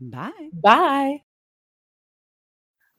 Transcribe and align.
Bye. 0.00 0.30
Bye. 0.52 1.22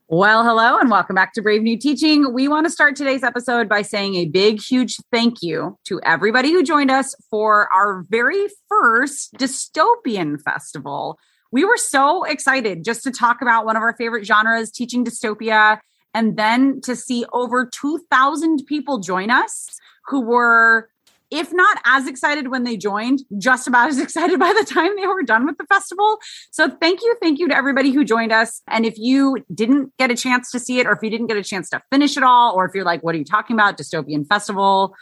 Well, 0.08 0.44
hello 0.44 0.78
and 0.78 0.92
welcome 0.92 1.16
back 1.16 1.34
to 1.34 1.42
Brave 1.42 1.64
New 1.64 1.78
Teaching. 1.78 2.32
We 2.32 2.48
want 2.48 2.68
to 2.68 2.70
start 2.70 2.96
today's 2.96 3.24
episode 3.24 3.68
by 3.68 3.82
saying 3.82 4.16
a 4.16 4.26
big, 4.26 4.62
huge 4.62 4.98
thank 5.12 5.42
you 5.42 5.80
to 5.86 6.00
everybody 6.04 6.52
who 6.52 6.62
joined 6.62 6.92
us 6.92 7.16
for 7.32 7.74
our 7.74 8.06
very 8.10 8.46
first 8.70 9.34
dystopian 9.34 10.40
festival. 10.42 11.18
We 11.52 11.66
were 11.66 11.78
so 11.78 12.24
excited 12.24 12.84
just 12.84 13.04
to 13.04 13.12
talk 13.12 13.42
about 13.42 13.66
one 13.66 13.76
of 13.76 13.82
our 13.82 13.96
favorite 13.96 14.28
genres, 14.28 14.70
teaching 14.70 15.04
dystopia, 15.04 15.80
and 16.14 16.38
then 16.38 16.82
to 16.82 16.96
see 16.96 17.26
over 17.34 17.66
2,000 17.66 18.66
people 18.68 19.00
join 19.00 19.32
us 19.32 19.80
who 20.06 20.22
were 20.22 20.91
if 21.32 21.54
not 21.54 21.78
as 21.86 22.08
excited 22.08 22.50
when 22.50 22.66
they 22.66 22.78
joined, 22.78 23.22
just 23.38 23.68
about 23.68 23.90
as 23.90 24.00
excited 24.06 24.40
by 24.40 24.54
the 24.54 24.66
time 24.66 24.96
they 24.96 25.08
were 25.08 25.24
done 25.24 25.46
with 25.46 25.58
the 25.58 25.66
festival. 25.66 26.20
So 26.52 26.70
thank 26.70 27.02
you. 27.02 27.16
Thank 27.22 27.40
you 27.40 27.48
to 27.48 27.56
everybody 27.56 27.92
who 27.92 28.04
joined 28.04 28.32
us. 28.32 28.62
And 28.68 28.86
if 28.86 28.98
you 28.98 29.44
didn't 29.54 29.94
get 29.98 30.12
a 30.12 30.16
chance 30.16 30.52
to 30.52 30.60
see 30.60 30.80
it, 30.80 30.86
or 30.86 30.92
if 30.92 31.00
you 31.02 31.10
didn't 31.10 31.28
get 31.28 31.38
a 31.38 31.44
chance 31.44 31.70
to 31.70 31.82
finish 31.92 32.18
it 32.18 32.24
all, 32.24 32.54
or 32.54 32.66
if 32.66 32.76
you're 32.76 32.86
like, 32.86 33.02
what 33.02 33.16
are 33.16 33.18
you 33.18 33.26
talking 33.26 33.56
about? 33.56 33.78
Dystopian 33.78 34.28
Festival. 34.28 34.96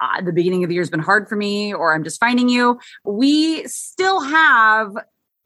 Uh, 0.00 0.20
the 0.22 0.32
beginning 0.32 0.64
of 0.64 0.68
the 0.68 0.74
year 0.74 0.82
has 0.82 0.90
been 0.90 1.00
hard 1.00 1.28
for 1.28 1.36
me, 1.36 1.72
or 1.72 1.94
I'm 1.94 2.02
just 2.02 2.18
finding 2.18 2.48
you. 2.48 2.78
We 3.04 3.64
still 3.66 4.20
have 4.20 4.90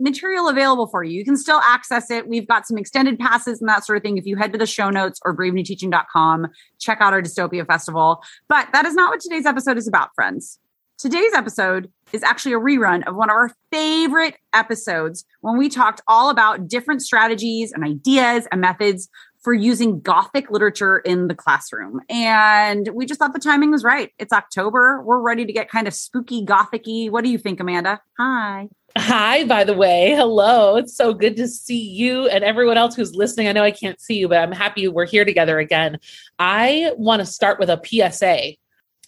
material 0.00 0.48
available 0.48 0.86
for 0.86 1.02
you. 1.02 1.18
You 1.18 1.24
can 1.24 1.36
still 1.36 1.60
access 1.64 2.10
it. 2.10 2.28
We've 2.28 2.46
got 2.46 2.66
some 2.66 2.78
extended 2.78 3.18
passes 3.18 3.60
and 3.60 3.68
that 3.68 3.84
sort 3.84 3.96
of 3.96 4.02
thing. 4.02 4.18
If 4.18 4.26
you 4.26 4.36
head 4.36 4.52
to 4.52 4.58
the 4.58 4.66
show 4.66 4.90
notes 4.90 5.20
or 5.24 5.36
bravenewteaching.com, 5.36 6.48
check 6.78 6.98
out 7.00 7.12
our 7.12 7.22
Dystopia 7.22 7.66
Festival. 7.66 8.22
But 8.48 8.68
that 8.72 8.86
is 8.86 8.94
not 8.94 9.10
what 9.10 9.20
today's 9.20 9.46
episode 9.46 9.78
is 9.78 9.88
about, 9.88 10.10
friends. 10.14 10.58
Today's 10.98 11.32
episode 11.32 11.92
is 12.12 12.24
actually 12.24 12.54
a 12.54 12.58
rerun 12.58 13.06
of 13.06 13.14
one 13.14 13.30
of 13.30 13.34
our 13.34 13.52
favorite 13.70 14.34
episodes 14.52 15.24
when 15.42 15.56
we 15.56 15.68
talked 15.68 16.00
all 16.08 16.28
about 16.28 16.66
different 16.66 17.02
strategies 17.02 17.70
and 17.70 17.84
ideas 17.84 18.48
and 18.50 18.60
methods 18.60 19.08
for 19.42 19.54
using 19.54 20.00
Gothic 20.00 20.50
literature 20.50 20.98
in 20.98 21.28
the 21.28 21.36
classroom. 21.36 22.00
And 22.10 22.88
we 22.92 23.06
just 23.06 23.20
thought 23.20 23.32
the 23.32 23.38
timing 23.38 23.70
was 23.70 23.84
right. 23.84 24.10
It's 24.18 24.32
October. 24.32 25.00
We're 25.02 25.20
ready 25.20 25.46
to 25.46 25.52
get 25.52 25.70
kind 25.70 25.86
of 25.86 25.94
spooky, 25.94 26.44
Gothicy. 26.44 27.10
What 27.10 27.22
do 27.22 27.30
you 27.30 27.38
think, 27.38 27.60
Amanda? 27.60 28.00
Hi. 28.18 28.68
Hi, 28.96 29.44
by 29.44 29.64
the 29.64 29.74
way. 29.74 30.12
Hello. 30.16 30.76
It's 30.76 30.96
so 30.96 31.12
good 31.12 31.36
to 31.36 31.46
see 31.46 31.80
you 31.80 32.26
and 32.28 32.42
everyone 32.42 32.78
else 32.78 32.96
who's 32.96 33.14
listening. 33.14 33.46
I 33.46 33.52
know 33.52 33.62
I 33.62 33.70
can't 33.70 34.00
see 34.00 34.14
you, 34.18 34.28
but 34.28 34.38
I'm 34.38 34.52
happy 34.52 34.88
we're 34.88 35.06
here 35.06 35.24
together 35.24 35.58
again. 35.58 35.98
I 36.38 36.92
want 36.96 37.20
to 37.20 37.26
start 37.26 37.60
with 37.60 37.68
a 37.68 37.80
PSA. 37.84 38.54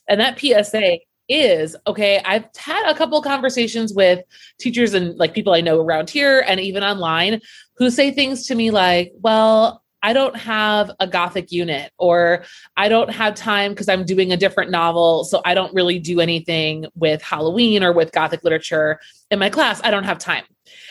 And 0.09 0.21
that 0.21 0.39
PSA 0.39 0.99
is 1.29 1.77
okay, 1.87 2.21
I've 2.25 2.45
had 2.57 2.91
a 2.91 2.95
couple 2.95 3.23
conversations 3.23 3.95
with 3.95 4.25
teachers 4.59 4.95
and 4.95 5.17
like 5.17 5.33
people 5.33 5.55
I 5.55 5.61
know 5.61 5.81
around 5.81 6.11
here 6.11 6.45
and 6.47 6.59
even 6.59 6.83
online 6.83 7.41
who 7.77 7.89
say 7.89 8.11
things 8.11 8.47
to 8.49 8.55
me 8.57 8.73
like, 8.73 9.13
well, 9.21 9.83
I 10.03 10.13
don't 10.13 10.37
have 10.37 10.91
a 11.01 11.07
Gothic 11.07 11.53
unit, 11.53 11.93
or 11.99 12.45
I 12.77 12.89
don't 12.89 13.11
have 13.11 13.35
time 13.35 13.73
because 13.73 13.89
I'm 13.89 14.05
doing 14.05 14.33
a 14.33 14.37
different 14.37 14.71
novel. 14.71 15.25
So 15.25 15.43
I 15.45 15.55
don't 15.55 15.75
really 15.75 15.99
do 15.99 16.21
anything 16.21 16.87
with 16.95 17.23
Halloween 17.23 17.83
or 17.83 17.93
with 17.93 18.13
Gothic 18.13 18.43
literature 18.43 19.01
in 19.31 19.39
my 19.39 19.51
class. 19.51 19.81
I 19.85 19.91
don't 19.91 20.05
have 20.05 20.19
time. 20.19 20.45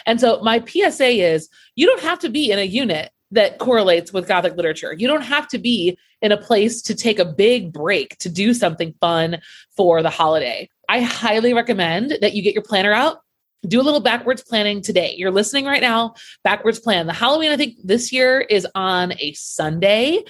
And 0.06 0.20
so 0.20 0.42
my 0.42 0.64
PSA 0.64 1.08
is 1.08 1.50
you 1.76 1.88
don't 1.88 2.02
have 2.02 2.20
to 2.20 2.30
be 2.30 2.52
in 2.52 2.60
a 2.60 2.64
unit 2.64 3.12
that 3.32 3.60
correlates 3.60 4.12
with 4.12 4.28
Gothic 4.28 4.56
literature. 4.56 4.94
You 4.94 5.08
don't 5.08 5.22
have 5.22 5.48
to 5.50 5.58
be 5.58 5.98
in 6.22 6.32
a 6.32 6.38
place 6.38 6.82
to 6.84 6.96
take 6.96 7.20
a 7.20 7.26
big 7.26 7.72
break 7.72 8.18
to 8.20 8.30
do 8.30 8.54
something 8.54 8.94
fun 9.00 9.40
for 9.76 10.02
the 10.02 10.10
holiday. 10.10 10.70
I 10.88 11.02
highly 11.02 11.54
recommend 11.54 12.18
that 12.22 12.34
you 12.34 12.42
get 12.42 12.56
your 12.56 12.64
planner 12.64 12.92
out 12.92 13.22
do 13.68 13.82
a 13.82 13.84
little 13.84 14.00
backwards 14.00 14.44
planning 14.44 14.82
today. 14.82 15.16
You're 15.18 15.32
listening 15.32 15.66
right 15.66 15.82
now, 15.82 16.16
backwards 16.44 16.80
plan. 16.80 17.08
The 17.08 17.14
Halloween, 17.14 17.52
I 17.52 17.58
think 17.58 17.76
this 17.84 18.12
year 18.12 18.40
is 18.40 18.66
on 18.74 19.14
a 19.20 19.34
Sunday. 19.34 20.24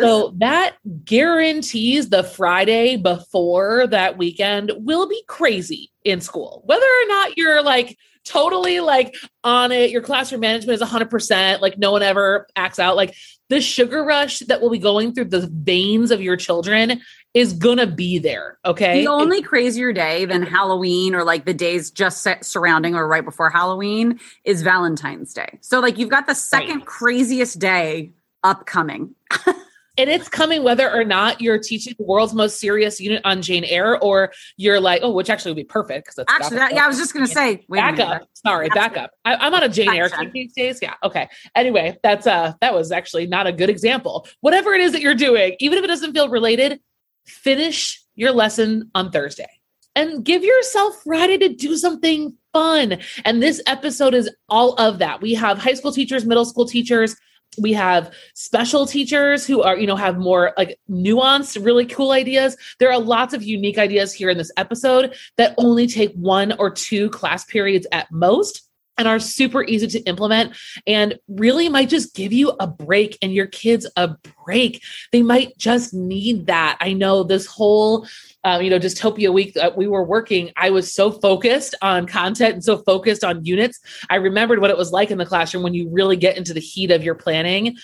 So 0.00 0.34
that 0.38 0.76
guarantees 1.04 2.10
the 2.10 2.22
Friday 2.22 2.96
before 2.96 3.86
that 3.86 4.18
weekend 4.18 4.72
will 4.76 5.08
be 5.08 5.22
crazy 5.26 5.90
in 6.04 6.20
school. 6.20 6.62
Whether 6.66 6.84
or 6.84 7.08
not 7.08 7.38
you're 7.38 7.62
like 7.62 7.96
totally 8.24 8.80
like 8.80 9.14
on 9.42 9.72
it, 9.72 9.90
your 9.90 10.02
classroom 10.02 10.42
management 10.42 10.80
is 10.80 10.88
100%, 10.88 11.60
like 11.60 11.78
no 11.78 11.92
one 11.92 12.02
ever 12.02 12.46
acts 12.56 12.78
out. 12.78 12.96
Like 12.96 13.14
the 13.48 13.60
sugar 13.60 14.02
rush 14.02 14.40
that 14.40 14.60
will 14.60 14.70
be 14.70 14.78
going 14.78 15.14
through 15.14 15.26
the 15.26 15.46
veins 15.52 16.10
of 16.10 16.22
your 16.22 16.36
children 16.36 17.00
is 17.34 17.52
gonna 17.52 17.86
be 17.86 18.18
there. 18.18 18.58
Okay. 18.64 19.02
The 19.02 19.10
only 19.10 19.42
crazier 19.42 19.92
day 19.92 20.24
than 20.24 20.42
Halloween 20.42 21.16
or 21.16 21.24
like 21.24 21.44
the 21.44 21.54
days 21.54 21.90
just 21.90 22.26
surrounding 22.42 22.94
or 22.94 23.08
right 23.08 23.24
before 23.24 23.50
Halloween 23.50 24.20
is 24.44 24.62
Valentine's 24.62 25.34
Day. 25.34 25.58
So 25.60 25.80
like 25.80 25.98
you've 25.98 26.10
got 26.10 26.28
the 26.28 26.34
second 26.34 26.76
right. 26.76 26.86
craziest 26.86 27.58
day 27.58 28.12
upcoming. 28.44 29.16
and 29.46 30.10
it's 30.10 30.28
coming 30.28 30.62
whether 30.62 30.88
or 30.92 31.02
not 31.02 31.40
you're 31.40 31.58
teaching 31.58 31.94
the 31.98 32.04
world's 32.04 32.34
most 32.34 32.60
serious 32.60 33.00
unit 33.00 33.20
on 33.24 33.42
Jane 33.42 33.64
Eyre 33.64 33.98
or 33.98 34.32
you're 34.56 34.80
like, 34.80 35.00
oh, 35.02 35.10
which 35.10 35.28
actually 35.28 35.52
would 35.52 35.56
be 35.56 35.64
perfect 35.64 36.04
because 36.06 36.16
that's 36.16 36.32
actually, 36.32 36.58
that, 36.58 36.74
yeah, 36.74 36.84
I 36.84 36.88
was 36.88 36.98
just 36.98 37.14
to 37.14 37.26
say, 37.26 37.64
back 37.68 37.98
up. 37.98 38.28
Sorry, 38.34 38.68
back 38.68 38.96
up. 38.96 39.10
I, 39.24 39.46
am 39.46 39.54
on 39.54 39.62
a 39.62 39.68
Jane 39.68 39.90
Eyre 39.90 40.08
kick 40.08 40.32
these 40.32 40.52
days. 40.52 40.78
Yeah, 40.80 40.94
okay. 41.02 41.28
Anyway, 41.54 41.98
that's 42.02 42.26
uh, 42.26 42.52
that 42.60 42.74
was 42.74 42.92
actually 42.92 43.26
not 43.26 43.46
a 43.46 43.52
good 43.52 43.70
example. 43.70 44.26
Whatever 44.40 44.72
it 44.72 44.80
is 44.80 44.92
that 44.92 45.00
you're 45.00 45.14
doing, 45.14 45.56
even 45.60 45.78
if 45.78 45.84
it 45.84 45.88
doesn't 45.88 46.12
feel 46.12 46.28
related, 46.28 46.80
finish 47.26 48.02
your 48.14 48.32
lesson 48.32 48.90
on 48.94 49.10
Thursday 49.10 49.48
and 49.94 50.24
give 50.24 50.44
yourself 50.44 51.02
Friday 51.04 51.38
to 51.38 51.48
do 51.48 51.76
something 51.76 52.36
fun. 52.52 52.98
And 53.24 53.42
this 53.42 53.62
episode 53.66 54.14
is 54.14 54.30
all 54.48 54.74
of 54.74 54.98
that. 54.98 55.20
We 55.20 55.34
have 55.34 55.58
high 55.58 55.74
school 55.74 55.92
teachers, 55.92 56.24
middle 56.24 56.44
school 56.44 56.66
teachers, 56.66 57.16
we 57.58 57.72
have 57.72 58.12
special 58.34 58.86
teachers 58.86 59.46
who 59.46 59.62
are 59.62 59.76
you 59.76 59.86
know 59.86 59.96
have 59.96 60.18
more 60.18 60.52
like 60.56 60.78
nuanced 60.90 61.64
really 61.64 61.86
cool 61.86 62.12
ideas 62.12 62.56
there 62.78 62.90
are 62.90 62.98
lots 62.98 63.34
of 63.34 63.42
unique 63.42 63.78
ideas 63.78 64.12
here 64.12 64.30
in 64.30 64.38
this 64.38 64.52
episode 64.56 65.14
that 65.36 65.54
only 65.58 65.86
take 65.86 66.12
one 66.14 66.52
or 66.58 66.70
two 66.70 67.08
class 67.10 67.44
periods 67.44 67.86
at 67.92 68.10
most 68.10 68.63
and 68.96 69.08
are 69.08 69.18
super 69.18 69.64
easy 69.64 69.86
to 69.86 70.00
implement 70.00 70.54
and 70.86 71.18
really 71.28 71.68
might 71.68 71.88
just 71.88 72.14
give 72.14 72.32
you 72.32 72.52
a 72.60 72.66
break 72.66 73.18
and 73.22 73.34
your 73.34 73.46
kids 73.46 73.90
a 73.96 74.16
break. 74.44 74.82
They 75.12 75.22
might 75.22 75.56
just 75.58 75.92
need 75.92 76.46
that. 76.46 76.78
I 76.80 76.92
know 76.92 77.22
this 77.22 77.46
whole 77.46 78.06
um, 78.44 78.60
you 78.60 78.68
know, 78.68 78.78
dystopia 78.78 79.32
week 79.32 79.54
that 79.54 79.76
we 79.76 79.88
were 79.88 80.04
working, 80.04 80.52
I 80.56 80.68
was 80.68 80.92
so 80.92 81.10
focused 81.10 81.74
on 81.80 82.06
content 82.06 82.54
and 82.54 82.64
so 82.64 82.76
focused 82.76 83.24
on 83.24 83.44
units. 83.44 83.80
I 84.10 84.16
remembered 84.16 84.60
what 84.60 84.70
it 84.70 84.76
was 84.76 84.92
like 84.92 85.10
in 85.10 85.16
the 85.16 85.24
classroom 85.24 85.62
when 85.62 85.72
you 85.72 85.88
really 85.90 86.16
get 86.16 86.36
into 86.36 86.52
the 86.52 86.60
heat 86.60 86.90
of 86.90 87.02
your 87.02 87.14
planning 87.14 87.76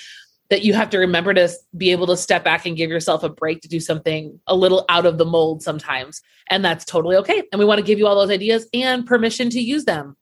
that 0.51 0.62
you 0.62 0.75
have 0.75 0.91
to 0.91 0.99
remember 0.99 1.33
to 1.33 1.49
be 1.77 1.93
able 1.93 2.09
to 2.09 2.17
step 2.17 2.45
back 2.45 2.67
and 2.67 2.77
give 2.77 2.91
yourself 2.91 3.23
a 3.23 3.29
break 3.29 3.62
to 3.62 3.69
do 3.69 3.81
something 3.81 4.39
a 4.47 4.55
little 4.55 4.85
out 4.89 5.07
of 5.07 5.17
the 5.17 5.25
mold 5.25 5.62
sometimes. 5.62 6.21
And 6.49 6.65
that's 6.65 6.85
totally 6.85 7.17
okay. 7.17 7.43
And 7.53 7.59
we 7.59 7.65
want 7.65 7.79
to 7.79 7.87
give 7.87 7.99
you 7.99 8.07
all 8.07 8.17
those 8.17 8.35
ideas 8.35 8.67
and 8.75 9.07
permission 9.07 9.49
to 9.51 9.61
use 9.61 9.85
them. 9.85 10.17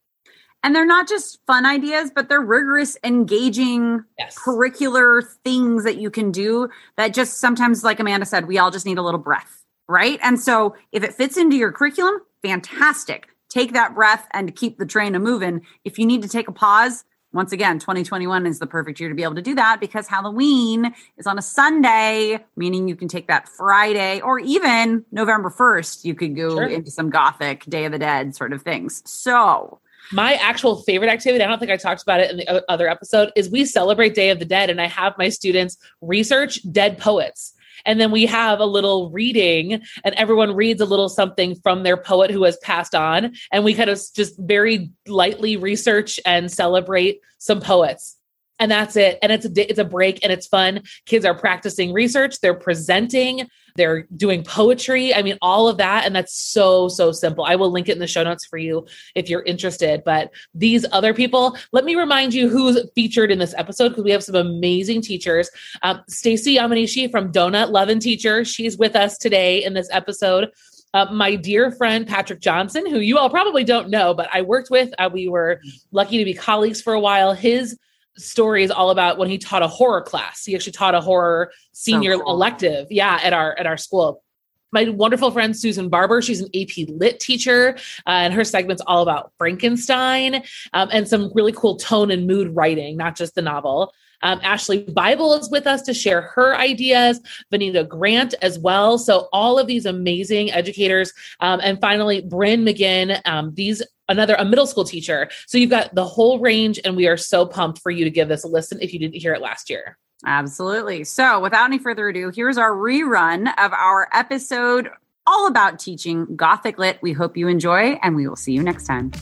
And 0.62 0.74
they're 0.74 0.86
not 0.86 1.08
just 1.08 1.38
fun 1.46 1.64
ideas, 1.64 2.10
but 2.14 2.28
they're 2.28 2.40
rigorous, 2.40 2.96
engaging 3.04 4.04
yes. 4.18 4.36
curricular 4.38 5.22
things 5.44 5.84
that 5.84 5.98
you 5.98 6.10
can 6.10 6.32
do 6.32 6.68
that 6.96 7.14
just 7.14 7.38
sometimes, 7.38 7.84
like 7.84 8.00
Amanda 8.00 8.26
said, 8.26 8.48
we 8.48 8.58
all 8.58 8.70
just 8.70 8.84
need 8.84 8.98
a 8.98 9.02
little 9.02 9.20
breath 9.20 9.58
right? 9.88 10.20
And 10.22 10.38
so 10.38 10.76
if 10.92 11.02
it 11.02 11.14
fits 11.14 11.36
into 11.36 11.56
your 11.56 11.72
curriculum, 11.72 12.20
fantastic. 12.42 13.28
Take 13.48 13.72
that 13.72 13.94
breath 13.94 14.28
and 14.32 14.54
keep 14.54 14.78
the 14.78 14.86
train 14.86 15.14
a 15.14 15.18
moving. 15.18 15.62
If 15.84 15.98
you 15.98 16.06
need 16.06 16.22
to 16.22 16.28
take 16.28 16.48
a 16.48 16.52
pause, 16.52 17.04
once 17.32 17.52
again, 17.52 17.78
2021 17.78 18.46
is 18.46 18.58
the 18.58 18.66
perfect 18.66 19.00
year 19.00 19.08
to 19.08 19.14
be 19.14 19.22
able 19.22 19.34
to 19.34 19.42
do 19.42 19.54
that 19.54 19.80
because 19.80 20.06
Halloween 20.06 20.94
is 21.16 21.26
on 21.26 21.38
a 21.38 21.42
Sunday, 21.42 22.42
meaning 22.56 22.88
you 22.88 22.96
can 22.96 23.08
take 23.08 23.26
that 23.28 23.48
Friday 23.48 24.20
or 24.20 24.38
even 24.38 25.04
November 25.12 25.50
1st, 25.50 26.04
you 26.04 26.14
could 26.14 26.36
go 26.36 26.50
sure. 26.50 26.66
into 26.66 26.90
some 26.90 27.10
gothic 27.10 27.64
Day 27.64 27.84
of 27.84 27.92
the 27.92 27.98
Dead 27.98 28.34
sort 28.34 28.52
of 28.52 28.62
things. 28.62 29.02
So, 29.04 29.78
my 30.12 30.34
actual 30.34 30.82
favorite 30.82 31.08
activity, 31.08 31.44
I 31.44 31.48
don't 31.48 31.58
think 31.58 31.70
I 31.70 31.76
talked 31.76 32.02
about 32.02 32.20
it 32.20 32.30
in 32.30 32.38
the 32.38 32.64
other 32.70 32.88
episode, 32.88 33.32
is 33.36 33.50
we 33.50 33.64
celebrate 33.64 34.14
Day 34.14 34.30
of 34.30 34.38
the 34.38 34.44
Dead 34.44 34.70
and 34.70 34.80
I 34.80 34.86
have 34.86 35.14
my 35.18 35.28
students 35.28 35.76
research 36.00 36.60
dead 36.70 36.98
poets 36.98 37.54
and 37.84 38.00
then 38.00 38.10
we 38.10 38.26
have 38.26 38.60
a 38.60 38.66
little 38.66 39.10
reading, 39.10 39.80
and 40.04 40.14
everyone 40.16 40.54
reads 40.54 40.80
a 40.80 40.84
little 40.84 41.08
something 41.08 41.54
from 41.62 41.82
their 41.82 41.96
poet 41.96 42.30
who 42.30 42.42
has 42.44 42.56
passed 42.58 42.94
on. 42.94 43.34
And 43.52 43.64
we 43.64 43.74
kind 43.74 43.90
of 43.90 44.00
just 44.14 44.34
very 44.38 44.90
lightly 45.06 45.56
research 45.56 46.18
and 46.26 46.50
celebrate 46.50 47.20
some 47.38 47.60
poets 47.60 48.17
and 48.58 48.70
that's 48.70 48.96
it. 48.96 49.18
And 49.22 49.30
it's 49.32 49.46
a 49.46 49.70
it's 49.70 49.78
a 49.78 49.84
break 49.84 50.20
and 50.22 50.32
it's 50.32 50.46
fun. 50.46 50.82
Kids 51.06 51.24
are 51.24 51.34
practicing 51.34 51.92
research. 51.92 52.40
They're 52.40 52.54
presenting. 52.54 53.48
They're 53.76 54.02
doing 54.16 54.42
poetry. 54.42 55.14
I 55.14 55.22
mean 55.22 55.38
all 55.40 55.68
of 55.68 55.76
that. 55.78 56.04
And 56.04 56.14
that's 56.14 56.34
so 56.34 56.88
so 56.88 57.12
simple. 57.12 57.44
I 57.44 57.56
will 57.56 57.70
link 57.70 57.88
it 57.88 57.92
in 57.92 57.98
the 57.98 58.06
show 58.06 58.24
notes 58.24 58.44
for 58.44 58.58
you 58.58 58.86
if 59.14 59.28
you're 59.28 59.42
interested. 59.42 60.02
But 60.04 60.32
these 60.54 60.84
other 60.92 61.14
people 61.14 61.56
let 61.72 61.84
me 61.84 61.94
remind 61.94 62.34
you 62.34 62.48
who's 62.48 62.78
featured 62.94 63.30
in 63.30 63.38
this 63.38 63.54
episode 63.56 63.90
because 63.90 64.04
we 64.04 64.10
have 64.10 64.24
some 64.24 64.34
amazing 64.34 65.02
teachers. 65.02 65.50
Um, 65.82 66.02
stacy 66.08 66.56
yamanishi 66.56 67.10
from 67.10 67.32
donut 67.32 67.70
love 67.70 67.88
and 67.88 68.02
teacher. 68.02 68.44
She's 68.44 68.76
with 68.76 68.96
us 68.96 69.18
today 69.18 69.64
in 69.64 69.74
this 69.74 69.88
episode. 69.92 70.50
Uh, 70.94 71.06
my 71.12 71.36
dear 71.36 71.70
friend 71.70 72.06
Patrick 72.06 72.40
Johnson, 72.40 72.88
who 72.88 72.98
you 72.98 73.18
all 73.18 73.28
probably 73.28 73.62
don't 73.62 73.90
know, 73.90 74.14
but 74.14 74.28
I 74.32 74.40
worked 74.40 74.70
with. 74.70 74.90
Uh, 74.98 75.10
we 75.12 75.28
were 75.28 75.60
lucky 75.92 76.16
to 76.16 76.24
be 76.24 76.32
colleagues 76.32 76.80
for 76.80 76.94
a 76.94 77.00
while. 77.00 77.34
His 77.34 77.78
story 78.18 78.64
is 78.64 78.70
all 78.70 78.90
about 78.90 79.18
when 79.18 79.28
he 79.28 79.38
taught 79.38 79.62
a 79.62 79.68
horror 79.68 80.02
class. 80.02 80.44
He 80.44 80.54
actually 80.54 80.72
taught 80.72 80.94
a 80.94 81.00
horror 81.00 81.52
senior 81.72 82.18
cool. 82.18 82.32
elective, 82.32 82.86
yeah, 82.90 83.18
at 83.22 83.32
our 83.32 83.58
at 83.58 83.66
our 83.66 83.76
school. 83.76 84.22
My 84.70 84.88
wonderful 84.88 85.30
friend 85.30 85.56
Susan 85.56 85.88
Barber, 85.88 86.20
she's 86.20 86.40
an 86.40 86.50
AP 86.54 86.88
Lit 86.88 87.20
teacher, 87.20 87.76
uh, 88.06 88.10
and 88.10 88.34
her 88.34 88.44
segment's 88.44 88.82
all 88.86 89.02
about 89.02 89.32
Frankenstein 89.38 90.42
um, 90.74 90.90
and 90.92 91.08
some 91.08 91.32
really 91.34 91.52
cool 91.52 91.76
tone 91.76 92.10
and 92.10 92.26
mood 92.26 92.54
writing, 92.54 92.96
not 92.96 93.16
just 93.16 93.34
the 93.34 93.40
novel. 93.40 93.94
Um, 94.22 94.40
Ashley 94.42 94.82
Bible 94.82 95.34
is 95.34 95.50
with 95.50 95.66
us 95.66 95.82
to 95.82 95.94
share 95.94 96.20
her 96.20 96.56
ideas, 96.56 97.20
Vanita 97.52 97.88
Grant 97.88 98.34
as 98.42 98.58
well. 98.58 98.98
So, 98.98 99.28
all 99.32 99.58
of 99.58 99.66
these 99.66 99.86
amazing 99.86 100.52
educators. 100.52 101.12
Um, 101.40 101.60
and 101.62 101.80
finally, 101.80 102.22
Bryn 102.22 102.64
McGinn. 102.64 103.20
Um, 103.26 103.54
these 103.54 103.82
another 104.08 104.34
a 104.34 104.44
middle 104.44 104.66
school 104.66 104.84
teacher. 104.84 105.28
So 105.46 105.58
you've 105.58 105.70
got 105.70 105.94
the 105.94 106.04
whole 106.04 106.38
range, 106.38 106.80
and 106.84 106.96
we 106.96 107.06
are 107.06 107.16
so 107.16 107.46
pumped 107.46 107.80
for 107.80 107.90
you 107.90 108.04
to 108.04 108.10
give 108.10 108.28
this 108.28 108.44
a 108.44 108.48
listen 108.48 108.78
if 108.80 108.92
you 108.92 108.98
didn't 108.98 109.16
hear 109.16 109.34
it 109.34 109.40
last 109.40 109.70
year. 109.70 109.98
Absolutely. 110.26 111.04
So 111.04 111.40
without 111.40 111.66
any 111.66 111.78
further 111.78 112.08
ado, 112.08 112.30
here's 112.34 112.58
our 112.58 112.72
rerun 112.72 113.52
of 113.58 113.72
our 113.72 114.08
episode 114.12 114.90
all 115.26 115.46
about 115.46 115.78
teaching 115.78 116.26
Gothic 116.34 116.78
Lit. 116.78 116.98
We 117.02 117.12
hope 117.12 117.36
you 117.36 117.48
enjoy, 117.48 117.98
and 118.02 118.16
we 118.16 118.26
will 118.26 118.36
see 118.36 118.52
you 118.52 118.62
next 118.62 118.86
time. 118.86 119.12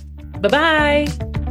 Bye 0.41 0.49
bye. 0.49 1.46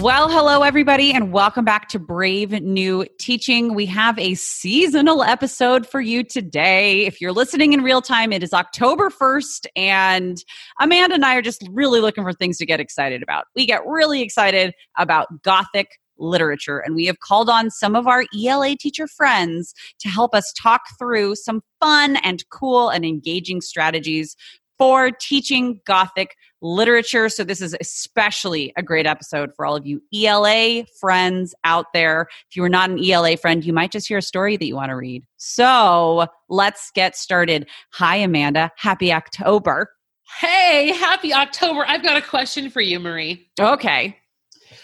Well, 0.00 0.30
hello, 0.30 0.62
everybody, 0.62 1.12
and 1.12 1.32
welcome 1.32 1.64
back 1.64 1.88
to 1.88 1.98
Brave 1.98 2.52
New 2.52 3.04
Teaching. 3.18 3.74
We 3.74 3.84
have 3.86 4.16
a 4.16 4.36
seasonal 4.36 5.24
episode 5.24 5.88
for 5.88 6.00
you 6.00 6.22
today. 6.22 7.04
If 7.04 7.20
you're 7.20 7.32
listening 7.32 7.72
in 7.72 7.82
real 7.82 8.00
time, 8.00 8.32
it 8.32 8.44
is 8.44 8.52
October 8.52 9.10
1st, 9.10 9.66
and 9.74 10.38
Amanda 10.78 11.16
and 11.16 11.24
I 11.24 11.34
are 11.34 11.42
just 11.42 11.66
really 11.72 12.00
looking 12.00 12.22
for 12.22 12.32
things 12.32 12.58
to 12.58 12.66
get 12.66 12.78
excited 12.78 13.24
about. 13.24 13.46
We 13.56 13.66
get 13.66 13.84
really 13.88 14.22
excited 14.22 14.72
about 14.96 15.42
Gothic 15.42 15.88
literature, 16.16 16.78
and 16.78 16.94
we 16.94 17.06
have 17.06 17.18
called 17.18 17.50
on 17.50 17.68
some 17.68 17.96
of 17.96 18.06
our 18.06 18.24
ELA 18.40 18.76
teacher 18.76 19.08
friends 19.08 19.74
to 19.98 20.08
help 20.08 20.32
us 20.32 20.52
talk 20.62 20.82
through 20.96 21.34
some 21.34 21.60
fun 21.80 22.18
and 22.22 22.44
cool 22.50 22.88
and 22.88 23.04
engaging 23.04 23.60
strategies 23.60 24.36
for 24.78 25.10
teaching 25.10 25.80
Gothic 25.84 26.36
literature. 26.62 27.28
So, 27.28 27.44
this 27.44 27.60
is 27.60 27.76
especially 27.80 28.72
a 28.76 28.82
great 28.82 29.06
episode 29.06 29.50
for 29.54 29.66
all 29.66 29.76
of 29.76 29.86
you 29.86 30.00
ELA 30.14 30.84
friends 31.00 31.54
out 31.64 31.86
there. 31.92 32.28
If 32.48 32.56
you 32.56 32.64
are 32.64 32.68
not 32.68 32.90
an 32.90 33.02
ELA 33.02 33.36
friend, 33.36 33.64
you 33.64 33.72
might 33.72 33.92
just 33.92 34.08
hear 34.08 34.18
a 34.18 34.22
story 34.22 34.56
that 34.56 34.66
you 34.66 34.76
want 34.76 34.90
to 34.90 34.96
read. 34.96 35.24
So, 35.36 36.26
let's 36.48 36.90
get 36.94 37.16
started. 37.16 37.68
Hi, 37.94 38.16
Amanda. 38.16 38.70
Happy 38.76 39.12
October. 39.12 39.90
Hey, 40.38 40.92
happy 40.92 41.32
October. 41.32 41.84
I've 41.86 42.02
got 42.02 42.16
a 42.16 42.22
question 42.22 42.70
for 42.70 42.80
you, 42.80 43.00
Marie. 43.00 43.48
Okay. 43.58 44.16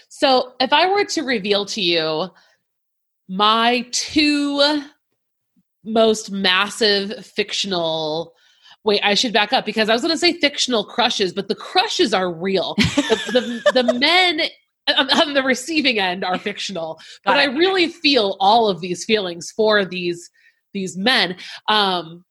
So, 0.09 0.55
if 0.61 0.73
I 0.73 0.89
were 0.89 1.05
to 1.05 1.23
reveal 1.23 1.65
to 1.67 1.81
you 1.81 2.31
my 3.29 3.87
two 3.91 4.83
most 5.85 6.31
massive 6.31 7.25
fictional 7.25 8.35
wait, 8.85 9.01
I 9.03 9.15
should 9.15 9.33
back 9.33 9.53
up 9.53 9.65
because 9.65 9.89
I 9.89 9.93
was 9.93 10.03
going 10.03 10.15
to 10.15 10.19
say 10.19 10.35
fictional 10.35 10.85
crushes, 10.85 11.33
but 11.33 11.49
the 11.49 11.55
crushes 11.55 12.13
are 12.13 12.33
real. 12.33 12.75
the, 12.77 13.63
the, 13.73 13.83
the 13.83 13.95
men 13.99 14.41
on 14.97 15.33
the 15.33 15.43
receiving 15.43 15.99
end 15.99 16.25
are 16.25 16.39
fictional, 16.39 17.01
but 17.25 17.39
I 17.39 17.45
really 17.45 17.89
feel 17.89 18.37
all 18.39 18.69
of 18.69 18.81
these 18.81 19.05
feelings 19.05 19.51
for 19.51 19.85
these 19.85 20.31
these 20.73 20.97
men. 20.97 21.37
Um, 21.69 22.25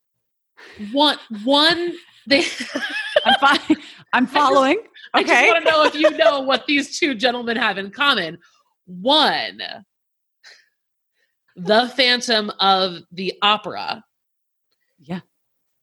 one 0.91 1.17
one 1.43 1.93
they. 2.27 2.45
I'm 3.25 3.39
fine. 3.39 3.77
I'm 4.13 4.27
following. 4.27 4.79
I 5.13 5.23
just, 5.23 5.31
okay. 5.31 5.39
I 5.39 5.53
just 5.53 5.53
want 5.53 5.65
to 5.65 5.71
know 5.71 5.83
if 5.85 5.95
you 5.95 6.17
know 6.17 6.39
what 6.41 6.65
these 6.67 6.99
two 6.99 7.15
gentlemen 7.15 7.57
have 7.57 7.77
in 7.77 7.89
common. 7.91 8.37
One, 8.85 9.61
the 11.55 11.91
Phantom 11.95 12.51
of 12.59 12.99
the 13.11 13.33
Opera. 13.41 14.03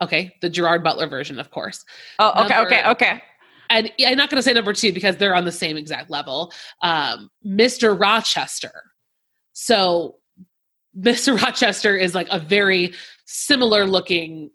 Okay, 0.03 0.35
the 0.41 0.51
Gerard 0.51 0.83
Butler 0.83 1.07
version, 1.07 1.39
of 1.39 1.51
course. 1.51 1.85
Oh, 2.19 2.45
okay, 2.45 2.55
number, 2.55 2.67
okay, 2.67 2.89
okay. 2.91 3.23
And 3.69 3.93
I'm 4.05 4.17
not 4.17 4.31
going 4.31 4.39
to 4.39 4.43
say 4.43 4.53
number 4.53 4.73
two 4.73 4.93
because 4.93 5.17
they're 5.17 5.35
on 5.35 5.45
the 5.45 5.53
same 5.53 5.77
exact 5.77 6.11
level. 6.11 6.53
Um, 6.83 7.31
Mr. 7.47 7.99
Rochester. 7.99 8.73
So, 9.53 10.17
Mr. 10.99 11.41
Rochester 11.43 11.97
is 11.97 12.15
like 12.15 12.29
a 12.31 12.39
very 12.39 12.95
similar 13.27 13.85
looking 13.85 14.51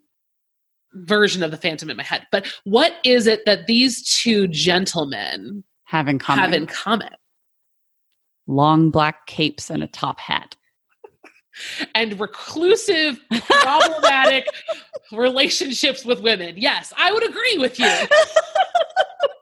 version 0.92 1.42
of 1.42 1.50
the 1.50 1.56
Phantom 1.56 1.90
in 1.90 1.96
my 1.96 2.02
head. 2.02 2.26
But 2.32 2.46
what 2.64 2.94
is 3.04 3.26
it 3.26 3.46
that 3.46 3.66
these 3.66 4.02
two 4.20 4.48
gentlemen 4.48 5.64
have 5.84 6.08
in 6.08 6.18
common? 6.18 6.44
Have 6.44 6.52
in 6.52 6.66
common? 6.66 7.10
long 8.46 8.90
black 8.90 9.26
capes 9.26 9.70
and 9.70 9.82
a 9.82 9.86
top 9.88 10.20
hat. 10.20 10.55
And 11.94 12.18
reclusive, 12.20 13.20
problematic 13.40 14.46
relationships 15.12 16.04
with 16.04 16.20
women. 16.20 16.54
Yes, 16.56 16.92
I 16.96 17.12
would 17.12 17.28
agree 17.28 17.58
with 17.58 17.78
you. 17.78 17.86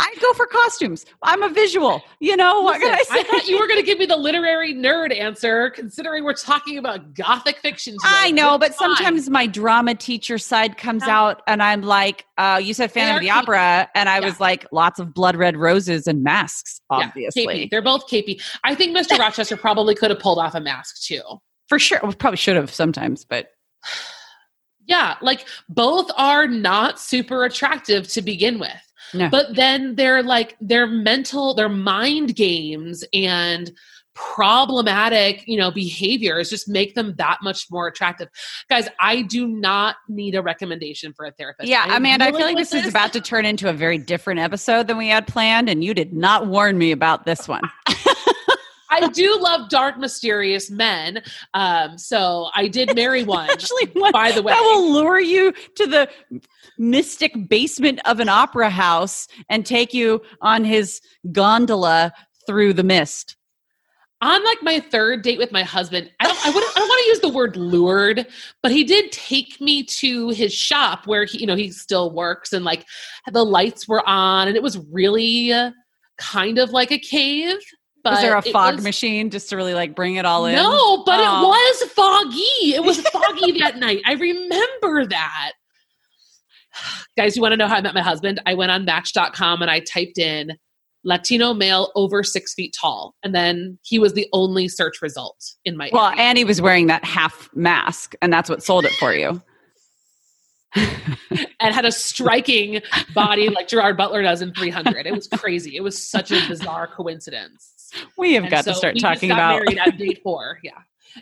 I'd 0.00 0.20
go 0.20 0.32
for 0.34 0.46
costumes. 0.46 1.04
I'm 1.22 1.42
a 1.42 1.48
visual. 1.48 2.02
You 2.20 2.36
know 2.36 2.60
what 2.62 2.80
Listen, 2.80 2.90
can 2.90 2.98
I 2.98 3.02
say? 3.02 3.20
I 3.20 3.22
thought 3.24 3.48
you 3.48 3.58
were 3.58 3.66
going 3.66 3.80
to 3.80 3.86
give 3.86 3.98
me 3.98 4.06
the 4.06 4.16
literary 4.16 4.72
nerd 4.72 5.16
answer, 5.18 5.70
considering 5.70 6.24
we're 6.24 6.34
talking 6.34 6.78
about 6.78 7.14
gothic 7.14 7.58
fiction. 7.58 7.94
Today. 7.94 8.02
I 8.04 8.30
know, 8.30 8.58
but 8.58 8.74
sometimes 8.74 9.28
my 9.28 9.46
drama 9.46 9.94
teacher 9.94 10.38
side 10.38 10.76
comes 10.76 11.02
out, 11.02 11.42
and 11.46 11.62
I'm 11.62 11.82
like, 11.82 12.26
uh, 12.36 12.60
"You 12.62 12.74
said 12.74 12.92
Phantom 12.92 13.16
of 13.16 13.22
the. 13.22 13.30
Opera," 13.30 13.88
and 13.94 14.08
I 14.08 14.20
Yeah. 14.20 14.26
was 14.26 14.38
like, 14.40 14.66
"Lots 14.72 15.00
of 15.00 15.12
blood 15.12 15.36
red 15.36 15.56
roses 15.56 16.06
and 16.06 16.22
masks, 16.22 16.80
Yeah, 16.90 16.98
obviously, 17.08 17.46
capey. 17.46 17.70
They're 17.70 17.82
both 17.82 18.08
capey. 18.08 18.40
I 18.64 18.74
think 18.74 18.96
Mr. 18.96 19.18
Rochester 19.18 19.56
probably 19.56 19.94
could 19.94 20.10
have 20.10 20.20
pulled 20.20 20.38
off 20.38 20.54
a 20.54 20.60
mask 20.60 21.02
too. 21.02 21.22
for 21.68 21.78
sure." 21.78 22.00
We 22.04 22.14
probably 22.14 22.36
should 22.38 22.56
have 22.56 22.72
sometimes, 22.72 23.24
but 23.24 23.48
Yeah, 24.88 25.16
like 25.20 25.46
both 25.68 26.10
are 26.16 26.48
not 26.48 26.98
super 26.98 27.44
attractive 27.44 28.08
to 28.08 28.22
begin 28.22 28.58
with. 28.58 28.70
No. 29.14 29.28
But 29.28 29.54
then 29.54 29.94
they're 29.94 30.22
like 30.22 30.56
their 30.60 30.86
mental, 30.86 31.54
their 31.54 31.68
mind 31.68 32.34
games 32.34 33.04
and 33.12 33.70
problematic, 34.14 35.46
you 35.46 35.56
know, 35.56 35.70
behaviors 35.70 36.50
just 36.50 36.68
make 36.68 36.94
them 36.94 37.14
that 37.18 37.38
much 37.40 37.66
more 37.70 37.86
attractive. 37.86 38.28
Guys, 38.68 38.88
I 38.98 39.22
do 39.22 39.46
not 39.46 39.96
need 40.08 40.34
a 40.34 40.42
recommendation 40.42 41.12
for 41.12 41.24
a 41.24 41.30
therapist. 41.30 41.68
yeah, 41.68 41.84
I 41.86 41.98
Amanda, 41.98 42.24
I 42.24 42.32
feel 42.32 42.40
like 42.40 42.56
with 42.56 42.70
this 42.70 42.84
is 42.84 42.90
about 42.90 43.12
to 43.12 43.20
turn 43.20 43.44
into 43.44 43.68
a 43.68 43.72
very 43.72 43.96
different 43.96 44.40
episode 44.40 44.88
than 44.88 44.96
we 44.96 45.08
had 45.08 45.26
planned, 45.26 45.68
and 45.68 45.84
you 45.84 45.94
did 45.94 46.12
not 46.12 46.48
warn 46.48 46.78
me 46.78 46.90
about 46.90 47.26
this 47.26 47.46
one. 47.46 47.62
I 49.04 49.08
do 49.08 49.38
love 49.40 49.68
dark, 49.68 49.98
mysterious 49.98 50.70
men. 50.70 51.22
Um, 51.54 51.98
so 51.98 52.50
I 52.54 52.68
did 52.68 52.94
marry 52.94 53.24
one. 53.38 53.50
Actually, 53.50 53.86
by 54.12 54.32
the 54.32 54.42
way. 54.42 54.52
that 54.52 54.60
will 54.60 54.92
lure 54.92 55.20
you 55.20 55.52
to 55.76 55.86
the 55.86 56.08
mystic 56.78 57.48
basement 57.48 58.00
of 58.04 58.20
an 58.20 58.28
opera 58.28 58.70
house 58.70 59.26
and 59.48 59.64
take 59.64 59.92
you 59.94 60.20
on 60.40 60.64
his 60.64 61.00
gondola 61.32 62.12
through 62.46 62.72
the 62.72 62.82
mist. 62.84 63.36
on 64.20 64.44
like 64.44 64.62
my 64.62 64.80
third 64.80 65.22
date 65.22 65.38
with 65.38 65.52
my 65.52 65.62
husband, 65.62 66.10
I 66.20 66.24
don't 66.24 66.46
I 66.46 66.50
wouldn't 66.50 66.72
I 66.76 66.80
don't 66.80 66.88
want 66.88 67.02
to 67.04 67.08
use 67.08 67.20
the 67.20 67.28
word 67.28 67.56
lured, 67.56 68.26
but 68.62 68.72
he 68.72 68.84
did 68.84 69.12
take 69.12 69.60
me 69.60 69.82
to 69.84 70.30
his 70.30 70.52
shop 70.52 71.06
where 71.06 71.24
he, 71.24 71.38
you 71.38 71.46
know, 71.46 71.56
he 71.56 71.70
still 71.70 72.10
works 72.10 72.52
and 72.52 72.64
like 72.64 72.84
the 73.30 73.44
lights 73.44 73.86
were 73.86 74.06
on 74.08 74.48
and 74.48 74.56
it 74.56 74.62
was 74.62 74.78
really 74.90 75.52
kind 76.16 76.58
of 76.58 76.70
like 76.70 76.90
a 76.90 76.98
cave. 76.98 77.58
But 78.08 78.14
Was 78.14 78.20
there 78.22 78.36
a 78.36 78.42
fog 78.42 78.74
was- 78.76 78.84
machine 78.84 79.30
just 79.30 79.48
to 79.50 79.56
really 79.56 79.74
like 79.74 79.94
bring 79.94 80.16
it 80.16 80.24
all 80.24 80.46
in? 80.46 80.54
No, 80.54 81.02
but 81.04 81.18
Oh. 81.20 81.42
it 81.42 81.48
was 81.48 81.90
foggy. 81.92 82.74
It 82.74 82.82
was 82.84 83.00
foggy 83.12 83.58
that 83.60 83.76
night. 83.78 84.02
I 84.06 84.12
remember 84.14 85.06
that. 85.06 85.52
Guys, 87.16 87.34
you 87.36 87.42
want 87.42 87.52
to 87.52 87.56
know 87.56 87.66
how 87.66 87.76
I 87.76 87.80
met 87.80 87.94
my 87.94 88.02
husband? 88.02 88.40
I 88.46 88.54
went 88.54 88.70
on 88.70 88.84
match.com 88.84 89.62
and 89.62 89.70
I 89.70 89.80
typed 89.80 90.18
in 90.18 90.52
Latino 91.04 91.52
male 91.54 91.90
over 91.96 92.22
six 92.22 92.54
feet 92.54 92.74
tall. 92.78 93.14
And 93.24 93.34
then 93.34 93.78
he 93.82 93.98
was 93.98 94.12
the 94.14 94.28
only 94.32 94.68
search 94.68 95.00
result 95.02 95.54
in 95.64 95.76
my 95.76 95.90
Well, 95.92 96.06
area. 96.08 96.20
and 96.20 96.38
he 96.38 96.44
was 96.44 96.60
wearing 96.60 96.86
that 96.88 97.04
half 97.04 97.48
mask, 97.54 98.14
and 98.22 98.32
that's 98.32 98.48
what 98.50 98.62
sold 98.62 98.84
it 98.84 98.92
for 98.92 99.12
you. 99.14 99.42
and 100.76 101.74
had 101.74 101.84
a 101.86 101.92
striking 101.92 102.80
body 103.14 103.48
like 103.48 103.68
Gerard 103.68 103.96
Butler 103.96 104.22
does 104.22 104.42
in 104.42 104.52
300. 104.52 105.06
It 105.06 105.14
was 105.14 105.26
crazy. 105.26 105.76
It 105.76 105.80
was 105.82 106.00
such 106.00 106.30
a 106.30 106.46
bizarre 106.46 106.86
coincidence. 106.86 107.72
We 108.18 108.34
have 108.34 108.44
And 108.44 108.50
got 108.50 108.64
to 108.64 108.72
so 108.74 108.78
start 108.78 108.94
we 108.94 109.00
just 109.00 109.14
talking 109.14 109.28
got 109.30 109.34
about. 109.36 109.62
married 109.64 109.78
at 109.78 109.96
date 109.98 110.20
four. 110.22 110.58
Yeah. 110.62 110.72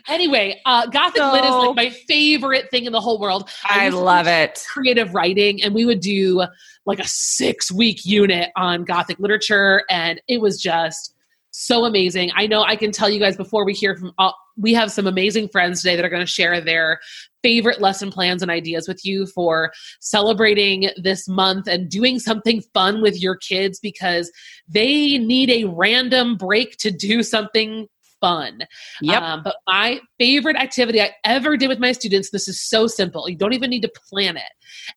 Anyway, 0.07 0.61
uh, 0.65 0.85
Gothic 0.87 1.21
Lit 1.21 1.43
is 1.45 1.51
like 1.51 1.75
my 1.75 1.89
favorite 1.89 2.69
thing 2.69 2.85
in 2.85 2.91
the 2.91 3.01
whole 3.01 3.19
world. 3.19 3.49
I 3.63 3.89
to 3.89 3.97
love 3.97 4.27
it. 4.27 4.63
Creative 4.71 5.11
writing, 5.13 5.63
and 5.63 5.73
we 5.73 5.85
would 5.85 6.01
do 6.01 6.43
like 6.85 6.99
a 6.99 7.07
six 7.07 7.71
week 7.71 8.05
unit 8.05 8.51
on 8.55 8.83
Gothic 8.83 9.17
literature, 9.19 9.83
and 9.89 10.21
it 10.27 10.39
was 10.41 10.61
just 10.61 11.15
so 11.57 11.85
amazing. 11.85 12.29
I 12.35 12.45
know 12.45 12.61
I 12.61 12.75
can 12.75 12.91
tell 12.91 13.09
you 13.09 13.19
guys 13.19 13.35
before 13.35 13.65
we 13.65 13.73
hear 13.73 13.95
from. 13.95 14.11
Uh, 14.19 14.31
we 14.57 14.75
have 14.75 14.91
some 14.91 15.07
amazing 15.07 15.49
friends 15.49 15.81
today 15.81 15.95
that 15.95 16.05
are 16.05 16.09
going 16.09 16.25
to 16.25 16.31
share 16.31 16.61
their 16.61 16.99
favorite 17.41 17.81
lesson 17.81 18.11
plans 18.11 18.43
and 18.43 18.51
ideas 18.51 18.87
with 18.87 19.03
you 19.03 19.25
for 19.25 19.71
celebrating 19.99 20.89
this 20.97 21.27
month 21.27 21.67
and 21.67 21.89
doing 21.89 22.19
something 22.19 22.61
fun 22.75 23.01
with 23.01 23.19
your 23.19 23.35
kids 23.35 23.79
because 23.79 24.31
they 24.67 25.17
need 25.17 25.49
a 25.49 25.63
random 25.63 26.37
break 26.37 26.77
to 26.77 26.91
do 26.91 27.23
something 27.23 27.87
fun. 28.21 28.61
Yep. 29.01 29.21
Um, 29.21 29.41
but 29.43 29.57
my 29.67 29.99
favorite 30.19 30.55
activity 30.55 31.01
I 31.01 31.11
ever 31.23 31.57
did 31.57 31.69
with 31.69 31.79
my 31.79 31.91
students, 31.91 32.31
this 32.31 32.47
is 32.47 32.61
so 32.61 32.87
simple. 32.87 33.29
You 33.29 33.37
don't 33.37 33.53
even 33.53 33.69
need 33.69 33.81
to 33.83 33.91
plan 34.09 34.37
it. 34.37 34.43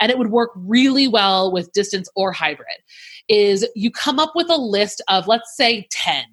And 0.00 0.10
it 0.10 0.18
would 0.18 0.30
work 0.30 0.50
really 0.54 1.08
well 1.08 1.52
with 1.52 1.72
distance 1.72 2.08
or 2.16 2.32
hybrid, 2.32 2.66
is 3.28 3.66
you 3.74 3.90
come 3.90 4.18
up 4.18 4.32
with 4.34 4.50
a 4.50 4.56
list 4.56 5.02
of, 5.08 5.26
let's 5.26 5.56
say, 5.56 5.86
10 5.90 6.24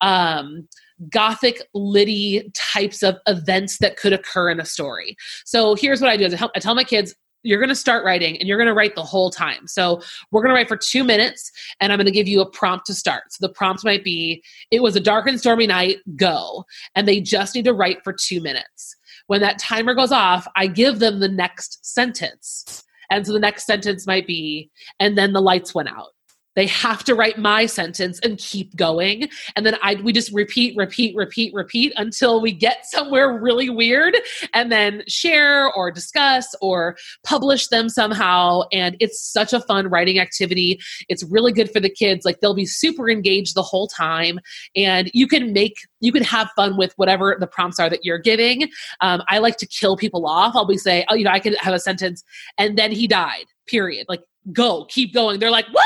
um, 0.00 0.68
gothic 1.10 1.62
litty 1.74 2.50
types 2.54 3.02
of 3.02 3.16
events 3.26 3.78
that 3.78 3.96
could 3.96 4.12
occur 4.12 4.50
in 4.50 4.60
a 4.60 4.64
story. 4.64 5.16
So 5.44 5.74
here's 5.74 6.00
what 6.00 6.10
I 6.10 6.16
do 6.16 6.24
is 6.24 6.34
I 6.34 6.48
I 6.54 6.58
tell 6.58 6.74
my 6.74 6.84
kids, 6.84 7.14
you're 7.46 7.60
going 7.60 7.68
to 7.68 7.74
start 7.74 8.04
writing 8.04 8.36
and 8.38 8.48
you're 8.48 8.58
going 8.58 8.66
to 8.66 8.74
write 8.74 8.94
the 8.94 9.02
whole 9.02 9.30
time. 9.30 9.66
So 9.66 10.02
we're 10.30 10.42
going 10.42 10.50
to 10.50 10.56
write 10.56 10.68
for 10.68 10.76
two 10.76 11.04
minutes 11.04 11.50
and 11.80 11.92
I'm 11.92 11.98
going 11.98 12.06
to 12.06 12.12
give 12.12 12.26
you 12.26 12.40
a 12.40 12.50
prompt 12.50 12.86
to 12.86 12.94
start. 12.94 13.22
So 13.30 13.46
the 13.46 13.52
prompt 13.52 13.84
might 13.84 14.02
be, 14.02 14.42
it 14.70 14.82
was 14.82 14.96
a 14.96 15.00
dark 15.00 15.26
and 15.26 15.38
stormy 15.38 15.66
night, 15.66 15.98
go. 16.16 16.64
And 16.94 17.06
they 17.06 17.20
just 17.20 17.54
need 17.54 17.64
to 17.66 17.74
write 17.74 18.02
for 18.02 18.12
two 18.12 18.40
minutes. 18.40 18.96
When 19.28 19.40
that 19.40 19.58
timer 19.58 19.94
goes 19.94 20.12
off, 20.12 20.46
I 20.56 20.66
give 20.66 20.98
them 20.98 21.20
the 21.20 21.28
next 21.28 21.84
sentence. 21.84 22.84
And 23.10 23.24
so 23.24 23.32
the 23.32 23.38
next 23.38 23.66
sentence 23.66 24.06
might 24.06 24.26
be, 24.26 24.70
and 24.98 25.16
then 25.16 25.32
the 25.32 25.40
lights 25.40 25.74
went 25.74 25.88
out. 25.88 26.15
They 26.56 26.66
have 26.66 27.04
to 27.04 27.14
write 27.14 27.38
my 27.38 27.66
sentence 27.66 28.18
and 28.20 28.38
keep 28.38 28.74
going. 28.74 29.28
And 29.54 29.64
then 29.64 29.76
I 29.82 29.94
we 29.96 30.12
just 30.12 30.32
repeat, 30.32 30.76
repeat, 30.76 31.14
repeat, 31.14 31.54
repeat 31.54 31.92
until 31.96 32.40
we 32.40 32.52
get 32.52 32.86
somewhere 32.86 33.38
really 33.38 33.70
weird 33.70 34.16
and 34.54 34.72
then 34.72 35.02
share 35.06 35.72
or 35.72 35.90
discuss 35.90 36.54
or 36.60 36.96
publish 37.24 37.68
them 37.68 37.88
somehow. 37.88 38.62
And 38.72 38.96
it's 38.98 39.20
such 39.20 39.52
a 39.52 39.60
fun 39.60 39.88
writing 39.88 40.18
activity. 40.18 40.80
It's 41.08 41.22
really 41.24 41.52
good 41.52 41.70
for 41.70 41.78
the 41.78 41.90
kids. 41.90 42.24
Like 42.24 42.40
they'll 42.40 42.54
be 42.54 42.66
super 42.66 43.08
engaged 43.08 43.54
the 43.54 43.62
whole 43.62 43.86
time. 43.86 44.40
And 44.74 45.10
you 45.12 45.26
can 45.26 45.52
make 45.52 45.76
you 46.00 46.12
can 46.12 46.24
have 46.24 46.50
fun 46.56 46.76
with 46.76 46.92
whatever 46.96 47.36
the 47.38 47.46
prompts 47.46 47.78
are 47.78 47.90
that 47.90 48.04
you're 48.04 48.18
giving. 48.18 48.68
Um, 49.00 49.22
I 49.28 49.38
like 49.38 49.56
to 49.58 49.66
kill 49.66 49.96
people 49.96 50.26
off. 50.26 50.54
I'll 50.56 50.66
be 50.66 50.78
say, 50.78 51.04
oh, 51.08 51.14
you 51.14 51.24
know, 51.24 51.30
I 51.30 51.40
could 51.40 51.56
have 51.58 51.74
a 51.74 51.78
sentence, 51.78 52.24
and 52.58 52.78
then 52.78 52.92
he 52.92 53.06
died. 53.06 53.46
Period. 53.66 54.06
Like 54.08 54.22
go, 54.52 54.84
keep 54.88 55.12
going. 55.12 55.40
They're 55.40 55.50
like, 55.50 55.66
what? 55.72 55.84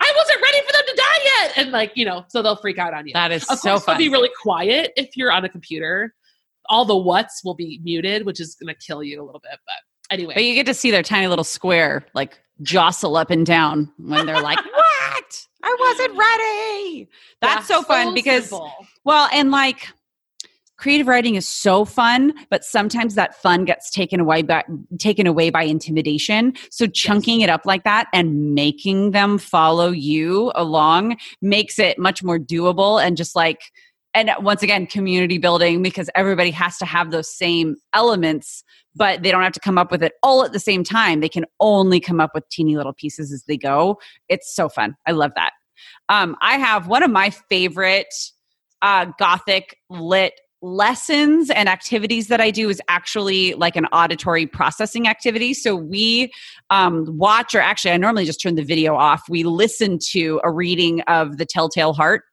I 0.00 0.12
wasn't 0.16 0.42
ready 0.42 0.58
for 0.66 0.72
them 0.72 0.82
to 0.86 0.94
die 0.96 1.20
yet. 1.24 1.49
And 1.60 1.72
like, 1.72 1.92
you 1.96 2.04
know, 2.04 2.24
so 2.28 2.42
they'll 2.42 2.56
freak 2.56 2.78
out 2.78 2.94
on 2.94 3.06
you. 3.06 3.12
That 3.12 3.32
is 3.32 3.44
Of 3.48 3.58
so 3.58 3.70
course, 3.72 3.84
fun. 3.84 3.98
be 3.98 4.08
really 4.08 4.30
quiet 4.40 4.92
if 4.96 5.16
you're 5.16 5.32
on 5.32 5.44
a 5.44 5.48
computer. 5.48 6.14
All 6.68 6.84
the 6.84 6.96
whats 6.96 7.42
will 7.44 7.54
be 7.54 7.80
muted, 7.82 8.24
which 8.26 8.40
is 8.40 8.54
going 8.54 8.72
to 8.74 8.80
kill 8.86 9.02
you 9.02 9.22
a 9.22 9.24
little 9.24 9.40
bit. 9.40 9.58
But 9.66 10.14
anyway, 10.14 10.34
But 10.34 10.44
you 10.44 10.54
get 10.54 10.66
to 10.66 10.74
see 10.74 10.90
their 10.90 11.02
tiny 11.02 11.26
little 11.26 11.44
square 11.44 12.06
like 12.14 12.38
jostle 12.62 13.16
up 13.16 13.30
and 13.30 13.44
down 13.46 13.92
when 13.98 14.26
they're 14.26 14.40
like, 14.42 14.58
"What? 14.74 15.46
I 15.62 15.76
wasn't 15.80 16.18
ready." 16.18 17.08
That's 17.40 17.68
Yeah, 17.68 17.76
so 17.76 17.82
fun 17.82 18.14
because 18.14 18.48
simple. 18.50 18.72
well, 19.04 19.28
and 19.32 19.50
like 19.50 19.88
creative 20.80 21.06
writing 21.06 21.34
is 21.34 21.46
so 21.46 21.84
fun, 21.84 22.32
but 22.48 22.64
sometimes 22.64 23.14
that 23.14 23.40
fun 23.40 23.64
gets 23.66 23.90
taken 23.90 24.18
away 24.18 24.42
by 24.42 24.64
taken 24.98 25.26
away 25.26 25.50
by 25.50 25.62
intimidation. 25.62 26.54
So 26.70 26.86
chunking 26.86 27.42
it 27.42 27.50
up 27.50 27.66
like 27.66 27.84
that 27.84 28.08
and 28.12 28.54
making 28.54 29.10
them 29.10 29.38
follow 29.38 29.90
you 29.90 30.50
along 30.54 31.18
makes 31.42 31.78
it 31.78 31.98
much 31.98 32.24
more 32.24 32.38
doable 32.38 33.02
and 33.02 33.16
just 33.16 33.36
like 33.36 33.60
and 34.14 34.30
once 34.40 34.62
again 34.62 34.86
community 34.86 35.38
building 35.38 35.82
because 35.82 36.10
everybody 36.16 36.50
has 36.50 36.78
to 36.78 36.86
have 36.86 37.10
those 37.12 37.32
same 37.32 37.76
elements 37.94 38.64
but 38.96 39.22
they 39.22 39.30
don't 39.30 39.42
have 39.42 39.52
to 39.52 39.60
come 39.60 39.78
up 39.78 39.92
with 39.92 40.02
it 40.02 40.14
all 40.22 40.44
at 40.44 40.52
the 40.52 40.58
same 40.58 40.82
time. 40.82 41.20
They 41.20 41.28
can 41.28 41.44
only 41.60 42.00
come 42.00 42.20
up 42.20 42.32
with 42.34 42.48
teeny 42.48 42.76
little 42.76 42.92
pieces 42.92 43.32
as 43.32 43.44
they 43.44 43.56
go. 43.56 44.00
It's 44.28 44.52
so 44.52 44.68
fun. 44.68 44.96
I 45.06 45.12
love 45.12 45.30
that. 45.36 45.52
Um, 46.08 46.36
i 46.42 46.58
have 46.58 46.88
one 46.88 47.02
of 47.02 47.10
my 47.10 47.30
favorite 47.30 48.12
uh, 48.82 49.06
gothic 49.18 49.76
lit 49.88 50.32
lessons 50.62 51.50
and 51.50 51.68
activities 51.68 52.28
that 52.28 52.40
I 52.40 52.50
do 52.50 52.68
is 52.68 52.80
actually 52.88 53.54
like 53.54 53.76
an 53.76 53.86
auditory 53.86 54.46
processing 54.46 55.08
activity. 55.08 55.54
So 55.54 55.74
we 55.74 56.32
um, 56.68 57.06
watch, 57.16 57.54
or 57.54 57.60
actually, 57.60 57.92
I 57.92 57.96
normally 57.96 58.24
just 58.24 58.40
turn 58.40 58.56
the 58.56 58.64
video 58.64 58.94
off. 58.94 59.22
We 59.28 59.42
listen 59.42 59.98
to 60.10 60.40
a 60.44 60.50
reading 60.50 61.00
of 61.02 61.38
The 61.38 61.46
Telltale 61.46 61.94
Heart 61.94 62.24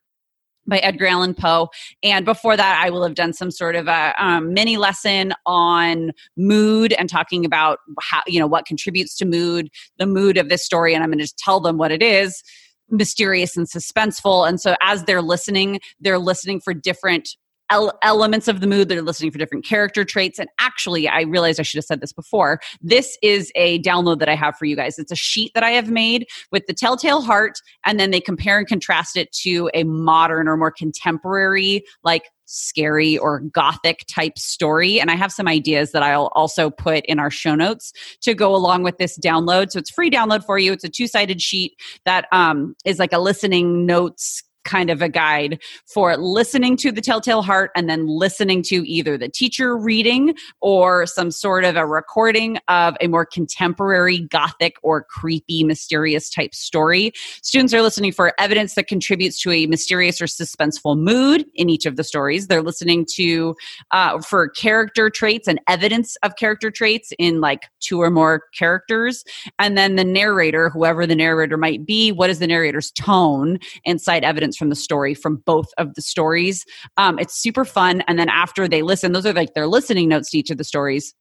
by 0.66 0.78
Edgar 0.78 1.06
Allan 1.06 1.32
Poe. 1.32 1.68
And 2.02 2.26
before 2.26 2.56
that, 2.56 2.82
I 2.84 2.90
will 2.90 3.02
have 3.02 3.14
done 3.14 3.32
some 3.32 3.50
sort 3.50 3.74
of 3.74 3.88
a 3.88 4.12
um, 4.22 4.52
mini 4.52 4.76
lesson 4.76 5.32
on 5.46 6.12
mood 6.36 6.92
and 6.92 7.08
talking 7.08 7.46
about 7.46 7.78
how, 8.00 8.20
you 8.26 8.38
know, 8.38 8.46
what 8.46 8.66
contributes 8.66 9.16
to 9.16 9.24
mood, 9.24 9.70
the 9.98 10.06
mood 10.06 10.36
of 10.36 10.50
this 10.50 10.62
story. 10.62 10.94
And 10.94 11.02
I'm 11.02 11.10
going 11.10 11.24
to 11.24 11.34
tell 11.38 11.60
them 11.60 11.78
what 11.78 11.90
it 11.90 12.02
is 12.02 12.42
mysterious 12.90 13.56
and 13.56 13.66
suspenseful. 13.66 14.48
And 14.48 14.60
so 14.60 14.74
as 14.82 15.04
they're 15.04 15.22
listening, 15.22 15.80
they're 16.00 16.18
listening 16.18 16.60
for 16.60 16.72
different 16.72 17.36
elements 17.70 18.48
of 18.48 18.60
the 18.60 18.66
mood. 18.66 18.88
They're 18.88 19.02
listening 19.02 19.30
for 19.30 19.38
different 19.38 19.64
character 19.64 20.04
traits. 20.04 20.38
And 20.38 20.48
actually, 20.58 21.08
I 21.08 21.22
realized 21.22 21.60
I 21.60 21.62
should 21.62 21.78
have 21.78 21.84
said 21.84 22.00
this 22.00 22.12
before. 22.12 22.60
This 22.80 23.18
is 23.22 23.52
a 23.54 23.80
download 23.80 24.18
that 24.20 24.28
I 24.28 24.34
have 24.34 24.56
for 24.56 24.64
you 24.64 24.76
guys. 24.76 24.98
It's 24.98 25.12
a 25.12 25.16
sheet 25.16 25.52
that 25.54 25.62
I 25.62 25.70
have 25.70 25.90
made 25.90 26.26
with 26.50 26.66
the 26.66 26.74
Telltale 26.74 27.22
Heart, 27.22 27.60
and 27.84 28.00
then 28.00 28.10
they 28.10 28.20
compare 28.20 28.58
and 28.58 28.66
contrast 28.66 29.16
it 29.16 29.32
to 29.42 29.70
a 29.74 29.84
modern 29.84 30.48
or 30.48 30.56
more 30.56 30.70
contemporary, 30.70 31.84
like 32.02 32.24
scary 32.48 33.18
or 33.18 33.40
gothic 33.40 34.04
type 34.08 34.38
story. 34.38 34.98
And 34.98 35.10
I 35.10 35.16
have 35.16 35.30
some 35.30 35.46
ideas 35.46 35.92
that 35.92 36.02
I'll 36.02 36.30
also 36.34 36.70
put 36.70 37.04
in 37.04 37.18
our 37.18 37.30
show 37.30 37.54
notes 37.54 37.92
to 38.22 38.34
go 38.34 38.54
along 38.54 38.82
with 38.82 38.96
this 38.96 39.18
download. 39.18 39.70
So 39.70 39.78
it's 39.78 39.90
free 39.90 40.10
download 40.10 40.44
for 40.44 40.58
you. 40.58 40.72
It's 40.72 40.84
a 40.84 40.88
two 40.88 41.06
sided 41.06 41.42
sheet 41.42 41.74
that 42.06 42.26
um, 42.32 42.74
is 42.86 42.98
like 42.98 43.12
a 43.12 43.18
listening 43.18 43.84
notes 43.84 44.42
kind 44.68 44.90
of 44.90 45.00
a 45.00 45.08
guide 45.08 45.58
for 45.86 46.16
listening 46.18 46.76
to 46.76 46.92
the 46.92 47.00
Telltale 47.00 47.40
Heart 47.40 47.70
and 47.74 47.88
then 47.88 48.06
listening 48.06 48.62
to 48.64 48.86
either 48.88 49.16
the 49.16 49.28
teacher 49.28 49.76
reading 49.76 50.34
or 50.60 51.06
some 51.06 51.30
sort 51.30 51.64
of 51.64 51.74
a 51.76 51.86
recording 51.86 52.58
of 52.68 52.94
a 53.00 53.08
more 53.08 53.24
contemporary, 53.24 54.18
gothic, 54.18 54.76
or 54.82 55.04
creepy, 55.04 55.64
mysterious 55.64 56.28
type 56.28 56.54
story. 56.54 57.12
Students 57.42 57.72
are 57.72 57.80
listening 57.80 58.12
for 58.12 58.34
evidence 58.38 58.74
that 58.74 58.88
contributes 58.88 59.40
to 59.40 59.50
a 59.50 59.66
mysterious 59.66 60.20
or 60.20 60.26
suspenseful 60.26 60.98
mood 60.98 61.46
in 61.54 61.70
each 61.70 61.86
of 61.86 61.96
the 61.96 62.04
stories. 62.04 62.48
They're 62.48 62.62
listening 62.62 63.06
to 63.14 63.56
uh, 63.92 64.20
for 64.20 64.48
character 64.48 65.08
traits 65.08 65.48
and 65.48 65.58
evidence 65.66 66.16
of 66.16 66.36
character 66.36 66.70
traits 66.70 67.10
in 67.18 67.40
like 67.40 67.62
two 67.80 68.02
or 68.02 68.10
more 68.10 68.42
characters. 68.54 69.24
And 69.58 69.78
then 69.78 69.96
the 69.96 70.04
narrator, 70.04 70.68
whoever 70.68 71.06
the 71.06 71.16
narrator 71.16 71.56
might 71.56 71.86
be, 71.86 72.12
what 72.12 72.28
is 72.28 72.38
the 72.38 72.46
narrator's 72.46 72.90
tone 72.90 73.58
and 73.86 73.98
cite 73.98 74.24
evidence 74.24 74.57
from 74.58 74.68
the 74.68 74.76
story 74.76 75.14
from 75.14 75.36
both 75.46 75.68
of 75.78 75.94
the 75.94 76.02
stories. 76.02 76.64
Um, 76.96 77.18
it's 77.18 77.40
super 77.40 77.64
fun. 77.64 78.02
And 78.08 78.18
then 78.18 78.28
after 78.28 78.68
they 78.68 78.82
listen, 78.82 79.12
those 79.12 79.24
are 79.24 79.32
like 79.32 79.54
their 79.54 79.66
listening 79.66 80.08
notes 80.08 80.30
to 80.30 80.38
each 80.38 80.50
of 80.50 80.58
the 80.58 80.64
stories. 80.64 81.14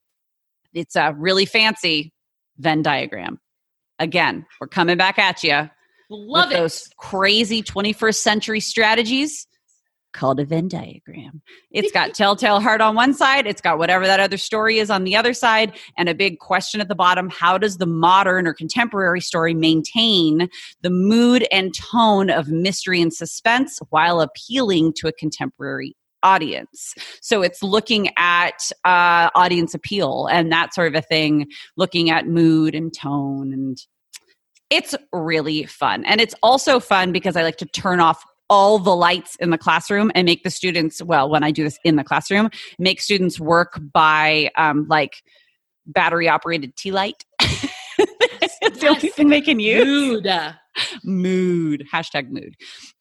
It's 0.73 0.95
a 0.95 1.13
really 1.17 1.45
fancy 1.45 2.13
Venn 2.57 2.81
diagram. 2.81 3.39
Again, 3.99 4.45
we're 4.59 4.67
coming 4.67 4.97
back 4.97 5.17
at 5.19 5.43
you. 5.43 5.69
Love 6.09 6.51
it. 6.51 6.55
Those 6.55 6.89
crazy 6.97 7.61
21st 7.61 8.15
century 8.15 8.59
strategies 8.59 9.47
called 10.13 10.39
a 10.39 10.45
Venn 10.45 10.67
diagram. 10.67 11.41
It's 11.71 11.91
got 11.91 12.13
Telltale 12.15 12.59
Heart 12.59 12.81
on 12.81 12.95
one 12.95 13.13
side, 13.13 13.47
it's 13.47 13.61
got 13.61 13.77
whatever 13.77 14.05
that 14.05 14.19
other 14.19 14.37
story 14.37 14.79
is 14.79 14.89
on 14.89 15.03
the 15.03 15.15
other 15.15 15.33
side, 15.33 15.77
and 15.97 16.09
a 16.09 16.15
big 16.15 16.39
question 16.39 16.81
at 16.81 16.87
the 16.87 16.95
bottom 16.95 17.29
how 17.29 17.57
does 17.57 17.77
the 17.77 17.85
modern 17.85 18.47
or 18.47 18.53
contemporary 18.53 19.21
story 19.21 19.53
maintain 19.53 20.49
the 20.81 20.89
mood 20.89 21.47
and 21.51 21.73
tone 21.73 22.29
of 22.29 22.49
mystery 22.49 23.01
and 23.01 23.13
suspense 23.13 23.79
while 23.89 24.21
appealing 24.21 24.93
to 24.93 25.07
a 25.07 25.11
contemporary 25.11 25.95
audience. 26.23 26.95
So 27.21 27.41
it's 27.41 27.61
looking 27.61 28.09
at 28.17 28.71
uh, 28.83 29.29
audience 29.35 29.73
appeal 29.73 30.27
and 30.31 30.51
that 30.51 30.73
sort 30.73 30.87
of 30.87 30.95
a 30.95 31.01
thing, 31.01 31.47
looking 31.77 32.09
at 32.09 32.27
mood 32.27 32.73
and 32.73 32.93
tone 32.93 33.53
and 33.53 33.77
it's 34.69 34.95
really 35.13 35.63
fun. 35.63 36.03
And 36.05 36.19
it's 36.19 36.35
also 36.43 36.79
fun 36.79 37.11
because 37.11 37.35
I 37.35 37.43
like 37.43 37.57
to 37.57 37.65
turn 37.65 37.99
off 37.99 38.23
all 38.49 38.79
the 38.79 38.95
lights 38.95 39.35
in 39.39 39.49
the 39.49 39.57
classroom 39.57 40.11
and 40.15 40.25
make 40.25 40.43
the 40.43 40.49
students 40.49 41.01
well 41.01 41.29
when 41.29 41.43
i 41.43 41.51
do 41.51 41.63
this 41.63 41.77
in 41.83 41.95
the 41.95 42.03
classroom 42.03 42.49
make 42.79 43.01
students 43.01 43.39
work 43.39 43.79
by 43.93 44.49
um, 44.57 44.85
like 44.89 45.21
battery 45.87 46.27
operated 46.29 46.75
tea 46.75 46.91
light. 46.91 47.25
It's 48.59 48.59
yes. 48.61 48.79
the 48.81 48.87
only 48.87 49.09
thing 49.09 49.29
they 49.29 49.41
can 49.41 49.59
use. 49.59 49.85
Mood. 49.85 50.27
Mood. 51.03 51.83
Hashtag 51.91 52.29
mood. 52.29 52.55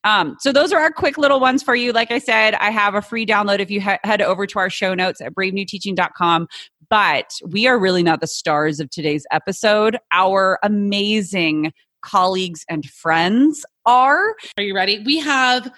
Um, 0.04 0.36
so 0.40 0.52
those 0.52 0.72
are 0.72 0.80
our 0.80 0.90
quick 0.90 1.18
little 1.18 1.40
ones 1.40 1.62
for 1.62 1.74
you. 1.74 1.92
Like 1.92 2.10
i 2.10 2.18
said 2.18 2.54
i 2.54 2.70
have 2.70 2.94
a 2.94 3.02
free 3.02 3.26
download 3.26 3.58
if 3.58 3.70
you 3.70 3.80
ha- 3.80 3.98
head 4.04 4.22
over 4.22 4.46
to 4.46 4.58
our 4.58 4.70
show 4.70 4.94
notes 4.94 5.20
at 5.20 5.34
bravenewteaching.com 5.34 6.46
but 6.88 7.30
we 7.46 7.66
are 7.66 7.78
really 7.78 8.02
not 8.02 8.20
the 8.20 8.26
stars 8.26 8.80
of 8.80 8.88
today's 8.90 9.26
episode. 9.32 9.98
Our 10.12 10.58
amazing 10.62 11.72
colleagues 12.06 12.64
and 12.70 12.86
friends 12.86 13.66
are. 13.84 14.36
Are 14.56 14.62
you 14.62 14.74
ready? 14.74 15.02
We 15.04 15.18
have 15.18 15.70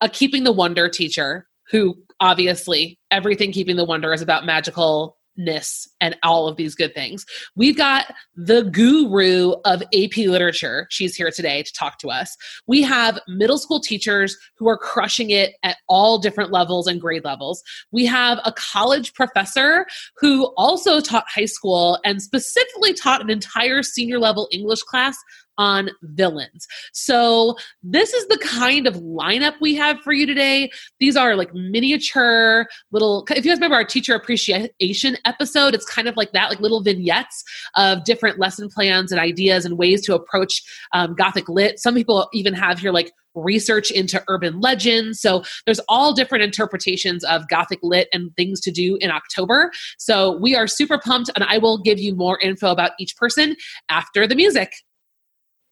a 0.00 0.08
Keeping 0.08 0.44
the 0.44 0.52
Wonder 0.52 0.88
teacher 0.88 1.46
who 1.70 1.96
obviously 2.20 2.98
everything 3.10 3.52
Keeping 3.52 3.76
the 3.76 3.84
Wonder 3.84 4.12
is 4.12 4.22
about 4.22 4.44
magical 4.44 5.16
ness 5.36 5.88
and 6.00 6.16
all 6.22 6.48
of 6.48 6.56
these 6.56 6.74
good 6.74 6.94
things. 6.94 7.24
We've 7.54 7.76
got 7.76 8.12
the 8.36 8.62
guru 8.62 9.52
of 9.64 9.82
AP 9.94 10.16
literature. 10.16 10.86
She's 10.90 11.14
here 11.14 11.30
today 11.30 11.62
to 11.62 11.72
talk 11.72 11.98
to 11.98 12.08
us. 12.08 12.36
We 12.66 12.82
have 12.82 13.18
middle 13.28 13.58
school 13.58 13.80
teachers 13.80 14.36
who 14.56 14.68
are 14.68 14.78
crushing 14.78 15.30
it 15.30 15.54
at 15.62 15.76
all 15.88 16.18
different 16.18 16.52
levels 16.52 16.86
and 16.86 17.00
grade 17.00 17.24
levels. 17.24 17.62
We 17.92 18.06
have 18.06 18.38
a 18.44 18.52
college 18.52 19.14
professor 19.14 19.86
who 20.16 20.52
also 20.56 21.00
taught 21.00 21.26
high 21.28 21.46
school 21.46 21.98
and 22.04 22.22
specifically 22.22 22.92
taught 22.92 23.20
an 23.20 23.30
entire 23.30 23.82
senior 23.82 24.18
level 24.18 24.48
English 24.52 24.82
class 24.82 25.16
on 25.58 25.90
villains. 26.02 26.66
So, 26.92 27.56
this 27.82 28.12
is 28.12 28.26
the 28.28 28.38
kind 28.38 28.86
of 28.86 28.94
lineup 28.96 29.54
we 29.60 29.74
have 29.76 30.00
for 30.00 30.12
you 30.12 30.26
today. 30.26 30.70
These 31.00 31.16
are 31.16 31.36
like 31.36 31.52
miniature 31.54 32.66
little, 32.92 33.26
if 33.30 33.44
you 33.44 33.50
guys 33.50 33.58
remember 33.58 33.76
our 33.76 33.84
teacher 33.84 34.14
appreciation 34.14 35.16
episode, 35.24 35.74
it's 35.74 35.86
kind 35.86 36.08
of 36.08 36.16
like 36.16 36.32
that, 36.32 36.50
like 36.50 36.60
little 36.60 36.82
vignettes 36.82 37.42
of 37.76 38.04
different 38.04 38.38
lesson 38.38 38.68
plans 38.68 39.12
and 39.12 39.20
ideas 39.20 39.64
and 39.64 39.78
ways 39.78 40.04
to 40.06 40.14
approach 40.14 40.62
um, 40.92 41.14
Gothic 41.14 41.48
Lit. 41.48 41.78
Some 41.78 41.94
people 41.94 42.28
even 42.32 42.54
have 42.54 42.78
here 42.78 42.92
like 42.92 43.12
research 43.36 43.90
into 43.90 44.22
urban 44.28 44.60
legends. 44.60 45.20
So 45.20 45.44
there's 45.66 45.80
all 45.88 46.12
different 46.12 46.42
interpretations 46.42 47.22
of 47.24 47.48
Gothic 47.48 47.78
Lit 47.82 48.08
and 48.12 48.34
things 48.36 48.60
to 48.62 48.70
do 48.70 48.96
in 49.00 49.10
October. 49.10 49.70
So 49.98 50.38
we 50.38 50.56
are 50.56 50.66
super 50.66 50.98
pumped, 50.98 51.30
and 51.34 51.44
I 51.44 51.58
will 51.58 51.78
give 51.78 51.98
you 51.98 52.14
more 52.14 52.38
info 52.40 52.70
about 52.70 52.92
each 52.98 53.16
person 53.16 53.56
after 53.88 54.26
the 54.26 54.34
music. 54.34 54.72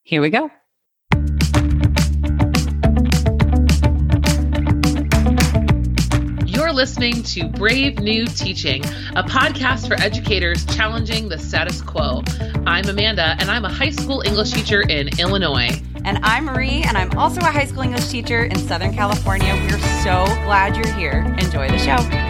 Here 0.06 0.20
we 0.20 0.28
go. 0.28 0.50
You're 6.44 6.72
listening 6.74 7.22
to 7.22 7.48
Brave 7.48 7.98
New 8.00 8.26
Teaching, 8.26 8.84
a 9.16 9.22
podcast 9.22 9.88
for 9.88 9.94
educators 9.94 10.66
challenging 10.66 11.30
the 11.30 11.38
status 11.38 11.80
quo. 11.80 12.22
I'm 12.66 12.86
Amanda, 12.86 13.34
and 13.40 13.50
I'm 13.50 13.64
a 13.64 13.72
high 13.72 13.88
school 13.88 14.22
English 14.26 14.50
teacher 14.50 14.82
in 14.82 15.08
Illinois. 15.18 15.70
And 16.04 16.18
I'm 16.22 16.44
Marie, 16.44 16.82
and 16.82 16.98
I'm 16.98 17.10
also 17.16 17.40
a 17.40 17.44
high 17.44 17.64
school 17.64 17.80
English 17.80 18.08
teacher 18.08 18.44
in 18.44 18.58
Southern 18.58 18.92
California. 18.92 19.54
We're 19.54 19.78
so 20.04 20.26
glad 20.44 20.76
you're 20.76 20.94
here. 20.96 21.34
Enjoy 21.38 21.66
the 21.66 21.78
show. 21.78 22.23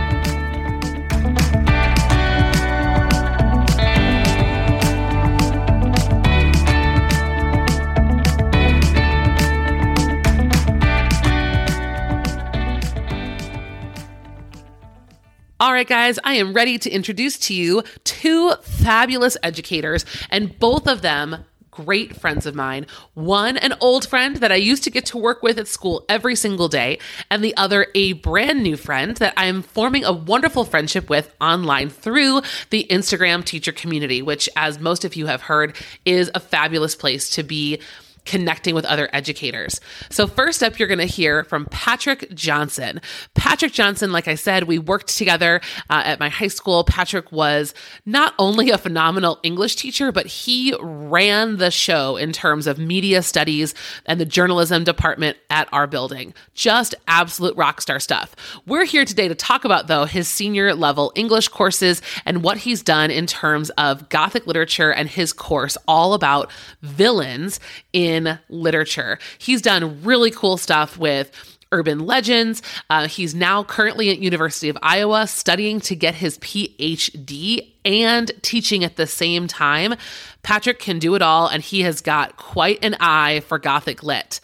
All 15.65 15.73
right, 15.73 15.89
guys, 15.89 16.19
I 16.23 16.35
am 16.35 16.53
ready 16.53 16.77
to 16.77 16.91
introduce 16.91 17.39
to 17.39 17.55
you 17.55 17.85
two 18.05 18.53
fabulous 18.61 19.39
educators, 19.43 20.05
and 20.29 20.59
both 20.59 20.87
of 20.87 21.01
them 21.01 21.47
great 21.71 22.15
friends 22.15 22.45
of 22.45 22.55
mine. 22.55 22.87
One, 23.15 23.57
an 23.57 23.73
old 23.81 24.07
friend 24.07 24.37
that 24.37 24.53
I 24.53 24.57
used 24.57 24.85
to 24.85 24.91
get 24.91 25.07
to 25.07 25.17
work 25.17 25.43
with 25.43 25.59
at 25.59 25.67
school 25.67 26.05
every 26.07 26.37
single 26.37 26.69
day, 26.69 26.99
and 27.31 27.43
the 27.43 27.57
other, 27.57 27.87
a 27.95 28.13
brand 28.13 28.63
new 28.63 28.77
friend 28.77 29.17
that 29.17 29.33
I 29.39 29.47
am 29.47 29.63
forming 29.63 30.05
a 30.05 30.13
wonderful 30.13 30.67
friendship 30.67 31.09
with 31.09 31.35
online 31.41 31.89
through 31.89 32.43
the 32.69 32.87
Instagram 32.91 33.43
teacher 33.43 33.73
community, 33.73 34.21
which, 34.21 34.51
as 34.57 34.79
most 34.79 35.03
of 35.07 35.17
you 35.17 35.25
have 35.29 35.41
heard, 35.41 35.77
is 36.05 36.31
a 36.35 36.41
fabulous 36.41 36.95
place 36.95 37.31
to 37.31 37.43
be 37.43 37.81
connecting 38.25 38.75
with 38.75 38.85
other 38.85 39.09
educators. 39.13 39.81
So, 40.11 40.27
first 40.27 40.63
up, 40.63 40.79
you're 40.79 40.89
going 40.89 40.99
to 40.99 41.05
hear 41.05 41.45
from 41.45 41.67
Patrick 41.67 42.35
Johnson. 42.35 43.01
Patrick 43.35 43.73
Johnson, 43.73 44.13
like 44.13 44.29
I 44.29 44.35
said, 44.35 44.65
we 44.65 44.79
worked 44.79 45.17
together 45.17 45.61
uh, 45.91 46.03
at 46.05 46.21
my 46.21 46.29
high 46.29 46.49
school. 46.49 46.85
Patrick 46.85 47.31
was 47.33 47.75
not 48.07 48.35
only 48.39 48.71
a 48.71 48.79
phenomenal 48.79 49.39
English 49.43 49.77
teacher, 49.77 50.13
but 50.13 50.27
he 50.27 50.75
ran 50.81 51.57
the 51.57 51.71
show 51.71 52.17
in 52.17 52.33
terms 52.33 52.67
of 52.67 52.79
media 52.79 53.23
studies 53.23 53.75
and 54.07 54.21
the 54.21 54.25
journalism 54.25 54.85
department 54.85 55.37
at 55.51 55.69
our 55.73 55.87
building. 55.87 56.35
Just 56.55 56.95
absolute 57.07 57.57
rock 57.57 57.81
star 57.81 58.01
stuff. 58.01 58.35
We're 58.67 58.85
here 58.85 59.05
today 59.05 59.29
to 59.29 59.35
talk 59.35 59.65
about, 59.65 59.87
though, 59.87 60.05
his 60.05 60.29
senior 60.29 60.75
level 60.75 61.13
English 61.15 61.49
courses 61.49 62.03
and 62.25 62.43
what 62.43 62.59
he's 62.59 62.83
done 62.83 63.11
in 63.11 63.27
terms 63.27 63.71
of 63.71 64.09
Gothic 64.09 64.47
literature 64.47 64.93
and 64.93 65.09
his 65.09 65.33
course 65.33 65.77
all 65.87 66.15
about 66.15 66.51
villains 66.83 67.61
in 67.95 68.39
literature. 68.51 69.19
He's 69.39 69.63
done 69.63 70.03
really 70.03 70.31
cool 70.31 70.59
stuff 70.59 70.99
with 70.99 71.31
urban 71.73 72.01
legends. 72.01 72.63
Uh, 72.91 73.09
he's 73.09 73.35
now 73.35 73.65
currently 73.65 74.11
at 74.11 74.19
University 74.19 74.69
of 74.69 74.77
Iowa 74.83 75.27
studying 75.27 75.81
to 75.81 75.97
get 75.97 76.15
his 76.15 76.39
PhD 76.39 77.73
and 77.85 78.31
teaching 78.43 78.85
at 78.85 78.97
the 78.97 79.07
same 79.07 79.49
time. 79.49 79.95
Patrick 80.43 80.79
can 80.79 80.99
do 80.99 81.15
it 81.15 81.23
all, 81.23 81.49
and 81.49 81.63
he 81.63 81.83
has 81.83 82.01
got 82.01 82.37
quite 82.37 82.85
an 82.85 82.97
eye 83.01 83.41
for 83.41 83.59
Gothic 83.59 84.03
lit. 84.03 84.41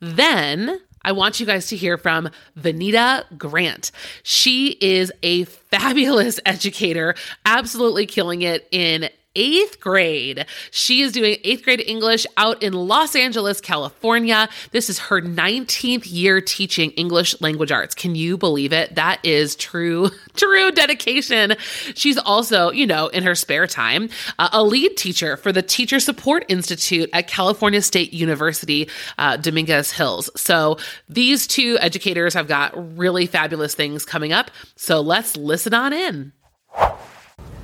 Then 0.00 0.80
I 1.04 1.12
want 1.12 1.40
you 1.40 1.46
guys 1.46 1.66
to 1.68 1.76
hear 1.76 1.98
from 1.98 2.30
Vanita 2.58 3.24
Grant. 3.36 3.90
She 4.22 4.76
is 4.80 5.12
a 5.22 5.44
fabulous 5.72 6.40
educator, 6.46 7.14
absolutely 7.44 8.06
killing 8.06 8.42
it 8.42 8.68
in 8.70 9.08
eighth 9.34 9.80
grade. 9.80 10.46
She 10.70 11.02
is 11.02 11.12
doing 11.12 11.36
eighth 11.44 11.64
grade 11.64 11.82
English 11.86 12.26
out 12.36 12.62
in 12.62 12.72
Los 12.72 13.16
Angeles, 13.16 13.60
California. 13.60 14.48
This 14.72 14.90
is 14.90 14.98
her 14.98 15.20
19th 15.20 16.10
year 16.10 16.40
teaching 16.40 16.90
English 16.92 17.40
language 17.40 17.72
arts. 17.72 17.94
Can 17.94 18.14
you 18.14 18.36
believe 18.36 18.72
it? 18.72 18.94
That 18.94 19.24
is 19.24 19.56
true, 19.56 20.10
true 20.34 20.70
dedication. 20.70 21.54
She's 21.94 22.18
also, 22.18 22.70
you 22.70 22.86
know, 22.86 23.08
in 23.08 23.22
her 23.22 23.34
spare 23.34 23.66
time, 23.66 24.08
uh, 24.38 24.50
a 24.52 24.62
lead 24.62 24.96
teacher 24.96 25.36
for 25.36 25.52
the 25.52 25.62
Teacher 25.62 26.00
Support 26.00 26.44
Institute 26.48 27.08
at 27.12 27.28
California 27.28 27.82
State 27.82 28.12
University, 28.12 28.88
uh, 29.18 29.36
Dominguez 29.36 29.92
Hills. 29.92 30.30
So 30.36 30.78
these 31.08 31.46
two 31.46 31.78
educators 31.80 32.34
have 32.34 32.48
got 32.48 32.72
really 32.96 33.26
fabulous 33.26 33.74
things 33.74 34.04
coming 34.04 34.32
up. 34.32 34.50
So 34.76 35.00
let's 35.00 35.36
listen 35.36 35.74
on 35.74 35.92
in. 35.92 36.32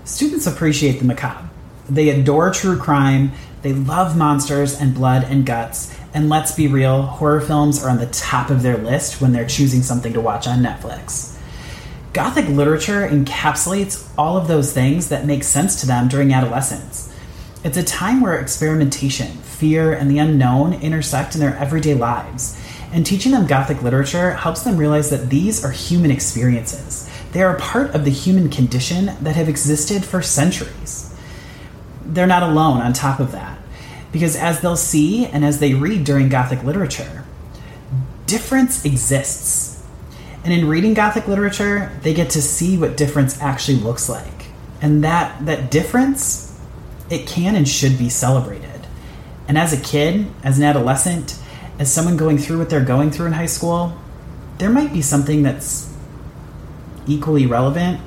Students 0.04 0.46
appreciate 0.46 0.98
the 0.98 1.04
macabre 1.04 1.47
they 1.88 2.11
adore 2.11 2.51
true 2.51 2.79
crime, 2.79 3.33
they 3.62 3.72
love 3.72 4.16
monsters 4.16 4.81
and 4.81 4.94
blood 4.94 5.24
and 5.24 5.44
guts, 5.44 5.94
and 6.14 6.29
let's 6.29 6.55
be 6.55 6.68
real, 6.68 7.03
horror 7.03 7.40
films 7.40 7.83
are 7.83 7.90
on 7.90 7.98
the 7.98 8.07
top 8.07 8.51
of 8.51 8.62
their 8.62 8.79
list 8.79 9.20
when 9.20 9.33
they're 9.33 9.46
choosing 9.46 9.83
something 9.83 10.12
to 10.12 10.20
watch 10.20 10.46
on 10.46 10.61
Netflix. 10.61 11.37
Gothic 12.12 12.48
literature 12.48 13.07
encapsulates 13.07 14.09
all 14.16 14.37
of 14.37 14.48
those 14.48 14.72
things 14.72 15.09
that 15.09 15.27
make 15.27 15.44
sense 15.44 15.81
to 15.81 15.87
them 15.87 16.09
during 16.09 16.33
adolescence. 16.33 17.14
It's 17.64 17.77
a 17.77 17.85
time 17.85 18.20
where 18.20 18.38
experimentation, 18.38 19.29
fear, 19.29 19.92
and 19.92 20.11
the 20.11 20.18
unknown 20.18 20.74
intersect 20.74 21.35
in 21.35 21.40
their 21.40 21.57
everyday 21.57 21.94
lives. 21.94 22.61
And 22.92 23.05
teaching 23.05 23.33
them 23.33 23.46
Gothic 23.46 23.83
literature 23.83 24.33
helps 24.33 24.62
them 24.62 24.79
realize 24.79 25.11
that 25.11 25.29
these 25.29 25.64
are 25.64 25.70
human 25.70 26.11
experiences. 26.11 27.11
They 27.33 27.42
are 27.42 27.55
a 27.55 27.61
part 27.61 27.94
of 27.94 28.05
the 28.05 28.11
human 28.11 28.48
condition 28.48 29.07
that 29.20 29.37
have 29.37 29.48
existed 29.48 30.05
for 30.05 30.22
centuries 30.22 31.08
they're 32.09 32.27
not 32.27 32.42
alone 32.42 32.81
on 32.81 32.92
top 32.92 33.21
of 33.21 33.33
that. 33.33 33.59
Because 34.11 34.37
as 34.37 34.61
they'll 34.61 34.77
see 34.77 35.27
and 35.27 35.44
as 35.44 35.61
they 35.61 35.75
read 35.75 36.05
during 36.05 36.29
Gothic 36.29 36.64
literature, 36.64 37.25
difference 38.27 38.85
exists. 38.85 39.85
And 40.44 40.53
in 40.53 40.68
reading 40.68 40.94
Gothic 40.94 41.29
literature, 41.29 41.92
they 42.03 42.14
get 42.14 42.31
to 42.31 42.42
see 42.42 42.79
what 42.79 42.97
difference 42.97 43.40
actually 43.40 43.79
looks 43.79 44.09
like. 44.09 44.47
And 44.81 45.05
that 45.05 45.44
that 45.44 45.71
difference, 45.71 46.59
it 47.11 47.27
can 47.27 47.55
and 47.55 47.68
should 47.68 47.99
be 47.99 48.09
celebrated. 48.09 48.87
And 49.47 49.59
as 49.59 49.73
a 49.73 49.81
kid, 49.81 50.27
as 50.42 50.59
an 50.59 50.64
adolescent, 50.64 51.38
as 51.79 51.92
someone 51.92 52.16
going 52.16 52.38
through 52.38 52.59
what 52.59 52.71
they're 52.71 52.85
going 52.85 53.11
through 53.11 53.27
in 53.27 53.33
high 53.33 53.47
school, 53.47 53.97
there 54.59 54.71
might 54.71 54.92
be 54.92 55.03
something 55.03 55.42
that's 55.42 55.92
equally 57.07 57.47
relevant, 57.47 58.01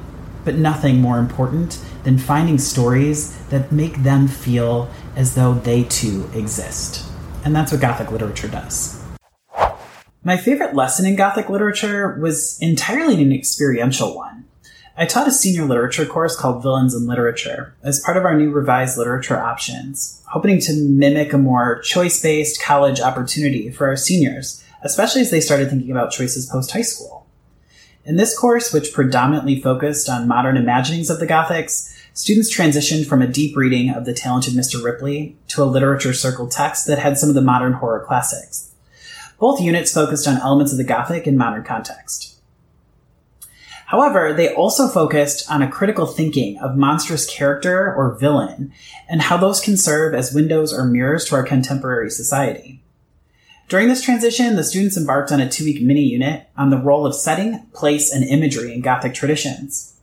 but 0.45 0.55
nothing 0.55 1.01
more 1.01 1.17
important 1.17 1.83
than 2.03 2.17
finding 2.17 2.57
stories 2.57 3.37
that 3.49 3.71
make 3.71 4.03
them 4.03 4.27
feel 4.27 4.89
as 5.15 5.35
though 5.35 5.53
they 5.53 5.83
too 5.83 6.29
exist. 6.33 7.05
And 7.43 7.55
that's 7.55 7.71
what 7.71 7.81
Gothic 7.81 8.11
literature 8.11 8.47
does. 8.47 9.01
My 10.23 10.37
favorite 10.37 10.75
lesson 10.75 11.07
in 11.07 11.15
Gothic 11.15 11.49
literature 11.49 12.19
was 12.21 12.57
entirely 12.61 13.21
an 13.21 13.31
experiential 13.31 14.15
one. 14.15 14.45
I 14.95 15.05
taught 15.05 15.27
a 15.27 15.31
senior 15.31 15.65
literature 15.65 16.05
course 16.05 16.35
called 16.35 16.61
Villains 16.61 16.93
in 16.93 17.07
Literature 17.07 17.75
as 17.81 18.01
part 18.01 18.17
of 18.17 18.25
our 18.25 18.37
new 18.37 18.51
revised 18.51 18.97
literature 18.97 19.39
options, 19.39 20.21
hoping 20.27 20.59
to 20.61 20.73
mimic 20.73 21.33
a 21.33 21.39
more 21.39 21.79
choice 21.79 22.21
based 22.21 22.61
college 22.61 22.99
opportunity 22.99 23.71
for 23.71 23.87
our 23.87 23.95
seniors, 23.95 24.63
especially 24.83 25.21
as 25.21 25.31
they 25.31 25.41
started 25.41 25.69
thinking 25.69 25.89
about 25.89 26.11
choices 26.11 26.45
post 26.45 26.71
high 26.71 26.81
school. 26.81 27.20
In 28.03 28.15
this 28.15 28.37
course, 28.37 28.73
which 28.73 28.93
predominantly 28.93 29.61
focused 29.61 30.09
on 30.09 30.27
modern 30.27 30.57
imaginings 30.57 31.11
of 31.11 31.19
the 31.19 31.27
Gothics, 31.27 31.95
students 32.13 32.53
transitioned 32.53 33.05
from 33.05 33.21
a 33.21 33.27
deep 33.27 33.55
reading 33.55 33.91
of 33.91 34.05
The 34.05 34.13
Talented 34.13 34.55
Mr. 34.55 34.83
Ripley 34.83 35.37
to 35.49 35.61
a 35.61 35.65
literature 35.65 36.13
circle 36.13 36.47
text 36.47 36.87
that 36.87 36.97
had 36.97 37.19
some 37.19 37.29
of 37.29 37.35
the 37.35 37.41
modern 37.41 37.73
horror 37.73 38.03
classics. 38.03 38.71
Both 39.37 39.61
units 39.61 39.93
focused 39.93 40.27
on 40.27 40.37
elements 40.37 40.71
of 40.71 40.79
the 40.79 40.83
Gothic 40.83 41.27
in 41.27 41.37
modern 41.37 41.63
context. 41.63 42.39
However, 43.85 44.33
they 44.33 44.51
also 44.51 44.87
focused 44.87 45.51
on 45.51 45.61
a 45.61 45.69
critical 45.69 46.07
thinking 46.07 46.57
of 46.57 46.77
monstrous 46.77 47.29
character 47.29 47.93
or 47.93 48.17
villain 48.17 48.73
and 49.09 49.21
how 49.21 49.37
those 49.37 49.59
can 49.59 49.77
serve 49.77 50.15
as 50.15 50.33
windows 50.33 50.73
or 50.73 50.85
mirrors 50.85 51.25
to 51.25 51.35
our 51.35 51.43
contemporary 51.43 52.09
society. 52.09 52.81
During 53.71 53.87
this 53.87 54.01
transition, 54.01 54.57
the 54.57 54.65
students 54.65 54.97
embarked 54.97 55.31
on 55.31 55.39
a 55.39 55.49
two 55.49 55.63
week 55.63 55.81
mini 55.81 56.01
unit 56.01 56.45
on 56.57 56.71
the 56.71 56.77
role 56.77 57.05
of 57.05 57.15
setting, 57.15 57.67
place, 57.73 58.11
and 58.11 58.21
imagery 58.21 58.73
in 58.73 58.81
Gothic 58.81 59.13
traditions. 59.13 59.95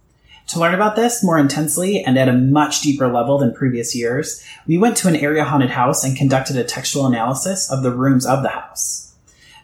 To 0.47 0.59
learn 0.59 0.73
about 0.73 0.97
this 0.97 1.23
more 1.23 1.39
intensely 1.39 2.03
and 2.03 2.19
at 2.19 2.31
a 2.31 2.33
much 2.33 2.81
deeper 2.81 3.13
level 3.13 3.37
than 3.37 3.53
previous 3.53 3.95
years, 3.95 4.43
we 4.67 4.79
went 4.79 4.97
to 4.97 5.09
an 5.09 5.17
area 5.17 5.45
haunted 5.45 5.69
house 5.69 6.03
and 6.03 6.17
conducted 6.17 6.57
a 6.57 6.65
textual 6.65 7.05
analysis 7.05 7.71
of 7.71 7.83
the 7.83 7.95
rooms 7.95 8.25
of 8.25 8.43
the 8.43 8.49
house. 8.49 9.15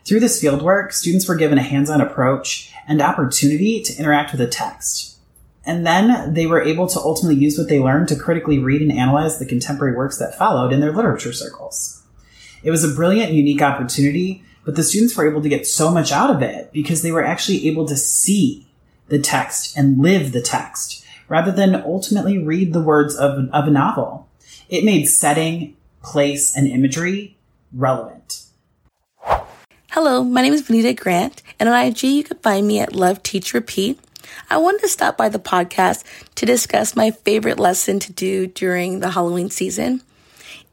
Through 0.04 0.20
this 0.20 0.42
fieldwork, 0.42 0.92
students 0.92 1.26
were 1.26 1.34
given 1.34 1.56
a 1.56 1.62
hands-on 1.62 2.02
approach 2.02 2.70
and 2.86 3.00
opportunity 3.00 3.80
to 3.84 3.96
interact 3.98 4.32
with 4.32 4.40
the 4.40 4.46
text. 4.46 5.16
And 5.64 5.86
then 5.86 6.34
they 6.34 6.46
were 6.46 6.60
able 6.60 6.88
to 6.88 7.00
ultimately 7.00 7.40
use 7.42 7.56
what 7.56 7.70
they 7.70 7.80
learned 7.80 8.08
to 8.08 8.16
critically 8.16 8.58
read 8.58 8.82
and 8.82 8.92
analyze 8.92 9.38
the 9.38 9.46
contemporary 9.46 9.96
works 9.96 10.18
that 10.18 10.36
followed 10.36 10.74
in 10.74 10.80
their 10.80 10.92
literature 10.92 11.32
circles. 11.32 12.03
It 12.64 12.70
was 12.70 12.82
a 12.82 12.94
brilliant, 12.94 13.32
unique 13.32 13.60
opportunity, 13.60 14.42
but 14.64 14.74
the 14.74 14.82
students 14.82 15.14
were 15.14 15.28
able 15.28 15.42
to 15.42 15.50
get 15.50 15.66
so 15.66 15.90
much 15.90 16.10
out 16.10 16.30
of 16.30 16.40
it 16.40 16.72
because 16.72 17.02
they 17.02 17.12
were 17.12 17.22
actually 17.22 17.68
able 17.68 17.86
to 17.86 17.96
see 17.96 18.66
the 19.08 19.18
text 19.18 19.76
and 19.76 19.98
live 19.98 20.32
the 20.32 20.40
text 20.40 21.04
rather 21.28 21.52
than 21.52 21.74
ultimately 21.74 22.38
read 22.38 22.72
the 22.72 22.80
words 22.80 23.14
of, 23.16 23.50
of 23.50 23.68
a 23.68 23.70
novel. 23.70 24.28
It 24.70 24.82
made 24.82 25.04
setting, 25.04 25.76
place, 26.02 26.56
and 26.56 26.66
imagery 26.66 27.36
relevant. 27.70 28.44
Hello, 29.90 30.24
my 30.24 30.40
name 30.40 30.54
is 30.54 30.62
Vanita 30.62 30.96
Grant, 30.98 31.42
and 31.60 31.68
on 31.68 31.84
IG 31.86 32.02
you 32.04 32.24
can 32.24 32.38
find 32.38 32.66
me 32.66 32.80
at 32.80 32.94
Love 32.94 33.22
Teach 33.22 33.52
Repeat. 33.52 34.00
I 34.48 34.56
wanted 34.56 34.80
to 34.80 34.88
stop 34.88 35.18
by 35.18 35.28
the 35.28 35.38
podcast 35.38 36.02
to 36.36 36.46
discuss 36.46 36.96
my 36.96 37.10
favorite 37.10 37.58
lesson 37.58 37.98
to 38.00 38.12
do 38.12 38.46
during 38.46 39.00
the 39.00 39.10
Halloween 39.10 39.50
season. 39.50 40.00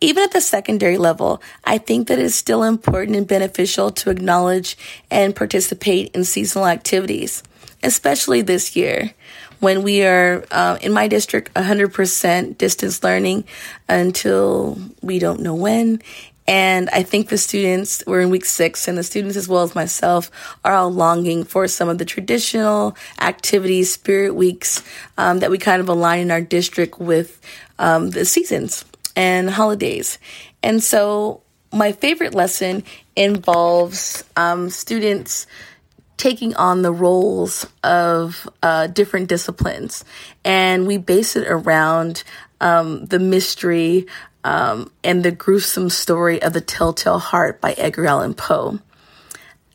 Even 0.03 0.23
at 0.23 0.31
the 0.31 0.41
secondary 0.41 0.97
level, 0.97 1.43
I 1.63 1.77
think 1.77 2.07
that 2.07 2.17
it's 2.17 2.33
still 2.33 2.63
important 2.63 3.15
and 3.15 3.27
beneficial 3.27 3.91
to 3.91 4.09
acknowledge 4.09 4.75
and 5.11 5.35
participate 5.35 6.15
in 6.15 6.23
seasonal 6.23 6.65
activities, 6.65 7.43
especially 7.83 8.41
this 8.41 8.75
year 8.75 9.11
when 9.59 9.83
we 9.83 10.03
are 10.03 10.43
uh, 10.49 10.79
in 10.81 10.91
my 10.91 11.07
district 11.07 11.53
100% 11.53 12.57
distance 12.57 13.03
learning 13.03 13.43
until 13.87 14.79
we 15.03 15.19
don't 15.19 15.39
know 15.39 15.53
when. 15.53 16.01
And 16.47 16.89
I 16.89 17.03
think 17.03 17.29
the 17.29 17.37
students, 17.37 18.03
we're 18.07 18.21
in 18.21 18.31
week 18.31 18.45
six, 18.45 18.87
and 18.87 18.97
the 18.97 19.03
students, 19.03 19.37
as 19.37 19.47
well 19.47 19.61
as 19.61 19.75
myself, 19.75 20.31
are 20.65 20.73
all 20.73 20.91
longing 20.91 21.43
for 21.43 21.67
some 21.67 21.87
of 21.87 21.99
the 21.99 22.05
traditional 22.05 22.97
activities, 23.19 23.93
spirit 23.93 24.33
weeks 24.33 24.83
um, 25.19 25.39
that 25.39 25.51
we 25.51 25.59
kind 25.59 25.79
of 25.79 25.87
align 25.87 26.21
in 26.21 26.31
our 26.31 26.41
district 26.41 26.99
with 26.99 27.39
um, 27.77 28.09
the 28.09 28.25
seasons 28.25 28.83
and 29.15 29.49
holidays. 29.49 30.19
And 30.63 30.83
so 30.83 31.41
my 31.73 31.91
favorite 31.91 32.33
lesson 32.33 32.83
involves 33.15 34.23
um, 34.35 34.69
students 34.69 35.47
taking 36.17 36.55
on 36.55 36.83
the 36.83 36.91
roles 36.91 37.65
of 37.83 38.47
uh, 38.61 38.87
different 38.87 39.27
disciplines. 39.27 40.05
And 40.43 40.85
we 40.85 40.97
base 40.97 41.35
it 41.35 41.47
around 41.47 42.23
um, 42.59 43.05
the 43.05 43.19
mystery 43.19 44.05
um, 44.43 44.91
and 45.03 45.23
the 45.23 45.31
gruesome 45.31 45.89
story 45.89 46.41
of 46.41 46.53
the 46.53 46.61
Telltale 46.61 47.19
Heart 47.19 47.59
by 47.59 47.73
Edgar 47.73 48.05
Allan 48.05 48.33
Poe. 48.33 48.79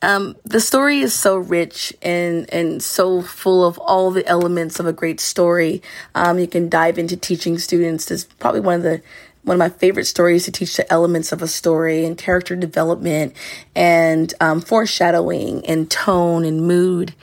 Um, 0.01 0.35
the 0.45 0.59
story 0.59 0.99
is 0.99 1.13
so 1.13 1.37
rich 1.37 1.93
and, 2.01 2.51
and 2.53 2.83
so 2.83 3.21
full 3.21 3.65
of 3.65 3.77
all 3.79 4.11
the 4.11 4.25
elements 4.27 4.79
of 4.79 4.85
a 4.85 4.93
great 4.93 5.19
story. 5.19 5.81
Um, 6.13 6.37
you 6.39 6.47
can 6.47 6.69
dive 6.69 6.99
into 6.99 7.17
teaching 7.17 7.57
students. 7.57 8.11
It's 8.11 8.25
probably 8.25 8.61
one 8.61 8.75
of 8.75 8.83
the 8.83 9.01
one 9.47 9.55
of 9.55 9.59
my 9.59 9.69
favorite 9.69 10.03
stories 10.03 10.43
to 10.43 10.51
teach 10.51 10.75
the 10.75 10.91
elements 10.91 11.31
of 11.31 11.41
a 11.41 11.47
story 11.47 12.03
and 12.03 12.17
character 12.17 12.53
development 12.53 13.33
and 13.73 14.33
um, 14.41 14.59
foreshadowing 14.59 15.65
and 15.65 15.89
tone 15.89 16.43
and 16.43 16.67
mood 16.67 17.13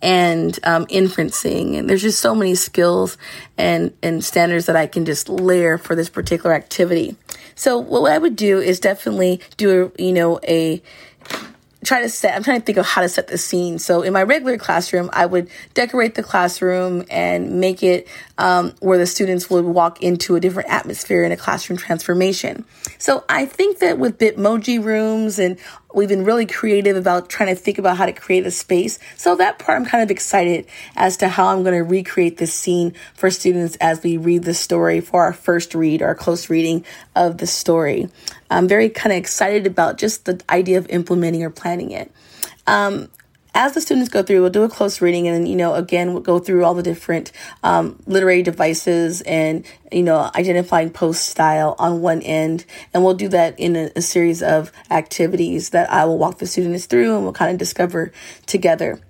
and 0.00 0.60
um, 0.62 0.86
inferencing. 0.86 1.76
And 1.76 1.90
there's 1.90 2.02
just 2.02 2.20
so 2.20 2.36
many 2.36 2.54
skills 2.54 3.18
and, 3.58 3.92
and 4.00 4.24
standards 4.24 4.66
that 4.66 4.76
I 4.76 4.86
can 4.86 5.04
just 5.04 5.28
layer 5.28 5.76
for 5.76 5.96
this 5.96 6.08
particular 6.08 6.54
activity. 6.54 7.16
So 7.56 7.78
what 7.78 8.12
I 8.12 8.18
would 8.18 8.36
do 8.36 8.60
is 8.60 8.78
definitely 8.78 9.40
do 9.56 9.92
a, 9.98 10.02
you 10.02 10.12
know, 10.12 10.38
a 10.46 10.80
try 11.84 12.00
to 12.02 12.08
set 12.08 12.34
i'm 12.34 12.42
trying 12.42 12.60
to 12.60 12.64
think 12.64 12.78
of 12.78 12.86
how 12.86 13.00
to 13.00 13.08
set 13.08 13.28
the 13.28 13.38
scene. 13.38 13.78
So 13.78 14.02
in 14.02 14.12
my 14.12 14.22
regular 14.22 14.58
classroom 14.58 15.10
i 15.12 15.26
would 15.26 15.48
decorate 15.74 16.14
the 16.14 16.22
classroom 16.22 17.04
and 17.10 17.60
make 17.60 17.82
it 17.82 18.06
um, 18.42 18.74
where 18.80 18.98
the 18.98 19.06
students 19.06 19.48
would 19.48 19.64
walk 19.64 20.02
into 20.02 20.34
a 20.34 20.40
different 20.40 20.68
atmosphere 20.68 21.22
in 21.22 21.30
a 21.30 21.36
classroom 21.36 21.78
transformation. 21.78 22.64
So 22.98 23.24
i 23.28 23.46
think 23.46 23.78
that 23.78 23.98
with 23.98 24.18
bitmoji 24.18 24.82
rooms 24.82 25.38
and 25.38 25.58
we've 25.94 26.08
been 26.08 26.24
really 26.24 26.46
creative 26.46 26.96
about 26.96 27.28
trying 27.28 27.54
to 27.54 27.60
think 27.60 27.78
about 27.78 27.96
how 27.96 28.06
to 28.06 28.12
create 28.12 28.44
a 28.44 28.50
space. 28.50 28.98
So 29.16 29.36
that 29.36 29.60
part 29.60 29.78
i'm 29.78 29.86
kind 29.86 30.02
of 30.02 30.10
excited 30.10 30.66
as 30.96 31.16
to 31.18 31.28
how 31.28 31.46
i'm 31.46 31.62
going 31.62 31.76
to 31.76 31.84
recreate 31.84 32.38
this 32.38 32.52
scene 32.52 32.94
for 33.14 33.30
students 33.30 33.76
as 33.76 34.02
we 34.02 34.16
read 34.16 34.42
the 34.42 34.54
story 34.54 35.00
for 35.00 35.22
our 35.22 35.32
first 35.32 35.76
read 35.76 36.02
or 36.02 36.12
close 36.16 36.50
reading 36.50 36.84
of 37.14 37.38
the 37.38 37.46
story. 37.46 38.08
I'm 38.50 38.66
very 38.66 38.90
kind 38.90 39.12
of 39.12 39.18
excited 39.18 39.68
about 39.68 39.98
just 39.98 40.24
the 40.24 40.42
idea 40.50 40.78
of 40.78 40.88
implementing 40.90 41.44
or 41.44 41.50
planning 41.50 41.92
it. 41.92 42.10
Um, 42.66 43.08
as 43.54 43.74
the 43.74 43.80
students 43.80 44.08
go 44.08 44.22
through, 44.22 44.40
we'll 44.40 44.50
do 44.50 44.62
a 44.62 44.68
close 44.68 45.00
reading 45.00 45.28
and, 45.28 45.46
you 45.46 45.56
know, 45.56 45.74
again, 45.74 46.12
we'll 46.12 46.22
go 46.22 46.38
through 46.38 46.64
all 46.64 46.74
the 46.74 46.82
different 46.82 47.32
um, 47.62 48.00
literary 48.06 48.42
devices 48.42 49.20
and, 49.22 49.66
you 49.90 50.02
know, 50.02 50.30
identifying 50.34 50.90
Poe's 50.90 51.20
style 51.20 51.74
on 51.78 52.00
one 52.00 52.22
end. 52.22 52.64
And 52.94 53.04
we'll 53.04 53.14
do 53.14 53.28
that 53.28 53.58
in 53.60 53.76
a, 53.76 53.90
a 53.94 54.02
series 54.02 54.42
of 54.42 54.72
activities 54.90 55.70
that 55.70 55.90
I 55.92 56.06
will 56.06 56.18
walk 56.18 56.38
the 56.38 56.46
students 56.46 56.86
through 56.86 57.14
and 57.14 57.24
we'll 57.24 57.34
kind 57.34 57.52
of 57.52 57.58
discover 57.58 58.12
together. 58.46 59.00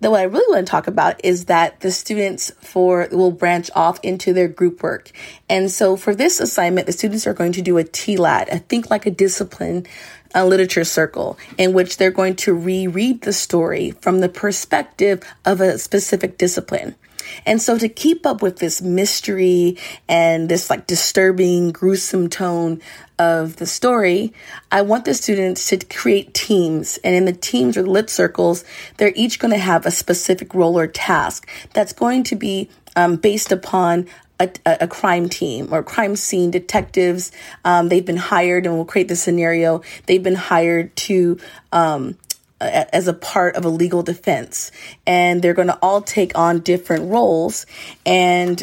Then 0.00 0.10
what 0.10 0.20
I 0.20 0.24
really 0.24 0.54
want 0.54 0.66
to 0.66 0.70
talk 0.70 0.86
about 0.86 1.24
is 1.24 1.46
that 1.46 1.80
the 1.80 1.90
students 1.90 2.52
for 2.60 3.08
will 3.10 3.30
branch 3.30 3.70
off 3.74 3.98
into 4.02 4.32
their 4.32 4.48
group 4.48 4.82
work. 4.82 5.10
And 5.48 5.70
so 5.70 5.96
for 5.96 6.14
this 6.14 6.40
assignment, 6.40 6.86
the 6.86 6.92
students 6.92 7.26
are 7.26 7.32
going 7.32 7.52
to 7.52 7.62
do 7.62 7.78
a 7.78 7.84
TLAD, 7.84 8.52
a 8.52 8.58
think 8.58 8.90
like 8.90 9.06
a 9.06 9.10
discipline 9.10 9.86
a 10.34 10.46
literature 10.46 10.84
circle 10.84 11.38
in 11.56 11.72
which 11.72 11.96
they're 11.96 12.10
going 12.10 12.36
to 12.36 12.54
reread 12.54 13.22
the 13.22 13.32
story 13.32 13.92
from 13.92 14.20
the 14.20 14.28
perspective 14.28 15.22
of 15.44 15.60
a 15.60 15.78
specific 15.78 16.36
discipline. 16.38 16.94
And 17.46 17.60
so 17.60 17.78
to 17.78 17.88
keep 17.88 18.26
up 18.26 18.42
with 18.42 18.58
this 18.58 18.82
mystery 18.82 19.78
and 20.08 20.48
this 20.48 20.70
like 20.70 20.86
disturbing, 20.86 21.72
gruesome 21.72 22.28
tone 22.28 22.80
of 23.18 23.56
the 23.56 23.66
story, 23.66 24.32
I 24.70 24.82
want 24.82 25.04
the 25.04 25.14
students 25.14 25.68
to 25.68 25.78
create 25.78 26.34
teams. 26.34 26.98
And 26.98 27.14
in 27.14 27.24
the 27.24 27.32
teams 27.32 27.76
or 27.76 27.86
lit 27.86 28.10
circles, 28.10 28.64
they're 28.96 29.12
each 29.14 29.38
going 29.38 29.52
to 29.52 29.58
have 29.58 29.86
a 29.86 29.90
specific 29.90 30.54
role 30.54 30.78
or 30.78 30.86
task 30.86 31.48
that's 31.72 31.92
going 31.92 32.24
to 32.24 32.36
be 32.36 32.68
um, 32.96 33.16
based 33.16 33.52
upon 33.52 34.06
a, 34.40 34.50
a, 34.66 34.88
crime 34.88 35.28
team 35.28 35.72
or 35.72 35.82
crime 35.82 36.16
scene 36.16 36.50
detectives. 36.50 37.30
Um, 37.64 37.88
they've 37.88 38.04
been 38.04 38.16
hired, 38.16 38.66
and 38.66 38.74
we'll 38.74 38.84
create 38.84 39.08
the 39.08 39.16
scenario. 39.16 39.82
They've 40.06 40.22
been 40.22 40.34
hired 40.34 40.94
to 40.96 41.38
um, 41.72 42.16
as 42.60 43.08
a 43.08 43.12
part 43.12 43.56
of 43.56 43.64
a 43.64 43.68
legal 43.68 44.02
defense. 44.02 44.70
And 45.06 45.42
they're 45.42 45.54
going 45.54 45.68
to 45.68 45.78
all 45.82 46.02
take 46.02 46.36
on 46.36 46.60
different 46.60 47.10
roles. 47.10 47.66
And 48.06 48.62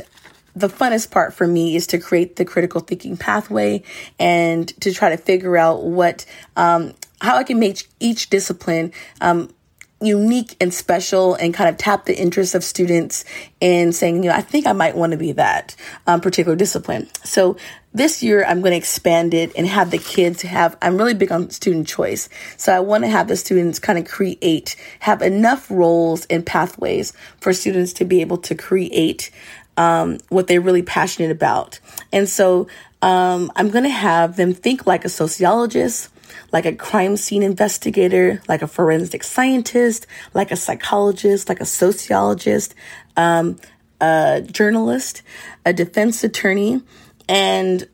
the 0.56 0.68
funnest 0.68 1.12
part 1.12 1.34
for 1.34 1.48
me 1.48 1.76
is 1.76 1.88
to 1.88 1.98
create 1.98 2.36
the 2.36 2.46
critical 2.46 2.82
thinking 2.82 3.18
pathway 3.18 3.84
and 4.20 4.68
to 4.82 4.94
try 4.94 5.10
to 5.10 5.18
figure 5.18 5.58
out 5.58 5.84
what, 5.84 6.26
um, 6.56 6.94
how 7.22 7.38
I 7.38 7.44
can 7.44 7.60
make 7.60 7.88
each 8.00 8.30
discipline, 8.30 8.92
um, 9.22 9.54
unique 10.02 10.56
and 10.60 10.74
special 10.74 11.36
and 11.36 11.54
kind 11.54 11.70
of 11.70 11.78
tap 11.78 12.06
the 12.06 12.18
interest 12.18 12.56
of 12.56 12.64
students 12.64 13.24
in 13.60 13.94
saying, 13.94 14.24
you 14.24 14.30
know, 14.30 14.36
I 14.36 14.42
think 14.42 14.66
I 14.66 14.74
might 14.74 14.96
want 14.96 15.12
to 15.12 15.18
be 15.18 15.32
that 15.34 15.76
um, 16.08 16.22
particular 16.22 16.56
discipline. 16.56 17.08
So 17.24 17.58
this 17.94 18.24
year 18.24 18.44
I'm 18.46 18.62
going 18.62 18.72
to 18.72 18.78
expand 18.78 19.34
it 19.34 19.52
and 19.56 19.68
have 19.68 19.92
the 19.92 19.98
kids 19.98 20.42
have, 20.42 20.78
I'm 20.82 20.98
really 20.98 21.14
big 21.14 21.32
on 21.32 21.50
student 21.52 21.88
choice. 21.88 22.30
So 22.58 22.74
I 22.74 22.80
want 22.80 23.04
to 23.04 23.10
have 23.10 23.28
the 23.28 23.36
students 23.36 23.80
kind 23.80 24.00
of 24.00 24.06
create, 24.06 24.76
have 25.00 25.22
enough 25.22 25.70
roles 25.70 26.26
and 26.26 26.46
pathways 26.46 27.14
for 27.40 27.54
students 27.54 27.94
to 27.94 28.06
be 28.06 28.22
able 28.22 28.38
to 28.40 28.56
create 28.56 29.30
um, 29.78 30.18
what 30.30 30.48
they're 30.48 30.62
really 30.62 30.84
passionate 30.84 31.32
about. 31.32 31.80
And 32.12 32.28
so 32.28 32.68
um, 33.02 33.52
I'm 33.56 33.70
going 33.70 33.84
to 33.84 33.90
have 33.90 34.36
them 34.36 34.54
think 34.54 34.86
like 34.86 35.06
a 35.06 35.10
sociologist, 35.10 36.10
like 36.52 36.66
a 36.66 36.74
crime 36.74 37.18
scene 37.18 37.44
investigator, 37.44 38.42
like 38.48 38.62
a 38.62 38.68
forensic 38.68 39.24
scientist, 39.24 40.08
like 40.34 40.52
a 40.52 40.56
psychologist, 40.56 41.50
like 41.50 41.62
a 41.62 41.66
sociologist, 41.66 42.76
um, 43.18 43.58
a 44.00 44.42
journalist, 44.42 45.22
a 45.66 45.74
defense 45.74 46.24
attorney, 46.24 46.82
and 47.30 47.88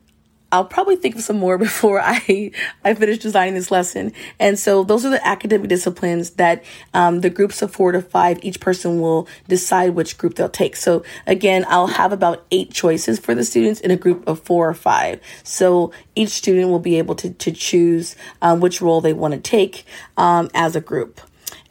I'll 0.50 0.64
probably 0.64 0.96
think 0.96 1.16
of 1.16 1.22
some 1.22 1.38
more 1.38 1.58
before 1.68 2.00
I 2.00 2.50
I 2.84 2.94
finish 2.94 3.18
designing 3.18 3.54
this 3.54 3.70
lesson. 3.70 4.12
And 4.38 4.58
so 4.58 4.84
those 4.84 5.04
are 5.04 5.10
the 5.10 5.26
academic 5.26 5.68
disciplines 5.68 6.30
that 6.30 6.64
um, 6.94 7.20
the 7.20 7.30
groups 7.30 7.62
of 7.62 7.72
four 7.72 7.92
to 7.92 8.02
five, 8.02 8.38
each 8.42 8.60
person 8.60 9.00
will 9.00 9.28
decide 9.48 9.94
which 9.94 10.18
group 10.18 10.34
they'll 10.34 10.48
take. 10.48 10.76
So 10.76 11.04
again, 11.26 11.64
I'll 11.68 11.86
have 11.86 12.12
about 12.12 12.46
eight 12.50 12.72
choices 12.72 13.18
for 13.18 13.34
the 13.34 13.44
students 13.44 13.80
in 13.80 13.90
a 13.90 13.96
group 13.96 14.26
of 14.26 14.40
four 14.40 14.68
or 14.68 14.74
five. 14.74 15.20
So 15.42 15.92
each 16.14 16.30
student 16.30 16.70
will 16.70 16.78
be 16.78 16.98
able 16.98 17.14
to 17.16 17.30
to 17.30 17.52
choose 17.52 18.16
um, 18.42 18.60
which 18.60 18.80
role 18.80 19.00
they 19.00 19.12
want 19.12 19.34
to 19.34 19.40
take 19.40 19.84
um, 20.16 20.50
as 20.54 20.76
a 20.76 20.80
group. 20.80 21.20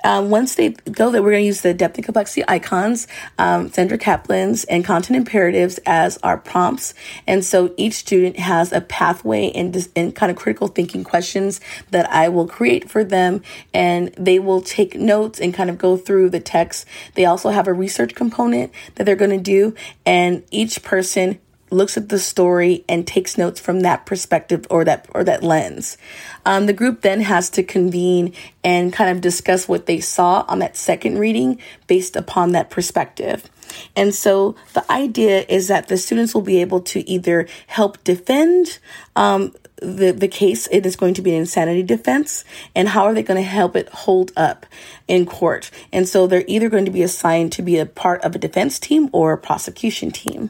Um, 0.04 0.30
once 0.30 0.56
they 0.56 0.70
go 0.70 1.12
there, 1.12 1.22
we're 1.22 1.32
going 1.32 1.44
to 1.44 1.48
use 1.48 1.62
the 1.62 1.74
depth 1.74 1.96
and 1.98 2.06
complexity 2.06 2.44
icons, 2.48 3.08
um, 3.38 3.70
Sandra 3.72 3.98
Kaplan's, 3.98 4.64
and 4.66 4.86
content 4.86 5.18
imperatives 5.18 5.80
as 5.86 6.18
our 6.24 6.38
prompts. 6.38 6.94
And 7.26 7.44
so 7.44 7.74
each 7.78 7.94
student 7.94 8.38
has 8.40 8.72
a 8.72 8.82
pathway 8.82 9.52
and, 9.52 9.88
and 9.96 10.16
kind 10.16 10.32
of 10.32 10.38
critical 10.38 10.68
thinking 10.68 11.04
questions 11.04 11.60
that 11.92 12.10
I 12.12 12.30
will 12.30 12.48
create 12.48 12.90
for 12.90 13.04
them. 13.04 13.42
And 13.74 14.14
they 14.16 14.40
will 14.40 14.62
take 14.62 14.96
notes 14.96 15.40
and 15.40 15.54
kind 15.54 15.70
of 15.70 15.78
go 15.78 15.98
through 15.98 16.30
the 16.30 16.40
text. 16.40 16.86
They 17.16 17.26
also 17.26 17.50
have 17.50 17.68
a 17.68 17.74
research 17.74 18.16
component 18.16 18.72
that 18.96 19.06
they're 19.06 19.16
going 19.16 19.32
to 19.32 19.38
do. 19.38 19.76
And 20.06 20.44
each 20.52 20.84
person 20.84 21.40
looks 21.70 21.98
at 21.98 22.10
the 22.10 22.20
story 22.20 22.86
and 22.88 23.06
takes 23.06 23.38
notes 23.38 23.60
from 23.60 23.82
that 23.82 24.06
perspective 24.06 24.66
or 24.70 24.86
that 24.86 25.08
or 25.14 25.24
that 25.24 25.44
lens. 25.44 25.98
Um, 26.46 26.66
the 26.66 26.74
group 26.74 27.02
then 27.02 27.22
has 27.22 27.50
to 27.52 27.64
convene 27.64 28.34
and 28.64 28.94
kind 28.94 29.10
of 29.10 29.22
discuss 29.22 29.68
what 29.68 29.86
they 29.86 30.00
saw 30.00 30.46
on 30.48 30.60
that 30.60 30.78
second 30.78 31.20
reading 31.20 31.60
based 31.88 32.16
upon 32.16 32.52
that 32.54 32.70
perspective. 32.70 33.50
And 33.96 34.14
so 34.14 34.56
the 34.74 34.90
idea 34.92 35.46
is 35.48 35.68
that 35.68 35.88
the 35.88 35.98
students 35.98 36.34
will 36.34 36.42
be 36.42 36.62
able 36.62 36.82
to 36.82 37.08
either 37.10 37.48
help 37.68 38.04
defend 38.04 38.80
um, 39.16 39.54
the, 39.82 40.12
the 40.12 40.28
case. 40.28 40.68
It 40.72 40.86
is 40.86 40.96
going 40.96 41.14
to 41.16 41.22
be 41.22 41.32
an 41.32 41.42
insanity 41.42 41.84
defense. 41.84 42.44
And 42.76 42.88
how 42.88 43.06
are 43.06 43.14
they 43.14 43.24
going 43.24 43.42
to 43.42 43.48
help 43.48 43.76
it 43.76 43.90
hold 43.90 44.32
up 44.36 44.66
in 45.08 45.26
court? 45.26 45.72
And 45.92 46.08
so 46.08 46.28
they're 46.28 46.44
either 46.48 46.70
going 46.70 46.86
to 46.86 46.92
be 46.92 47.04
assigned 47.04 47.52
to 47.54 47.62
be 47.62 47.78
a 47.78 47.86
part 47.86 48.22
of 48.22 48.36
a 48.36 48.40
defense 48.40 48.80
team 48.80 49.10
or 49.12 49.34
a 49.34 49.38
prosecution 49.38 50.12
team. 50.12 50.50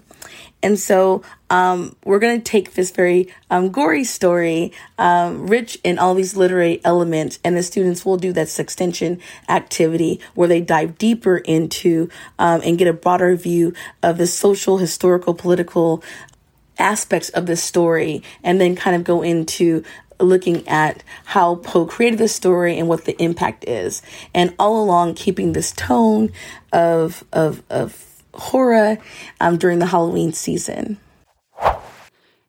And 0.64 0.80
so 0.80 1.22
um, 1.50 1.96
we're 2.04 2.20
going 2.20 2.42
to 2.42 2.44
take 2.44 2.74
this 2.74 2.92
very 2.92 3.32
um, 3.50 3.70
gory 3.70 4.04
story, 4.04 4.74
um, 4.98 5.48
rich 5.48 5.78
in 5.84 6.00
all 6.00 6.16
these 6.16 6.36
literary 6.36 6.82
elements, 6.84 7.40
and 7.44 7.56
the 7.56 7.64
students 7.64 8.06
will 8.06 8.18
do 8.18 8.34
that 8.34 8.60
extension 8.60 9.20
activity 9.48 10.20
where 10.34 10.48
they 10.48 10.62
dive 10.62 10.98
deeper 10.98 11.38
into 11.38 12.10
um, 12.40 12.62
and 12.64 12.78
get 12.78 12.88
a 12.88 12.94
broader 12.94 13.36
view 13.36 13.74
of 14.02 14.18
the 14.18 14.28
social, 14.28 14.80
historical, 14.80 15.34
political 15.34 16.04
aspects 16.80 17.30
of 17.30 17.46
the 17.46 17.56
story, 17.56 18.24
and 18.44 18.60
then 18.60 18.76
kind 18.76 18.96
of 18.96 19.04
go 19.04 19.22
into 19.22 19.84
looking 20.20 20.68
at 20.68 21.04
how 21.26 21.56
Poe 21.56 21.86
created 21.86 22.18
the 22.20 22.28
story 22.28 22.78
and 22.80 22.88
what 22.88 23.06
the 23.06 23.22
impact 23.22 23.64
is, 23.68 24.02
and 24.34 24.54
all 24.58 24.84
along 24.84 25.14
keeping 25.14 25.54
this 25.54 25.72
tone 25.72 26.32
of 26.74 27.24
of 27.32 27.62
of 27.70 28.07
horror 28.38 28.98
um, 29.40 29.58
during 29.58 29.80
the 29.80 29.86
Halloween 29.86 30.34
season. 30.34 30.98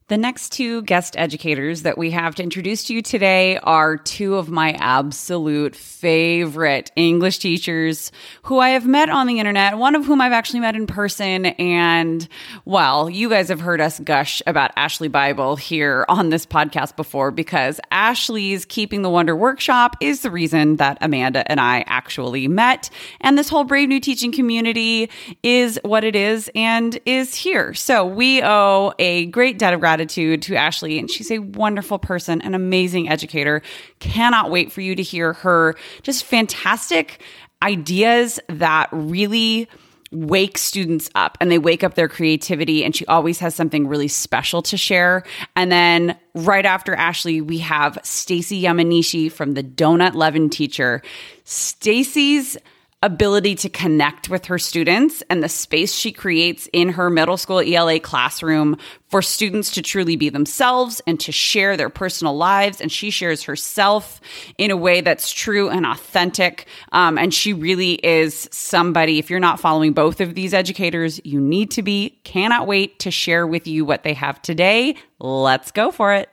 The 0.08 0.16
next 0.16 0.52
two 0.52 0.80
guest 0.82 1.18
educators 1.18 1.82
that 1.82 1.98
we 1.98 2.12
have 2.12 2.34
to 2.36 2.42
introduce 2.42 2.84
to 2.84 2.94
you 2.94 3.02
today 3.02 3.58
are 3.58 3.98
two 3.98 4.36
of 4.36 4.48
my 4.48 4.72
absolute 4.72 5.76
favorite 5.76 6.90
English 6.96 7.40
teachers 7.40 8.10
who 8.44 8.58
I 8.58 8.70
have 8.70 8.86
met 8.86 9.10
on 9.10 9.26
the 9.26 9.38
internet, 9.38 9.76
one 9.76 9.94
of 9.94 10.06
whom 10.06 10.22
I've 10.22 10.32
actually 10.32 10.60
met 10.60 10.76
in 10.76 10.86
person. 10.86 11.44
And 11.44 12.26
well, 12.64 13.10
you 13.10 13.28
guys 13.28 13.50
have 13.50 13.60
heard 13.60 13.82
us 13.82 14.00
gush 14.00 14.40
about 14.46 14.70
Ashley 14.76 15.08
Bible 15.08 15.56
here 15.56 16.06
on 16.08 16.30
this 16.30 16.46
podcast 16.46 16.96
before 16.96 17.30
because 17.30 17.78
Ashley's 17.90 18.64
Keeping 18.64 19.02
the 19.02 19.10
Wonder 19.10 19.36
workshop 19.36 19.94
is 20.00 20.22
the 20.22 20.30
reason 20.30 20.76
that 20.76 20.96
Amanda 21.02 21.44
and 21.52 21.60
I 21.60 21.84
actually 21.86 22.48
met. 22.48 22.88
And 23.20 23.36
this 23.36 23.50
whole 23.50 23.64
Brave 23.64 23.90
New 23.90 24.00
Teaching 24.00 24.32
community 24.32 25.10
is 25.42 25.78
what 25.82 26.02
it 26.02 26.16
is 26.16 26.50
and 26.54 26.98
is 27.04 27.34
here. 27.34 27.74
So 27.74 28.06
we 28.06 28.42
owe 28.42 28.94
a 28.98 29.26
great 29.26 29.58
debt 29.58 29.74
of 29.74 29.80
gratitude 29.80 29.97
gratitude 29.98 30.42
to 30.42 30.54
Ashley. 30.54 30.96
And 30.98 31.11
she's 31.11 31.30
a 31.32 31.40
wonderful 31.40 31.98
person, 31.98 32.40
an 32.42 32.54
amazing 32.54 33.08
educator. 33.08 33.62
Cannot 33.98 34.48
wait 34.48 34.70
for 34.70 34.80
you 34.80 34.94
to 34.94 35.02
hear 35.02 35.32
her 35.32 35.74
just 36.02 36.24
fantastic 36.24 37.20
ideas 37.62 38.38
that 38.48 38.88
really 38.92 39.68
wake 40.12 40.56
students 40.56 41.11
up 41.16 41.37
and 41.40 41.50
they 41.50 41.58
wake 41.58 41.82
up 41.82 41.94
their 41.94 42.08
creativity 42.08 42.84
and 42.84 42.94
she 42.94 43.04
always 43.06 43.40
has 43.40 43.54
something 43.54 43.88
really 43.88 44.08
special 44.08 44.62
to 44.62 44.74
share 44.74 45.22
and 45.54 45.70
then 45.70 46.16
right 46.34 46.64
after 46.64 46.94
ashley 46.94 47.42
we 47.42 47.58
have 47.58 47.98
stacy 48.02 48.62
yamanishi 48.62 49.30
from 49.30 49.52
the 49.52 49.62
donut 49.62 50.14
Levin 50.14 50.48
teacher 50.48 51.02
stacy's 51.44 52.56
ability 53.00 53.54
to 53.54 53.68
connect 53.68 54.28
with 54.28 54.46
her 54.46 54.58
students 54.58 55.22
and 55.30 55.42
the 55.42 55.48
space 55.48 55.94
she 55.94 56.11
creates 56.11 56.68
in 56.72 56.88
her 56.88 57.08
middle 57.08 57.37
school 57.37 57.61
ELA 57.61 58.00
classroom 58.00 58.76
for 59.08 59.22
students 59.22 59.70
to 59.70 59.82
truly 59.82 60.16
be 60.16 60.28
themselves 60.28 61.00
and 61.06 61.20
to 61.20 61.30
share 61.30 61.76
their 61.76 61.90
personal 61.90 62.37
lives. 62.37 62.80
And 62.80 62.90
she 62.90 63.11
shares 63.11 63.44
herself 63.44 64.20
in 64.58 64.72
a 64.72 64.76
way 64.76 65.00
that's 65.00 65.30
true 65.30 65.68
and 65.68 65.87
authentic. 65.87 66.66
Um, 66.90 67.18
and 67.18 67.32
she 67.32 67.52
really 67.52 67.94
is 67.94 68.48
somebody, 68.50 69.20
if 69.20 69.30
you're 69.30 69.38
not 69.38 69.61
following 69.61 69.92
both 69.92 70.20
of 70.20 70.34
these 70.34 70.52
educators, 70.52 71.20
you 71.24 71.40
need 71.40 71.70
to 71.72 71.82
be. 71.82 72.18
Cannot 72.24 72.66
wait 72.66 72.98
to 73.00 73.12
share 73.12 73.46
with 73.46 73.68
you 73.68 73.84
what 73.84 74.02
they 74.02 74.14
have 74.14 74.42
today. 74.42 74.96
Let's 75.20 75.70
go 75.70 75.92
for 75.92 76.14
it. 76.14 76.28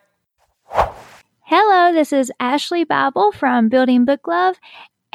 Hello, 1.47 1.93
this 1.93 2.11
is 2.11 2.31
Ashley 2.39 2.83
Bible 2.83 3.31
from 3.31 3.69
Building 3.69 4.03
Book 4.03 4.27
Love, 4.27 4.55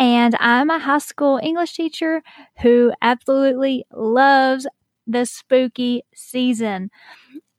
and 0.01 0.35
I'm 0.41 0.71
a 0.71 0.79
high 0.79 0.99
school 0.99 1.39
English 1.43 1.75
teacher 1.75 2.23
who 2.63 2.93
absolutely 3.03 3.85
loves 3.93 4.67
the 5.07 5.27
spooky 5.27 6.05
season. 6.15 6.91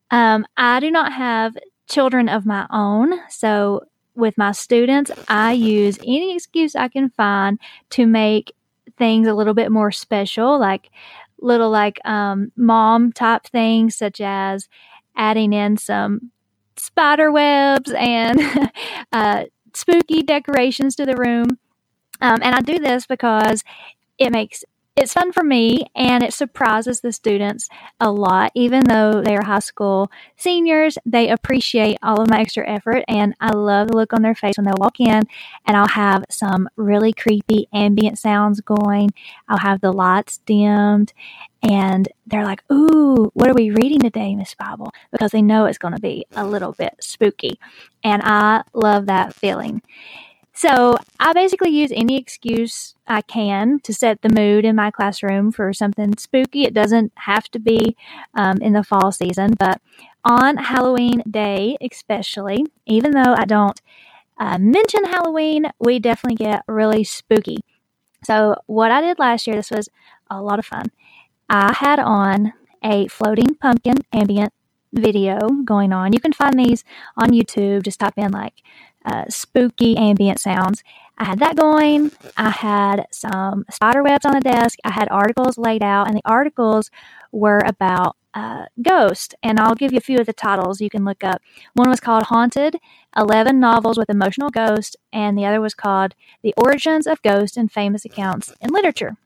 Um, 0.10 0.45
I 0.58 0.80
do 0.80 0.89
not 0.89 1.13
have 1.13 1.56
children 1.88 2.27
of 2.27 2.45
my 2.45 2.65
own. 2.71 3.13
So, 3.30 3.84
with 4.15 4.38
my 4.38 4.51
students, 4.51 5.12
I 5.30 5.54
use 5.54 5.97
any 5.99 6.36
excuse 6.36 6.75
I 6.75 6.89
can 6.89 7.10
find 7.12 7.60
to 7.91 8.06
make 8.06 8.54
things 8.97 9.27
a 9.27 9.34
little 9.34 9.54
bit 9.54 9.71
more 9.71 9.91
special, 9.91 10.60
like 10.60 10.89
little 11.39 11.69
like 11.69 11.99
um, 12.06 12.51
mom 12.58 13.13
type 13.13 13.43
things, 13.43 13.95
such 13.95 14.19
as 14.19 14.67
adding 15.15 15.54
in 15.54 15.77
some 15.77 16.32
spider 16.75 17.32
webs 17.32 17.91
and 17.91 18.39
uh, 19.13 19.45
spooky 19.73 20.23
decorations 20.23 20.95
to 20.95 21.06
the 21.06 21.15
room. 21.15 21.60
Um, 22.21 22.39
and 22.41 22.55
I 22.55 22.62
do 22.62 22.79
this 22.79 23.05
because 23.05 23.63
it 24.17 24.31
makes 24.31 24.63
it's 24.97 25.13
fun 25.13 25.31
for 25.31 25.43
me 25.43 25.86
and 25.95 26.21
it 26.21 26.34
surprises 26.34 26.99
the 26.99 27.13
students 27.13 27.69
a 27.99 28.12
lot. 28.12 28.51
Even 28.55 28.84
though 28.84 29.21
they 29.21 29.36
are 29.36 29.45
high 29.45 29.60
school 29.60 30.12
seniors, 30.36 30.97
they 31.05 31.29
appreciate 31.29 31.97
all 32.03 32.21
of 32.21 32.29
my 32.29 32.41
extra 32.41 32.69
effort 32.69 33.05
and 33.07 33.34
I 33.39 33.51
love 33.51 33.88
the 33.88 33.95
look 33.95 34.12
on 34.12 34.21
their 34.21 34.36
face 34.36 34.57
when 34.57 34.65
they 34.65 34.73
walk 34.75 34.99
in 34.99 35.23
and 35.65 35.77
I'll 35.77 35.88
have 35.88 36.25
some 36.29 36.67
really 36.75 37.13
creepy 37.13 37.67
ambient 37.73 38.19
sounds 38.19 38.60
going. 38.60 39.12
I'll 39.47 39.60
have 39.60 39.79
the 39.79 39.93
lights 39.93 40.39
dimmed 40.45 41.13
and 41.63 42.10
they're 42.27 42.43
like, 42.43 42.63
Ooh, 42.69 43.31
what 43.34 43.49
are 43.49 43.55
we 43.55 43.71
reading 43.71 43.99
today, 43.99 44.36
Miss 44.36 44.55
Bible? 44.55 44.91
Because 45.12 45.31
they 45.31 45.41
know 45.41 45.65
it's 45.65 45.77
going 45.77 45.95
to 45.95 46.01
be 46.01 46.25
a 46.36 46.45
little 46.45 46.73
bit 46.73 46.95
spooky. 46.99 47.57
And 48.03 48.21
I 48.25 48.63
love 48.73 49.05
that 49.05 49.34
feeling. 49.34 49.81
So 50.62 50.95
I 51.19 51.34
basically 51.34 51.71
use 51.71 51.91
any 51.91 52.19
excuse 52.19 52.93
I 53.08 53.21
can 53.21 53.80
to 53.80 53.91
set 53.91 54.21
the 54.21 54.30
mood 54.30 54.63
in 54.63 54.76
my 54.76 54.91
classroom 54.91 55.52
for 55.52 55.74
something 55.74 56.15
spooky. 56.17 56.65
It 56.65 56.76
doesn't 56.76 57.12
have 57.15 57.50
to 57.50 57.60
be 57.60 57.97
um, 58.36 58.60
in 58.62 58.74
the 58.74 58.84
fall 58.84 59.12
season, 59.12 59.56
but 59.58 59.82
on 60.24 60.58
Halloween 60.58 61.24
day, 61.28 61.78
especially, 61.82 62.63
even 62.86 63.13
though 63.13 63.34
I 63.36 63.45
don't 63.45 63.82
uh, 64.39 64.60
mention 64.60 65.06
Halloween, 65.06 65.65
we 65.80 65.97
definitely 65.97 66.36
get 66.36 66.62
really 66.67 67.04
spooky. 67.06 67.58
So, 68.24 68.54
what 68.67 68.91
I 68.91 69.02
did 69.02 69.17
last 69.17 69.47
year, 69.47 69.56
this 69.56 69.71
was 69.71 69.89
a 70.30 70.43
lot 70.43 70.60
of 70.60 70.65
fun. 70.67 70.91
I 71.50 71.74
had 71.74 71.97
on 71.97 72.54
a 72.84 73.08
floating 73.08 73.56
pumpkin 73.56 73.95
ambient 74.13 74.54
video 74.93 75.50
going 75.65 75.91
on. 75.91 76.13
You 76.13 76.19
can 76.19 76.34
find 76.34 76.60
these 76.60 76.84
on 77.17 77.32
YouTube. 77.32 77.84
Just 77.84 78.00
type 78.00 78.13
in 78.17 78.32
like 78.32 78.62
uh, 79.05 79.25
spooky 79.29 79.97
ambient 79.97 80.39
sounds. 80.39 80.83
I 81.17 81.25
had 81.25 81.39
that 81.39 81.55
going. 81.55 82.11
I 82.37 82.49
had 82.49 83.05
some 83.11 83.65
spider 83.69 84.01
webs 84.03 84.25
on 84.25 84.33
the 84.33 84.39
desk. 84.39 84.79
I 84.83 84.91
had 84.91 85.07
articles 85.11 85.57
laid 85.57 85.83
out, 85.83 86.07
and 86.07 86.17
the 86.17 86.21
articles 86.25 86.89
were 87.31 87.61
about 87.65 88.15
uh, 88.33 88.65
Ghost. 88.81 89.35
And 89.43 89.59
I'll 89.59 89.75
give 89.75 89.91
you 89.91 89.97
a 89.97 90.01
few 90.01 90.17
of 90.17 90.25
the 90.25 90.33
titles 90.33 90.81
you 90.81 90.89
can 90.89 91.05
look 91.05 91.23
up. 91.23 91.41
One 91.73 91.89
was 91.89 91.99
called 91.99 92.23
Haunted 92.23 92.77
11 93.17 93.59
Novels 93.59 93.97
with 93.97 94.09
Emotional 94.09 94.49
Ghosts, 94.49 94.95
and 95.11 95.37
the 95.37 95.45
other 95.45 95.61
was 95.61 95.73
called 95.73 96.15
The 96.41 96.53
Origins 96.57 97.07
of 97.07 97.21
Ghosts 97.21 97.57
and 97.57 97.71
Famous 97.71 98.05
Accounts 98.05 98.53
in 98.61 98.71
Literature. 98.71 99.17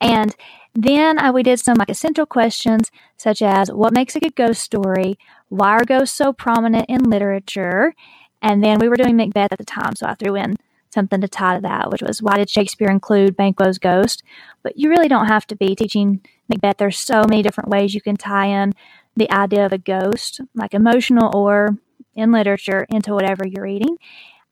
And 0.00 0.34
then 0.74 1.18
uh, 1.18 1.32
we 1.32 1.42
did 1.42 1.58
some 1.58 1.76
like 1.76 1.90
essential 1.90 2.26
questions 2.26 2.90
such 3.16 3.42
as 3.42 3.70
what 3.70 3.92
makes 3.92 4.14
a 4.14 4.20
good 4.20 4.36
ghost 4.36 4.62
story? 4.62 5.18
Why 5.48 5.70
are 5.70 5.84
ghosts 5.84 6.16
so 6.16 6.32
prominent 6.32 6.86
in 6.88 7.04
literature? 7.04 7.94
And 8.42 8.62
then 8.62 8.78
we 8.78 8.88
were 8.88 8.96
doing 8.96 9.16
Macbeth 9.16 9.52
at 9.52 9.58
the 9.58 9.64
time, 9.64 9.96
so 9.96 10.06
I 10.06 10.14
threw 10.14 10.36
in 10.36 10.56
something 10.92 11.20
to 11.20 11.28
tie 11.28 11.56
to 11.56 11.60
that, 11.62 11.90
which 11.90 12.02
was 12.02 12.22
why 12.22 12.36
did 12.36 12.48
Shakespeare 12.48 12.88
include 12.88 13.36
Banquo's 13.36 13.78
ghost? 13.78 14.22
But 14.62 14.78
you 14.78 14.88
really 14.88 15.08
don't 15.08 15.26
have 15.26 15.46
to 15.48 15.56
be 15.56 15.74
teaching 15.74 16.20
Macbeth. 16.48 16.78
There's 16.78 16.98
so 16.98 17.24
many 17.28 17.42
different 17.42 17.70
ways 17.70 17.94
you 17.94 18.00
can 18.00 18.16
tie 18.16 18.46
in 18.46 18.74
the 19.16 19.30
idea 19.30 19.66
of 19.66 19.72
a 19.72 19.78
ghost, 19.78 20.40
like 20.54 20.74
emotional 20.74 21.36
or 21.36 21.76
in 22.14 22.32
literature, 22.32 22.86
into 22.88 23.14
whatever 23.14 23.46
you're 23.46 23.64
reading. 23.64 23.96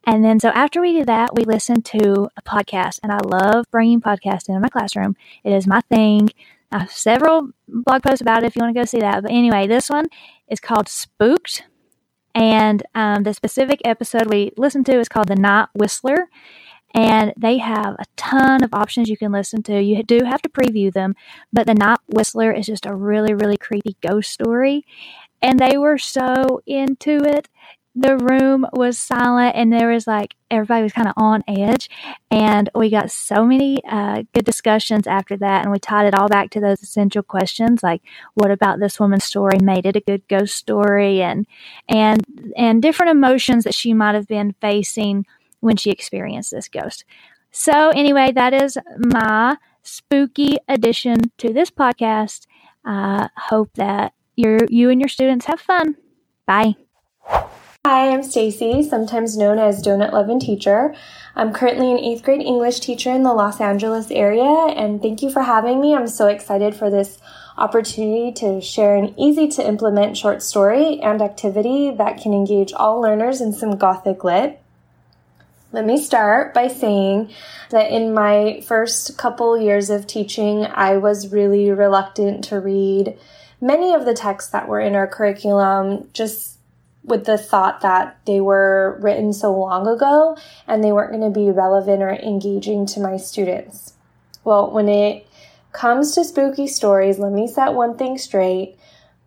And 0.04 0.24
then, 0.24 0.38
so 0.38 0.50
after 0.50 0.80
we 0.80 0.92
did 0.92 1.08
that, 1.08 1.34
we 1.34 1.44
listened 1.44 1.84
to 1.86 2.28
a 2.36 2.42
podcast, 2.42 3.00
and 3.02 3.10
I 3.10 3.18
love 3.18 3.64
bringing 3.72 4.00
podcasts 4.00 4.48
into 4.48 4.60
my 4.60 4.68
classroom. 4.68 5.16
It 5.42 5.52
is 5.52 5.66
my 5.66 5.80
thing. 5.80 6.28
I 6.70 6.80
have 6.80 6.92
several 6.92 7.50
blog 7.66 8.02
posts 8.02 8.20
about 8.20 8.42
it 8.42 8.46
if 8.46 8.56
you 8.56 8.62
want 8.62 8.74
to 8.74 8.80
go 8.80 8.84
see 8.84 9.00
that. 9.00 9.22
But 9.22 9.32
anyway, 9.32 9.66
this 9.66 9.88
one 9.88 10.06
is 10.48 10.60
called 10.60 10.88
Spooked 10.88 11.64
and 12.36 12.82
um, 12.94 13.22
the 13.22 13.32
specific 13.32 13.80
episode 13.82 14.26
we 14.26 14.52
listened 14.58 14.84
to 14.86 15.00
is 15.00 15.08
called 15.08 15.28
The 15.28 15.36
Night 15.36 15.68
Whistler. 15.74 16.28
And 16.94 17.32
they 17.36 17.58
have 17.58 17.94
a 17.98 18.04
ton 18.16 18.62
of 18.62 18.74
options 18.74 19.08
you 19.08 19.16
can 19.16 19.32
listen 19.32 19.62
to. 19.64 19.82
You 19.82 20.02
do 20.02 20.20
have 20.24 20.42
to 20.42 20.48
preview 20.48 20.92
them, 20.92 21.14
but 21.52 21.66
The 21.66 21.74
Night 21.74 21.98
Whistler 22.08 22.52
is 22.52 22.66
just 22.66 22.84
a 22.86 22.94
really, 22.94 23.32
really 23.32 23.56
creepy 23.56 23.96
ghost 24.02 24.30
story. 24.30 24.84
And 25.40 25.58
they 25.58 25.78
were 25.78 25.98
so 25.98 26.60
into 26.66 27.22
it 27.24 27.48
the 27.98 28.18
room 28.18 28.66
was 28.74 28.98
silent 28.98 29.56
and 29.56 29.72
there 29.72 29.88
was 29.88 30.06
like 30.06 30.34
everybody 30.50 30.82
was 30.82 30.92
kind 30.92 31.08
of 31.08 31.14
on 31.16 31.42
edge 31.48 31.88
and 32.30 32.68
we 32.74 32.90
got 32.90 33.10
so 33.10 33.44
many 33.46 33.82
uh, 33.88 34.22
good 34.34 34.44
discussions 34.44 35.06
after 35.06 35.34
that 35.38 35.62
and 35.62 35.72
we 35.72 35.78
tied 35.78 36.06
it 36.06 36.14
all 36.14 36.28
back 36.28 36.50
to 36.50 36.60
those 36.60 36.82
essential 36.82 37.22
questions 37.22 37.82
like 37.82 38.02
what 38.34 38.50
about 38.50 38.80
this 38.80 39.00
woman's 39.00 39.24
story? 39.24 39.58
Made 39.58 39.86
it 39.86 39.96
a 39.96 40.00
good 40.00 40.28
ghost 40.28 40.54
story? 40.54 41.22
And 41.22 41.46
and 41.88 42.22
and 42.54 42.82
different 42.82 43.12
emotions 43.12 43.64
that 43.64 43.74
she 43.74 43.94
might 43.94 44.14
have 44.14 44.28
been 44.28 44.54
facing 44.60 45.24
when 45.60 45.76
she 45.78 45.90
experienced 45.90 46.50
this 46.50 46.68
ghost. 46.68 47.04
So 47.50 47.88
anyway 47.90 48.30
that 48.32 48.52
is 48.52 48.76
my 48.98 49.56
spooky 49.82 50.58
addition 50.68 51.32
to 51.38 51.50
this 51.54 51.70
podcast. 51.70 52.46
I 52.84 53.30
hope 53.36 53.70
that 53.76 54.12
your 54.36 54.58
you 54.68 54.90
and 54.90 55.00
your 55.00 55.08
students 55.08 55.46
have 55.46 55.60
fun. 55.60 55.96
Bye 56.46 56.76
Hi, 57.88 58.10
I'm 58.10 58.24
Stacy, 58.24 58.82
sometimes 58.82 59.36
known 59.36 59.60
as 59.60 59.80
Donut 59.80 60.12
Leaven 60.12 60.40
Teacher. 60.40 60.92
I'm 61.36 61.52
currently 61.52 61.92
an 61.92 61.98
8th 61.98 62.24
grade 62.24 62.42
English 62.42 62.80
teacher 62.80 63.12
in 63.12 63.22
the 63.22 63.32
Los 63.32 63.60
Angeles 63.60 64.10
area, 64.10 64.42
and 64.42 65.00
thank 65.00 65.22
you 65.22 65.30
for 65.30 65.42
having 65.42 65.80
me. 65.80 65.94
I'm 65.94 66.08
so 66.08 66.26
excited 66.26 66.74
for 66.74 66.90
this 66.90 67.20
opportunity 67.56 68.32
to 68.40 68.60
share 68.60 68.96
an 68.96 69.14
easy 69.16 69.46
to 69.50 69.64
implement 69.64 70.16
short 70.16 70.42
story 70.42 70.98
and 71.00 71.22
activity 71.22 71.92
that 71.92 72.20
can 72.20 72.34
engage 72.34 72.72
all 72.72 73.00
learners 73.00 73.40
in 73.40 73.52
some 73.52 73.76
Gothic 73.76 74.24
lit. 74.24 74.60
Let 75.70 75.86
me 75.86 75.96
start 75.96 76.52
by 76.52 76.66
saying 76.66 77.30
that 77.70 77.92
in 77.92 78.12
my 78.12 78.64
first 78.66 79.16
couple 79.16 79.62
years 79.62 79.90
of 79.90 80.08
teaching, 80.08 80.66
I 80.66 80.96
was 80.96 81.30
really 81.30 81.70
reluctant 81.70 82.42
to 82.46 82.58
read 82.58 83.16
many 83.60 83.94
of 83.94 84.04
the 84.04 84.14
texts 84.14 84.50
that 84.50 84.66
were 84.66 84.80
in 84.80 84.96
our 84.96 85.06
curriculum 85.06 86.08
just 86.12 86.55
with 87.06 87.24
the 87.24 87.38
thought 87.38 87.80
that 87.80 88.18
they 88.26 88.40
were 88.40 88.98
written 89.00 89.32
so 89.32 89.52
long 89.52 89.86
ago 89.86 90.36
and 90.66 90.82
they 90.82 90.92
weren't 90.92 91.12
going 91.12 91.32
to 91.32 91.38
be 91.38 91.50
relevant 91.50 92.02
or 92.02 92.10
engaging 92.10 92.84
to 92.84 93.00
my 93.00 93.16
students. 93.16 93.94
Well, 94.44 94.70
when 94.70 94.88
it 94.88 95.26
comes 95.72 96.14
to 96.14 96.24
spooky 96.24 96.66
stories, 96.66 97.18
let 97.18 97.32
me 97.32 97.46
set 97.46 97.74
one 97.74 97.96
thing 97.96 98.18
straight. 98.18 98.76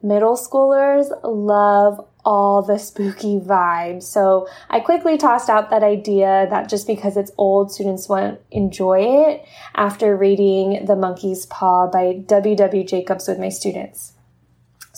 Middle 0.02 0.36
schoolers 0.36 1.08
love 1.24 2.06
all 2.26 2.62
the 2.62 2.78
spooky 2.78 3.40
vibes. 3.40 4.04
So 4.04 4.48
I 4.70 4.82
quickly 4.82 5.18
tossed 5.18 5.50
out 5.50 5.70
that 5.70 5.84
idea 5.84 6.48
that 6.50 6.70
just 6.70 6.86
because 6.86 7.18
it's 7.18 7.32
old, 7.38 7.72
students 7.72 8.10
won't 8.10 8.40
enjoy 8.52 9.28
it 9.28 9.46
after 9.76 10.16
reading 10.16 10.86
The 10.86 10.96
Monkey's 10.96 11.46
Paw 11.46 11.88
by 11.88 12.14
W.W. 12.26 12.84
Jacobs 12.84 13.28
with 13.28 13.40
my 13.40 13.50
students. 13.50 14.14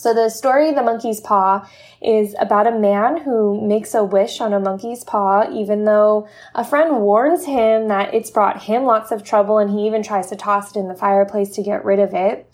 So 0.02 0.12
the 0.12 0.30
story, 0.30 0.72
The 0.72 0.82
Monkey's 0.82 1.20
Paw, 1.20 1.64
is 2.00 2.34
about 2.40 2.66
a 2.66 2.76
man 2.76 3.18
who 3.18 3.64
makes 3.64 3.94
a 3.94 4.02
wish 4.02 4.40
on 4.40 4.52
a 4.52 4.58
monkey's 4.58 5.04
paw, 5.04 5.48
even 5.48 5.84
though 5.84 6.26
a 6.56 6.64
friend 6.64 7.02
warns 7.02 7.46
him 7.46 7.86
that 7.86 8.12
it's 8.12 8.28
brought 8.28 8.64
him 8.64 8.82
lots 8.82 9.12
of 9.12 9.22
trouble 9.22 9.58
and 9.58 9.70
he 9.70 9.86
even 9.86 10.02
tries 10.02 10.26
to 10.30 10.34
toss 10.34 10.74
it 10.74 10.80
in 10.80 10.88
the 10.88 10.96
fireplace 10.96 11.50
to 11.50 11.62
get 11.62 11.84
rid 11.84 12.00
of 12.00 12.14
it. 12.14 12.52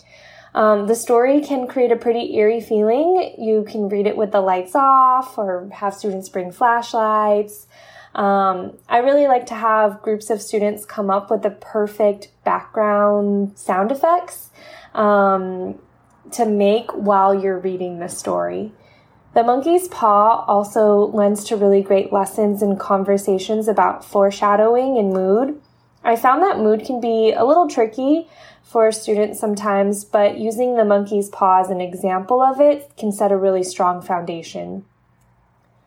Um, 0.53 0.85
the 0.85 0.93
story 0.93 1.41
can 1.41 1.65
create 1.65 1.91
a 1.91 1.95
pretty 1.95 2.35
eerie 2.35 2.61
feeling. 2.61 3.33
You 3.39 3.65
can 3.67 3.89
read 3.89 4.05
it 4.05 4.15
with 4.15 4.31
the 4.31 4.41
lights 4.41 4.75
off 4.75 5.35
or 5.35 5.71
have 5.73 5.95
students 5.95 6.29
bring 6.29 6.51
flashlights. 6.51 7.65
Um, 8.13 8.77
I 8.87 8.99
really 8.99 9.25
like 9.25 9.47
to 9.47 9.55
have 9.55 10.03
groups 10.03 10.29
of 10.29 10.39
students 10.39 10.85
come 10.85 11.09
up 11.09 11.31
with 11.31 11.41
the 11.41 11.49
perfect 11.49 12.29
background 12.43 13.57
sound 13.57 13.91
effects 13.91 14.51
um, 14.93 15.79
to 16.33 16.45
make 16.45 16.91
while 16.91 17.33
you're 17.33 17.59
reading 17.59 17.99
the 17.99 18.09
story. 18.09 18.71
The 19.33 19.43
monkey's 19.43 19.87
paw 19.87 20.43
also 20.47 21.07
lends 21.07 21.43
to 21.45 21.55
really 21.55 21.81
great 21.81 22.11
lessons 22.11 22.61
and 22.61 22.79
conversations 22.79 23.67
about 23.67 24.03
foreshadowing 24.03 24.97
and 24.97 25.13
mood. 25.13 25.61
I 26.03 26.15
found 26.15 26.41
that 26.43 26.57
mood 26.57 26.85
can 26.85 26.99
be 26.99 27.31
a 27.31 27.45
little 27.45 27.67
tricky 27.67 28.27
for 28.63 28.91
students 28.91 29.39
sometimes, 29.39 30.03
but 30.05 30.37
using 30.37 30.75
the 30.75 30.85
monkey's 30.85 31.29
paw 31.29 31.61
as 31.61 31.69
an 31.69 31.81
example 31.81 32.41
of 32.41 32.59
it 32.59 32.91
can 32.97 33.11
set 33.11 33.31
a 33.31 33.37
really 33.37 33.63
strong 33.63 34.01
foundation. 34.01 34.85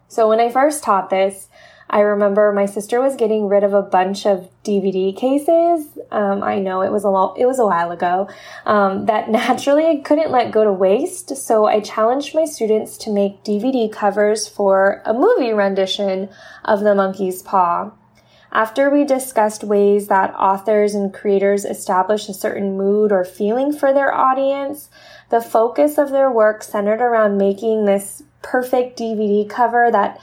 So 0.08 0.28
when 0.28 0.40
I 0.40 0.50
first 0.50 0.84
taught 0.84 1.08
this, 1.08 1.48
I 1.92 2.00
remember 2.00 2.52
my 2.52 2.64
sister 2.64 3.02
was 3.02 3.16
getting 3.16 3.48
rid 3.48 3.64
of 3.64 3.74
a 3.74 3.82
bunch 3.82 4.24
of 4.24 4.48
DVD 4.64 5.14
cases. 5.14 5.86
Um, 6.10 6.42
I 6.42 6.58
know 6.58 6.80
it 6.80 6.90
was 6.90 7.04
a 7.04 7.10
lo- 7.10 7.34
it 7.36 7.44
was 7.44 7.58
a 7.58 7.66
while 7.66 7.90
ago 7.90 8.30
um, 8.64 9.04
that 9.06 9.28
naturally 9.30 9.86
I 9.86 9.96
couldn't 9.96 10.30
let 10.30 10.52
go 10.52 10.64
to 10.64 10.72
waste. 10.72 11.36
So 11.36 11.66
I 11.66 11.80
challenged 11.80 12.34
my 12.34 12.46
students 12.46 12.96
to 12.98 13.12
make 13.12 13.44
DVD 13.44 13.92
covers 13.92 14.48
for 14.48 15.02
a 15.04 15.12
movie 15.12 15.52
rendition 15.52 16.30
of 16.64 16.80
The 16.80 16.94
Monkey's 16.94 17.42
Paw. 17.42 17.92
After 18.50 18.88
we 18.88 19.04
discussed 19.04 19.62
ways 19.62 20.08
that 20.08 20.34
authors 20.34 20.94
and 20.94 21.12
creators 21.12 21.66
establish 21.66 22.28
a 22.28 22.34
certain 22.34 22.76
mood 22.76 23.12
or 23.12 23.24
feeling 23.24 23.70
for 23.72 23.92
their 23.92 24.14
audience, 24.14 24.88
the 25.28 25.40
focus 25.42 25.98
of 25.98 26.10
their 26.10 26.30
work 26.30 26.62
centered 26.62 27.00
around 27.02 27.36
making 27.36 27.84
this 27.84 28.22
perfect 28.42 28.98
DVD 28.98 29.48
cover 29.48 29.90
that 29.90 30.20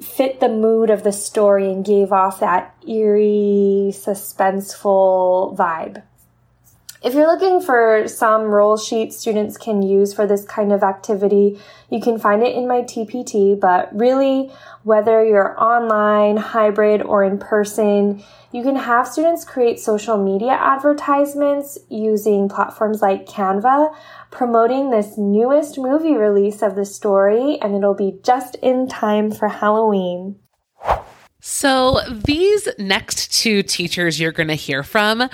fit 0.00 0.40
the 0.40 0.48
mood 0.48 0.90
of 0.90 1.02
the 1.02 1.12
story 1.12 1.70
and 1.70 1.84
gave 1.84 2.12
off 2.12 2.40
that 2.40 2.74
eerie, 2.86 3.92
suspenseful 3.92 5.56
vibe. 5.56 6.02
If 7.02 7.14
you're 7.14 7.26
looking 7.26 7.60
for 7.60 8.08
some 8.08 8.44
role 8.44 8.76
sheets 8.76 9.16
students 9.16 9.56
can 9.56 9.82
use 9.82 10.12
for 10.12 10.26
this 10.26 10.44
kind 10.44 10.72
of 10.72 10.82
activity, 10.82 11.60
you 11.90 12.00
can 12.00 12.18
find 12.18 12.42
it 12.42 12.56
in 12.56 12.66
my 12.66 12.82
TPT, 12.82 13.58
but 13.58 13.94
really, 13.96 14.50
whether 14.82 15.24
you're 15.24 15.60
online, 15.62 16.36
hybrid, 16.36 17.02
or 17.02 17.22
in 17.22 17.38
person, 17.38 18.24
you 18.56 18.62
can 18.62 18.76
have 18.76 19.06
students 19.06 19.44
create 19.44 19.78
social 19.78 20.16
media 20.16 20.52
advertisements 20.52 21.76
using 21.90 22.48
platforms 22.48 23.02
like 23.02 23.26
Canva, 23.26 23.94
promoting 24.30 24.88
this 24.88 25.18
newest 25.18 25.76
movie 25.76 26.14
release 26.14 26.62
of 26.62 26.74
the 26.74 26.86
story, 26.86 27.58
and 27.60 27.74
it'll 27.74 27.92
be 27.92 28.18
just 28.22 28.54
in 28.62 28.88
time 28.88 29.30
for 29.30 29.48
Halloween. 29.48 30.36
So, 31.38 32.00
these 32.08 32.66
next 32.78 33.30
two 33.30 33.62
teachers 33.62 34.18
you're 34.18 34.32
going 34.32 34.48
to 34.48 34.54
hear 34.54 34.82
from 34.82 35.28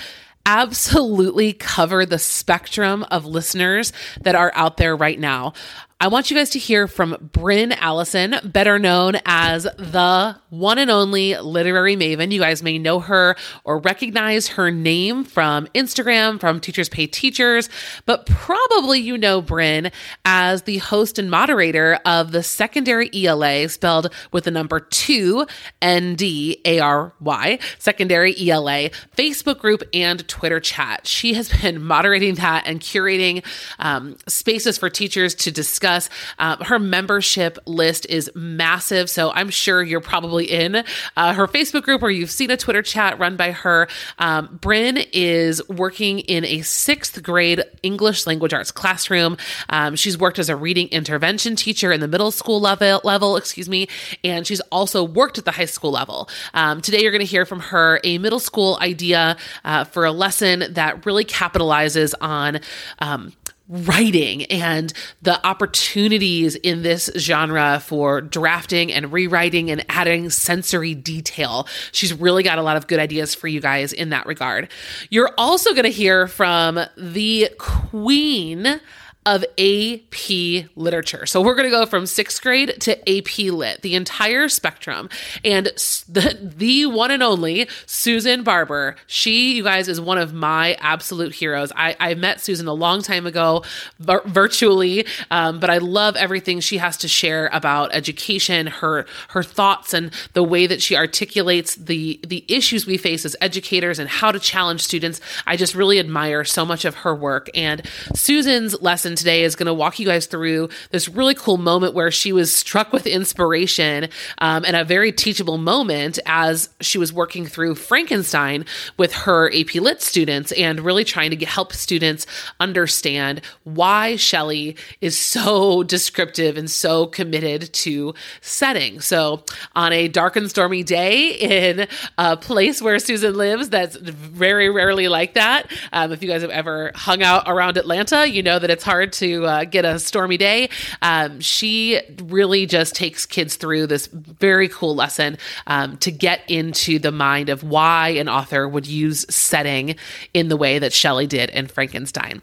absolutely 0.44 1.52
cover 1.52 2.04
the 2.04 2.18
spectrum 2.18 3.04
of 3.12 3.24
listeners 3.24 3.92
that 4.22 4.34
are 4.34 4.50
out 4.56 4.78
there 4.78 4.96
right 4.96 5.20
now. 5.20 5.52
I 6.00 6.08
want 6.08 6.28
you 6.28 6.36
guys 6.36 6.50
to 6.50 6.58
hear 6.58 6.88
from 6.88 7.30
Bryn 7.32 7.70
Allison, 7.70 8.34
better 8.42 8.80
known 8.80 9.20
as 9.24 9.62
the 9.62 10.41
one 10.52 10.78
and 10.78 10.90
only 10.90 11.36
literary 11.38 11.96
maven. 11.96 12.30
You 12.30 12.40
guys 12.40 12.62
may 12.62 12.78
know 12.78 13.00
her 13.00 13.36
or 13.64 13.78
recognize 13.78 14.48
her 14.48 14.70
name 14.70 15.24
from 15.24 15.66
Instagram, 15.68 16.38
from 16.38 16.60
Teachers 16.60 16.90
Pay 16.90 17.06
Teachers, 17.06 17.70
but 18.04 18.26
probably 18.26 19.00
you 19.00 19.16
know 19.16 19.40
Bryn 19.40 19.90
as 20.26 20.62
the 20.62 20.76
host 20.78 21.18
and 21.18 21.30
moderator 21.30 21.98
of 22.04 22.32
the 22.32 22.42
secondary 22.42 23.08
ELA, 23.14 23.70
spelled 23.70 24.12
with 24.32 24.44
the 24.44 24.50
number 24.50 24.80
two 24.80 25.46
N 25.80 26.14
D 26.14 26.60
A 26.66 26.80
R 26.80 27.14
Y, 27.20 27.58
secondary 27.78 28.34
ELA, 28.50 28.90
Facebook 29.16 29.58
group 29.58 29.82
and 29.94 30.28
Twitter 30.28 30.60
chat. 30.60 31.06
She 31.06 31.32
has 31.32 31.48
been 31.48 31.82
moderating 31.82 32.34
that 32.34 32.64
and 32.66 32.80
curating 32.80 33.42
um, 33.78 34.18
spaces 34.26 34.76
for 34.76 34.90
teachers 34.90 35.34
to 35.36 35.50
discuss 35.50 36.02
us. 36.02 36.10
Uh, 36.38 36.64
her 36.64 36.78
membership 36.78 37.58
list 37.66 38.06
is 38.08 38.30
massive, 38.34 39.08
so 39.08 39.30
I'm 39.32 39.50
sure 39.50 39.82
you're 39.82 40.00
probably 40.00 40.41
in 40.42 40.84
uh, 41.16 41.34
her 41.34 41.46
Facebook 41.46 41.82
group 41.82 42.02
or 42.02 42.10
you've 42.10 42.30
seen 42.30 42.50
a 42.50 42.56
Twitter 42.56 42.82
chat 42.82 43.18
run 43.18 43.36
by 43.36 43.52
her. 43.52 43.88
Um, 44.18 44.58
Bryn 44.60 44.98
is 45.12 45.66
working 45.68 46.20
in 46.20 46.44
a 46.44 46.62
sixth 46.62 47.22
grade 47.22 47.62
English 47.82 48.26
language 48.26 48.52
arts 48.52 48.70
classroom. 48.70 49.36
Um, 49.68 49.96
she's 49.96 50.18
worked 50.18 50.38
as 50.38 50.48
a 50.48 50.56
reading 50.56 50.88
intervention 50.88 51.56
teacher 51.56 51.92
in 51.92 52.00
the 52.00 52.08
middle 52.08 52.30
school 52.30 52.60
level, 52.60 53.00
level, 53.04 53.36
excuse 53.36 53.68
me, 53.68 53.88
and 54.24 54.46
she's 54.46 54.60
also 54.72 55.02
worked 55.02 55.38
at 55.38 55.44
the 55.44 55.52
high 55.52 55.64
school 55.64 55.90
level. 55.90 56.28
Um, 56.54 56.80
today, 56.80 57.02
you're 57.02 57.12
going 57.12 57.20
to 57.20 57.26
hear 57.26 57.46
from 57.46 57.60
her 57.60 58.00
a 58.04 58.18
middle 58.18 58.40
school 58.40 58.78
idea 58.80 59.36
uh, 59.64 59.84
for 59.84 60.04
a 60.04 60.12
lesson 60.12 60.64
that 60.74 61.04
really 61.06 61.24
capitalizes 61.24 62.14
on 62.20 62.60
um, 62.98 63.32
writing 63.68 64.44
and 64.46 64.92
the 65.22 65.44
opportunities 65.46 66.56
in 66.56 66.82
this 66.82 67.10
genre 67.16 67.80
for 67.84 68.20
drafting 68.20 68.92
and 68.92 69.12
rewriting 69.12 69.70
and 69.70 69.84
adding 69.88 70.30
sensory 70.30 70.94
detail. 70.94 71.66
She's 71.92 72.12
really 72.12 72.42
got 72.42 72.58
a 72.58 72.62
lot 72.62 72.76
of 72.76 72.86
good 72.86 72.98
ideas 72.98 73.34
for 73.34 73.48
you 73.48 73.60
guys 73.60 73.92
in 73.92 74.10
that 74.10 74.26
regard. 74.26 74.68
You're 75.10 75.32
also 75.38 75.72
going 75.72 75.84
to 75.84 75.90
hear 75.90 76.26
from 76.26 76.80
the 76.96 77.50
queen 77.58 78.80
of 79.24 79.44
AP 79.56 80.66
literature. 80.74 81.26
So 81.26 81.40
we're 81.40 81.54
going 81.54 81.70
to 81.70 81.76
go 81.76 81.86
from 81.86 82.06
sixth 82.06 82.42
grade 82.42 82.80
to 82.80 82.98
AP 83.08 83.38
lit, 83.52 83.82
the 83.82 83.94
entire 83.94 84.48
spectrum. 84.48 85.08
And 85.44 85.66
the, 86.08 86.38
the 86.56 86.86
one 86.86 87.10
and 87.10 87.22
only 87.22 87.68
Susan 87.86 88.42
Barber, 88.42 88.96
she, 89.06 89.54
you 89.56 89.62
guys, 89.62 89.88
is 89.88 90.00
one 90.00 90.18
of 90.18 90.32
my 90.32 90.74
absolute 90.80 91.34
heroes. 91.34 91.72
I, 91.76 91.96
I 92.00 92.14
met 92.14 92.40
Susan 92.40 92.66
a 92.66 92.72
long 92.72 93.02
time 93.02 93.26
ago 93.26 93.62
vir- 94.00 94.22
virtually, 94.26 95.06
um, 95.30 95.60
but 95.60 95.70
I 95.70 95.78
love 95.78 96.16
everything 96.16 96.58
she 96.58 96.78
has 96.78 96.96
to 96.98 97.08
share 97.08 97.48
about 97.52 97.94
education, 97.94 98.66
her, 98.66 99.06
her 99.28 99.42
thoughts 99.44 99.94
and 99.94 100.12
the 100.32 100.42
way 100.42 100.66
that 100.66 100.82
she 100.82 100.96
articulates 100.96 101.76
the, 101.76 102.18
the 102.26 102.44
issues 102.48 102.86
we 102.86 102.96
face 102.96 103.24
as 103.24 103.36
educators 103.40 104.00
and 104.00 104.08
how 104.08 104.32
to 104.32 104.40
challenge 104.40 104.80
students. 104.80 105.20
I 105.46 105.56
just 105.56 105.76
really 105.76 106.00
admire 106.00 106.44
so 106.44 106.64
much 106.64 106.84
of 106.84 106.96
her 106.96 107.14
work. 107.14 107.48
And 107.54 107.82
Susan's 108.14 108.80
lesson 108.82 109.11
today 109.16 109.44
is 109.44 109.56
going 109.56 109.66
to 109.66 109.74
walk 109.74 109.98
you 109.98 110.06
guys 110.06 110.26
through 110.26 110.68
this 110.90 111.08
really 111.08 111.34
cool 111.34 111.56
moment 111.56 111.94
where 111.94 112.10
she 112.10 112.32
was 112.32 112.54
struck 112.54 112.92
with 112.92 113.06
inspiration 113.06 114.08
um, 114.38 114.64
and 114.64 114.76
a 114.76 114.84
very 114.84 115.12
teachable 115.12 115.58
moment 115.58 116.18
as 116.26 116.70
she 116.80 116.98
was 116.98 117.12
working 117.12 117.46
through 117.46 117.74
Frankenstein 117.74 118.64
with 118.96 119.12
her 119.12 119.52
AP 119.52 119.74
Lit 119.74 120.00
students 120.00 120.52
and 120.52 120.80
really 120.80 121.04
trying 121.04 121.30
to 121.30 121.36
get, 121.36 121.48
help 121.48 121.72
students 121.72 122.26
understand 122.60 123.40
why 123.64 124.16
Shelley 124.16 124.76
is 125.00 125.18
so 125.18 125.82
descriptive 125.82 126.56
and 126.56 126.70
so 126.70 127.06
committed 127.06 127.72
to 127.72 128.14
setting. 128.40 129.00
So, 129.00 129.44
on 129.74 129.92
a 129.92 130.08
dark 130.08 130.36
and 130.36 130.48
stormy 130.48 130.82
day 130.82 131.30
in 131.30 131.88
a 132.18 132.36
place 132.36 132.80
where 132.80 132.98
Susan 132.98 133.34
lives, 133.34 133.68
that's 133.70 133.96
very 133.96 134.70
rarely 134.70 135.08
like 135.08 135.34
that. 135.34 135.70
Um, 135.92 136.12
if 136.12 136.22
you 136.22 136.28
guys 136.28 136.42
have 136.42 136.50
ever 136.50 136.92
hung 136.94 137.22
out 137.22 137.44
around 137.46 137.76
Atlanta, 137.76 138.28
you 138.28 138.42
know 138.42 138.58
that 138.58 138.70
it's 138.70 138.84
hard 138.84 139.01
to 139.06 139.46
uh, 139.46 139.64
get 139.64 139.84
a 139.84 139.98
stormy 139.98 140.36
day. 140.36 140.68
Um, 141.00 141.40
she 141.40 142.00
really 142.22 142.66
just 142.66 142.94
takes 142.94 143.26
kids 143.26 143.56
through 143.56 143.86
this 143.86 144.06
very 144.06 144.68
cool 144.68 144.94
lesson 144.94 145.38
um, 145.66 145.96
to 145.98 146.10
get 146.10 146.40
into 146.48 146.98
the 146.98 147.12
mind 147.12 147.48
of 147.48 147.62
why 147.62 148.10
an 148.10 148.28
author 148.28 148.68
would 148.68 148.86
use 148.86 149.26
setting 149.34 149.96
in 150.34 150.48
the 150.48 150.56
way 150.56 150.78
that 150.78 150.92
Shelley 150.92 151.26
did 151.26 151.50
in 151.50 151.66
Frankenstein. 151.66 152.42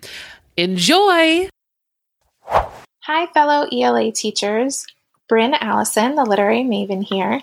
Enjoy! 0.58 1.50
Hi, 2.46 3.26
fellow 3.34 3.68
ELA 3.72 4.12
teachers. 4.12 4.86
Bryn 5.28 5.54
Allison, 5.54 6.16
the 6.16 6.24
literary 6.24 6.64
maven 6.64 7.04
here. 7.04 7.42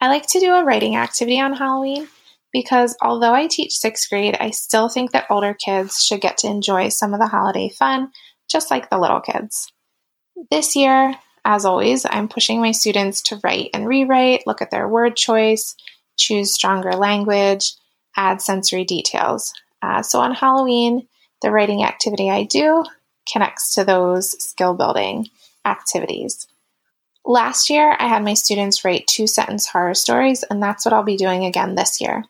I 0.00 0.08
like 0.08 0.26
to 0.28 0.40
do 0.40 0.52
a 0.52 0.64
writing 0.64 0.96
activity 0.96 1.40
on 1.40 1.52
Halloween 1.52 2.08
because 2.52 2.96
although 3.00 3.32
I 3.32 3.46
teach 3.46 3.72
sixth 3.72 4.08
grade, 4.10 4.36
I 4.38 4.50
still 4.50 4.88
think 4.88 5.12
that 5.12 5.26
older 5.30 5.54
kids 5.54 6.04
should 6.04 6.20
get 6.20 6.38
to 6.38 6.48
enjoy 6.48 6.88
some 6.88 7.14
of 7.14 7.20
the 7.20 7.26
holiday 7.26 7.68
fun, 7.68 8.10
just 8.50 8.70
like 8.70 8.90
the 8.90 8.98
little 8.98 9.20
kids. 9.20 9.72
This 10.50 10.76
year, 10.76 11.14
as 11.44 11.64
always, 11.64 12.06
I'm 12.08 12.28
pushing 12.28 12.60
my 12.60 12.72
students 12.72 13.22
to 13.22 13.40
write 13.42 13.70
and 13.74 13.88
rewrite, 13.88 14.46
look 14.46 14.62
at 14.62 14.70
their 14.70 14.88
word 14.88 15.16
choice, 15.16 15.74
choose 16.16 16.54
stronger 16.54 16.92
language, 16.92 17.72
add 18.16 18.40
sensory 18.40 18.84
details. 18.84 19.52
Uh, 19.80 20.02
so 20.02 20.20
on 20.20 20.34
Halloween, 20.34 21.08
the 21.40 21.50
writing 21.50 21.82
activity 21.82 22.30
I 22.30 22.44
do 22.44 22.84
connects 23.30 23.74
to 23.74 23.84
those 23.84 24.30
skill 24.42 24.74
building 24.74 25.28
activities. 25.64 26.46
Last 27.24 27.70
year, 27.70 27.96
I 27.98 28.08
had 28.08 28.24
my 28.24 28.34
students 28.34 28.84
write 28.84 29.06
two 29.06 29.26
sentence 29.26 29.66
horror 29.66 29.94
stories, 29.94 30.42
and 30.44 30.62
that's 30.62 30.84
what 30.84 30.92
I'll 30.92 31.04
be 31.04 31.16
doing 31.16 31.44
again 31.44 31.74
this 31.74 32.00
year. 32.00 32.24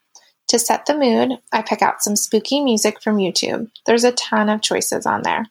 To 0.52 0.58
set 0.58 0.84
the 0.84 0.94
mood, 0.94 1.38
I 1.50 1.62
pick 1.62 1.80
out 1.80 2.02
some 2.02 2.14
spooky 2.14 2.60
music 2.60 3.00
from 3.00 3.16
YouTube. 3.16 3.70
There's 3.86 4.04
a 4.04 4.12
ton 4.12 4.50
of 4.50 4.60
choices 4.60 5.06
on 5.06 5.22
there. 5.22 5.46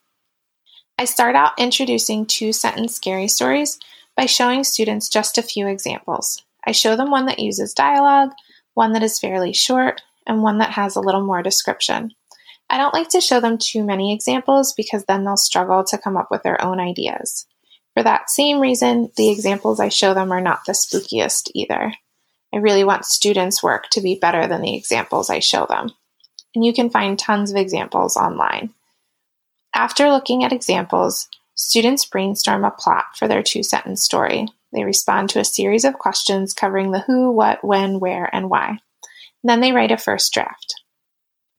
I 0.99 1.05
start 1.05 1.35
out 1.35 1.57
introducing 1.57 2.27
two 2.27 2.53
sentence 2.53 2.97
scary 2.97 3.27
stories 3.27 3.79
by 4.15 4.27
showing 4.27 4.63
students 4.63 5.09
just 5.09 5.39
a 5.39 5.41
few 5.41 5.65
examples. 5.65 6.43
I 6.67 6.71
show 6.71 6.95
them 6.95 7.09
one 7.09 7.25
that 7.25 7.39
uses 7.39 7.73
dialogue, 7.73 8.29
one 8.75 8.93
that 8.93 9.01
is 9.01 9.17
fairly 9.17 9.53
short, 9.53 10.03
and 10.27 10.43
one 10.43 10.59
that 10.59 10.69
has 10.69 10.95
a 10.95 11.01
little 11.01 11.25
more 11.25 11.41
description. 11.41 12.11
I 12.69 12.77
don't 12.77 12.93
like 12.93 13.09
to 13.09 13.21
show 13.21 13.39
them 13.39 13.57
too 13.57 13.83
many 13.83 14.13
examples 14.13 14.71
because 14.71 15.05
then 15.05 15.23
they'll 15.23 15.35
struggle 15.35 15.83
to 15.85 15.97
come 15.97 16.15
up 16.15 16.27
with 16.29 16.43
their 16.43 16.63
own 16.63 16.79
ideas. 16.79 17.47
For 17.95 18.03
that 18.03 18.29
same 18.29 18.59
reason, 18.59 19.09
the 19.17 19.31
examples 19.31 19.79
I 19.79 19.89
show 19.89 20.13
them 20.13 20.31
are 20.31 20.41
not 20.41 20.59
the 20.67 20.73
spookiest 20.73 21.49
either. 21.55 21.91
I 22.53 22.57
really 22.57 22.83
want 22.83 23.05
students' 23.05 23.63
work 23.63 23.89
to 23.91 24.01
be 24.01 24.15
better 24.15 24.47
than 24.47 24.61
the 24.61 24.75
examples 24.75 25.29
I 25.29 25.39
show 25.39 25.65
them. 25.69 25.91
And 26.53 26.65
you 26.65 26.73
can 26.73 26.89
find 26.89 27.17
tons 27.17 27.51
of 27.51 27.57
examples 27.57 28.17
online. 28.17 28.73
After 29.73 30.09
looking 30.09 30.43
at 30.43 30.51
examples, 30.51 31.29
students 31.55 32.05
brainstorm 32.05 32.65
a 32.65 32.71
plot 32.71 33.05
for 33.15 33.27
their 33.27 33.41
two 33.41 33.63
sentence 33.63 34.03
story. 34.03 34.47
They 34.73 34.83
respond 34.83 35.29
to 35.29 35.39
a 35.39 35.45
series 35.45 35.85
of 35.85 35.93
questions 35.93 36.53
covering 36.53 36.91
the 36.91 36.99
who, 36.99 37.31
what, 37.31 37.63
when, 37.63 37.99
where, 37.99 38.29
and 38.33 38.49
why. 38.49 38.69
And 38.69 38.79
then 39.49 39.61
they 39.61 39.71
write 39.71 39.91
a 39.91 39.97
first 39.97 40.33
draft. 40.33 40.75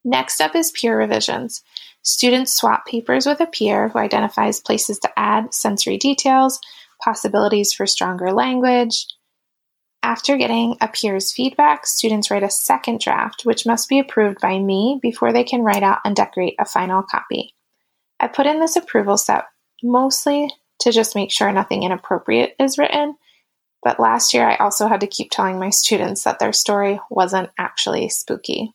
Next 0.05 0.41
up 0.41 0.55
is 0.55 0.71
peer 0.71 0.97
revisions. 0.97 1.63
Students 2.03 2.53
swap 2.53 2.85
papers 2.85 3.25
with 3.25 3.39
a 3.39 3.47
peer 3.47 3.87
who 3.87 3.99
identifies 3.99 4.59
places 4.59 4.99
to 4.99 5.11
add 5.17 5.53
sensory 5.53 5.97
details, 5.97 6.59
possibilities 7.03 7.73
for 7.73 7.87
stronger 7.87 8.31
language, 8.31 9.07
after 10.03 10.35
getting 10.35 10.75
a 10.81 10.89
peer's 10.89 11.31
feedback, 11.31 11.87
students 11.87 12.29
write 12.29 12.43
a 12.43 12.49
second 12.49 12.99
draft, 12.99 13.45
which 13.45 13.65
must 13.65 13.87
be 13.87 13.99
approved 13.99 14.41
by 14.41 14.59
me 14.59 14.99
before 15.01 15.31
they 15.31 15.45
can 15.45 15.61
write 15.61 15.81
out 15.81 15.99
and 16.03 16.13
decorate 16.15 16.55
a 16.59 16.65
final 16.65 17.01
copy. 17.01 17.55
I 18.19 18.27
put 18.27 18.45
in 18.45 18.59
this 18.59 18.75
approval 18.75 19.17
step 19.17 19.47
mostly 19.81 20.49
to 20.79 20.91
just 20.91 21.15
make 21.15 21.31
sure 21.31 21.51
nothing 21.51 21.83
inappropriate 21.83 22.55
is 22.59 22.77
written, 22.77 23.15
but 23.81 23.99
last 23.99 24.33
year 24.33 24.45
I 24.45 24.57
also 24.57 24.87
had 24.87 24.99
to 25.01 25.07
keep 25.07 25.31
telling 25.31 25.57
my 25.57 25.69
students 25.69 26.23
that 26.23 26.37
their 26.37 26.53
story 26.53 26.99
wasn't 27.09 27.49
actually 27.57 28.09
spooky. 28.09 28.73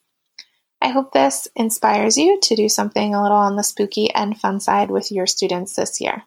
I 0.81 0.89
hope 0.89 1.13
this 1.13 1.47
inspires 1.55 2.17
you 2.17 2.41
to 2.41 2.57
do 2.57 2.69
something 2.69 3.15
a 3.15 3.23
little 3.23 3.37
on 3.37 3.57
the 3.57 3.65
spooky 3.65 4.11
and 4.15 4.39
fun 4.41 4.61
side 4.61 4.91
with 4.91 5.13
your 5.13 5.27
students 5.27 5.75
this 5.75 6.01
year. 6.01 6.23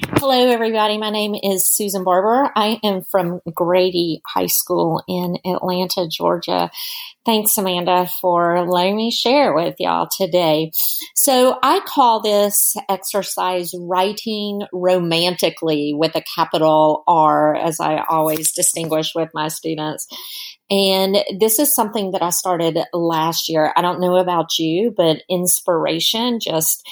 Hello, 0.00 0.48
everybody. 0.50 0.96
My 0.96 1.10
name 1.10 1.34
is 1.34 1.64
Susan 1.68 2.04
Barber. 2.04 2.52
I 2.54 2.78
am 2.84 3.02
from 3.02 3.40
Grady 3.52 4.22
High 4.24 4.46
School 4.46 5.02
in 5.08 5.38
Atlanta, 5.44 6.06
Georgia. 6.08 6.70
Thanks, 7.26 7.58
Amanda, 7.58 8.08
for 8.20 8.64
letting 8.64 8.96
me 8.96 9.10
share 9.10 9.52
with 9.54 9.74
y'all 9.78 10.08
today. 10.16 10.70
So, 11.14 11.58
I 11.62 11.80
call 11.80 12.20
this 12.20 12.76
exercise 12.88 13.74
writing 13.76 14.62
romantically 14.72 15.94
with 15.94 16.14
a 16.14 16.22
capital 16.34 17.02
R, 17.08 17.56
as 17.56 17.80
I 17.80 18.04
always 18.08 18.52
distinguish 18.52 19.14
with 19.14 19.30
my 19.34 19.48
students. 19.48 20.06
And 20.70 21.24
this 21.38 21.58
is 21.58 21.74
something 21.74 22.10
that 22.10 22.22
I 22.22 22.28
started 22.28 22.78
last 22.92 23.48
year. 23.48 23.72
I 23.74 23.80
don't 23.80 24.00
know 24.00 24.16
about 24.16 24.58
you, 24.58 24.92
but 24.94 25.22
inspiration 25.28 26.40
just 26.40 26.86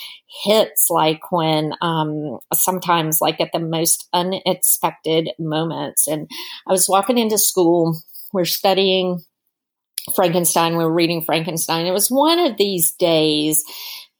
hits 0.44 0.88
like 0.88 1.30
when 1.30 1.74
um, 1.82 2.38
sometimes 2.54 3.20
like 3.20 3.40
at 3.40 3.52
the 3.52 3.58
most 3.58 4.08
unexpected 4.14 5.30
moments. 5.38 6.08
And 6.08 6.30
I 6.66 6.72
was 6.72 6.88
walking 6.88 7.18
into 7.18 7.36
school, 7.36 8.00
we're 8.32 8.46
studying 8.46 9.22
Frankenstein, 10.14 10.76
we 10.76 10.84
we're 10.84 10.90
reading 10.90 11.22
Frankenstein. 11.22 11.86
It 11.86 11.92
was 11.92 12.10
one 12.10 12.38
of 12.38 12.56
these 12.56 12.92
days 12.92 13.62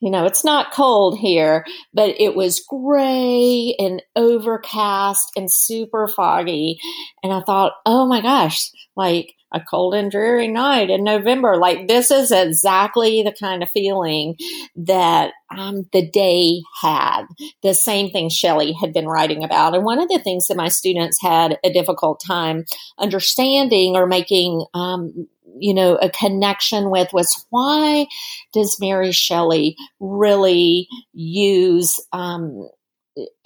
you 0.00 0.10
know, 0.10 0.26
it's 0.26 0.44
not 0.44 0.72
cold 0.72 1.18
here, 1.18 1.64
but 1.94 2.14
it 2.20 2.34
was 2.34 2.64
gray 2.68 3.74
and 3.78 4.02
overcast 4.14 5.32
and 5.36 5.50
super 5.50 6.06
foggy. 6.06 6.78
And 7.22 7.32
I 7.32 7.40
thought, 7.40 7.72
oh 7.86 8.06
my 8.06 8.20
gosh, 8.20 8.70
like 8.94 9.32
a 9.52 9.60
cold 9.60 9.94
and 9.94 10.10
dreary 10.10 10.48
night 10.48 10.90
in 10.90 11.04
November. 11.04 11.56
Like 11.56 11.88
this 11.88 12.10
is 12.10 12.30
exactly 12.30 13.22
the 13.22 13.34
kind 13.38 13.62
of 13.62 13.70
feeling 13.70 14.34
that 14.74 15.32
um, 15.50 15.86
the 15.92 16.08
day 16.10 16.60
had. 16.82 17.22
The 17.62 17.72
same 17.72 18.10
thing 18.10 18.28
Shelley 18.28 18.72
had 18.72 18.92
been 18.92 19.06
writing 19.06 19.44
about. 19.44 19.74
And 19.74 19.84
one 19.84 20.00
of 20.00 20.08
the 20.08 20.18
things 20.18 20.46
that 20.48 20.56
my 20.56 20.68
students 20.68 21.22
had 21.22 21.58
a 21.64 21.72
difficult 21.72 22.20
time 22.26 22.64
understanding 22.98 23.96
or 23.96 24.06
making 24.06 24.66
um, 24.74 25.28
you 25.58 25.74
know, 25.74 25.96
a 25.96 26.10
connection 26.10 26.90
with 26.90 27.12
was 27.12 27.44
why 27.50 28.06
does 28.52 28.80
Mary 28.80 29.12
Shelley 29.12 29.76
really 30.00 30.88
use, 31.12 32.00
um, 32.12 32.68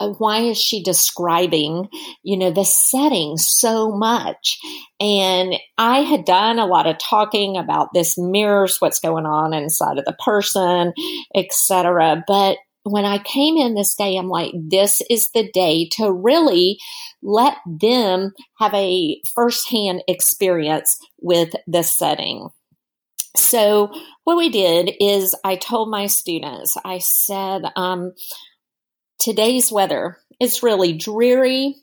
uh, 0.00 0.08
why 0.18 0.40
is 0.40 0.60
she 0.60 0.82
describing, 0.82 1.88
you 2.22 2.36
know, 2.36 2.50
the 2.50 2.64
setting 2.64 3.36
so 3.36 3.92
much? 3.92 4.58
And 4.98 5.54
I 5.78 6.00
had 6.00 6.24
done 6.24 6.58
a 6.58 6.66
lot 6.66 6.86
of 6.86 6.98
talking 6.98 7.56
about 7.56 7.88
this 7.94 8.18
mirrors 8.18 8.76
what's 8.80 9.00
going 9.00 9.26
on 9.26 9.54
inside 9.54 9.98
of 9.98 10.04
the 10.04 10.16
person, 10.24 10.92
etc. 11.34 12.24
But 12.26 12.58
when 12.84 13.04
I 13.04 13.18
came 13.18 13.56
in 13.56 13.74
this 13.74 13.94
day, 13.94 14.16
I'm 14.16 14.28
like, 14.28 14.52
this 14.54 15.02
is 15.10 15.30
the 15.30 15.50
day 15.52 15.88
to 15.92 16.10
really 16.10 16.78
let 17.22 17.56
them 17.66 18.32
have 18.58 18.74
a 18.74 19.20
firsthand 19.34 20.02
experience 20.08 20.98
with 21.20 21.54
the 21.66 21.82
setting. 21.82 22.48
So, 23.36 23.92
what 24.24 24.36
we 24.36 24.48
did 24.48 24.92
is 25.00 25.34
I 25.44 25.56
told 25.56 25.90
my 25.90 26.06
students, 26.06 26.76
I 26.84 26.98
said, 26.98 27.62
um, 27.76 28.12
today's 29.20 29.70
weather 29.70 30.18
is 30.40 30.62
really 30.62 30.92
dreary 30.92 31.76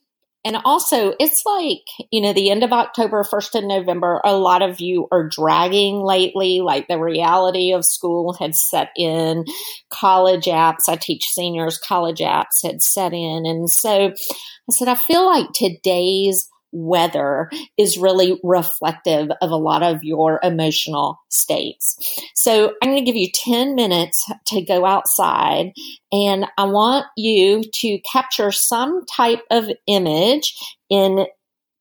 and 0.47 0.59
also, 0.63 1.13
it's 1.19 1.43
like, 1.45 2.07
you 2.09 2.21
know, 2.21 2.31
the 2.31 2.49
end 2.49 2.63
of 2.63 2.71
October, 2.71 3.25
1st 3.25 3.55
of 3.55 3.63
November, 3.65 4.21
a 4.23 4.37
lot 4.37 4.61
of 4.61 4.79
you 4.79 5.05
are 5.11 5.27
dragging 5.27 5.97
lately, 5.97 6.61
like 6.61 6.87
the 6.87 6.97
reality 6.97 7.73
of 7.73 7.83
school 7.83 8.31
had 8.31 8.55
set 8.55 8.91
in. 8.95 9.43
College 9.89 10.45
apps, 10.45 10.87
I 10.87 10.95
teach 10.95 11.27
seniors, 11.27 11.77
college 11.77 12.19
apps 12.19 12.63
had 12.63 12.81
set 12.81 13.11
in. 13.11 13.45
And 13.45 13.69
so 13.69 14.13
I 14.13 14.71
said, 14.71 14.87
I 14.87 14.95
feel 14.95 15.25
like 15.25 15.47
today's 15.53 16.47
weather 16.71 17.49
is 17.77 17.97
really 17.97 18.39
reflective 18.43 19.29
of 19.41 19.51
a 19.51 19.55
lot 19.55 19.83
of 19.83 20.03
your 20.03 20.39
emotional 20.43 21.19
states. 21.29 21.97
So 22.35 22.73
I'm 22.81 22.89
going 22.89 23.03
to 23.03 23.05
give 23.05 23.15
you 23.15 23.29
10 23.33 23.75
minutes 23.75 24.29
to 24.47 24.61
go 24.61 24.85
outside 24.85 25.71
and 26.11 26.45
I 26.57 26.65
want 26.65 27.05
you 27.15 27.63
to 27.73 27.99
capture 28.11 28.51
some 28.51 29.05
type 29.05 29.43
of 29.49 29.65
image 29.87 30.55
in 30.89 31.25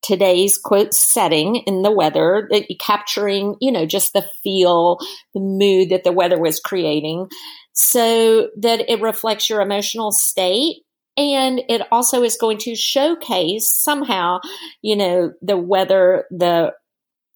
today's 0.02 0.56
quote 0.56 0.94
setting 0.94 1.56
in 1.56 1.82
the 1.82 1.90
weather 1.90 2.46
that 2.50 2.70
you 2.70 2.76
capturing, 2.78 3.56
you 3.60 3.72
know, 3.72 3.86
just 3.86 4.12
the 4.12 4.24
feel, 4.42 4.98
the 5.34 5.40
mood 5.40 5.90
that 5.90 6.04
the 6.04 6.12
weather 6.12 6.38
was 6.38 6.60
creating 6.60 7.28
so 7.72 8.48
that 8.56 8.88
it 8.88 9.00
reflects 9.02 9.50
your 9.50 9.60
emotional 9.60 10.10
state 10.10 10.76
and 11.16 11.62
it 11.68 11.82
also 11.90 12.22
is 12.22 12.36
going 12.36 12.58
to 12.58 12.74
showcase 12.74 13.72
somehow, 13.72 14.40
you 14.82 14.96
know, 14.96 15.32
the 15.42 15.56
weather, 15.56 16.24
the 16.30 16.72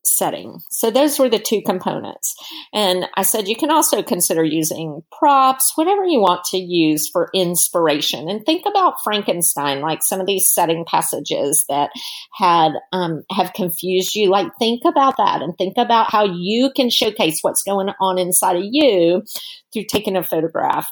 setting. 0.05 0.59
So 0.70 0.91
those 0.91 1.18
were 1.18 1.28
the 1.28 1.39
two 1.39 1.62
components. 1.64 2.35
And 2.72 3.07
I 3.16 3.22
said 3.22 3.49
you 3.49 3.57
can 3.57 3.70
also 3.70 4.03
consider 4.03 4.45
using 4.45 5.03
props, 5.18 5.72
whatever 5.76 6.05
you 6.05 6.20
want 6.20 6.45
to 6.47 6.59
use 6.59 7.09
for 7.11 7.31
inspiration. 7.35 8.28
And 8.28 8.45
think 8.45 8.64
about 8.66 9.03
Frankenstein, 9.05 9.81
like 9.81 10.03
some 10.03 10.20
of 10.20 10.26
these 10.26 10.53
setting 10.53 10.85
passages 10.87 11.64
that 11.68 11.91
had 12.35 12.72
um, 12.93 13.22
have 13.31 13.53
confused 13.53 14.14
you. 14.14 14.31
Like 14.31 14.49
think 14.59 14.83
about 14.85 15.16
that 15.16 15.43
and 15.43 15.57
think 15.57 15.74
about 15.76 16.11
how 16.11 16.24
you 16.24 16.70
can 16.74 16.91
showcase 16.91 17.39
what's 17.43 17.62
going 17.62 17.91
on 18.01 18.18
inside 18.18 18.57
of 18.57 18.64
you 18.64 19.22
through 19.72 19.85
taking 19.89 20.16
a 20.16 20.22
photograph 20.22 20.89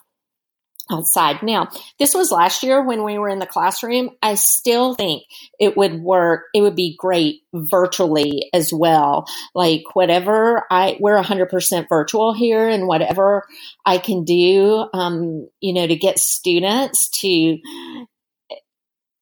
outside. 0.91 1.43
Now, 1.43 1.68
this 1.99 2.14
was 2.14 2.30
last 2.30 2.62
year 2.62 2.82
when 2.82 3.05
we 3.05 3.18
were 3.18 3.28
in 3.28 3.39
the 3.39 3.47
classroom. 3.47 4.11
I 4.22 4.34
still 4.34 4.95
think 4.95 5.24
it 5.59 5.76
would 5.76 6.01
work. 6.01 6.45
It 6.55 6.62
would 6.62 6.76
be 6.76 6.97
great 6.99 7.43
virtually 7.53 8.49
as 8.53 8.72
well. 8.72 9.26
Like 9.55 9.82
whatever 9.95 10.64
I, 10.70 10.97
we're 11.01 11.20
100% 11.20 11.89
virtual 11.89 12.32
here 12.32 12.68
and 12.68 12.86
whatever 12.86 13.45
I 13.84 13.99
can 13.99 14.24
do, 14.24 14.86
um, 14.93 15.49
you 15.61 15.72
know, 15.72 15.86
to 15.86 15.97
get 15.97 16.18
students 16.18 17.09
to 17.20 17.59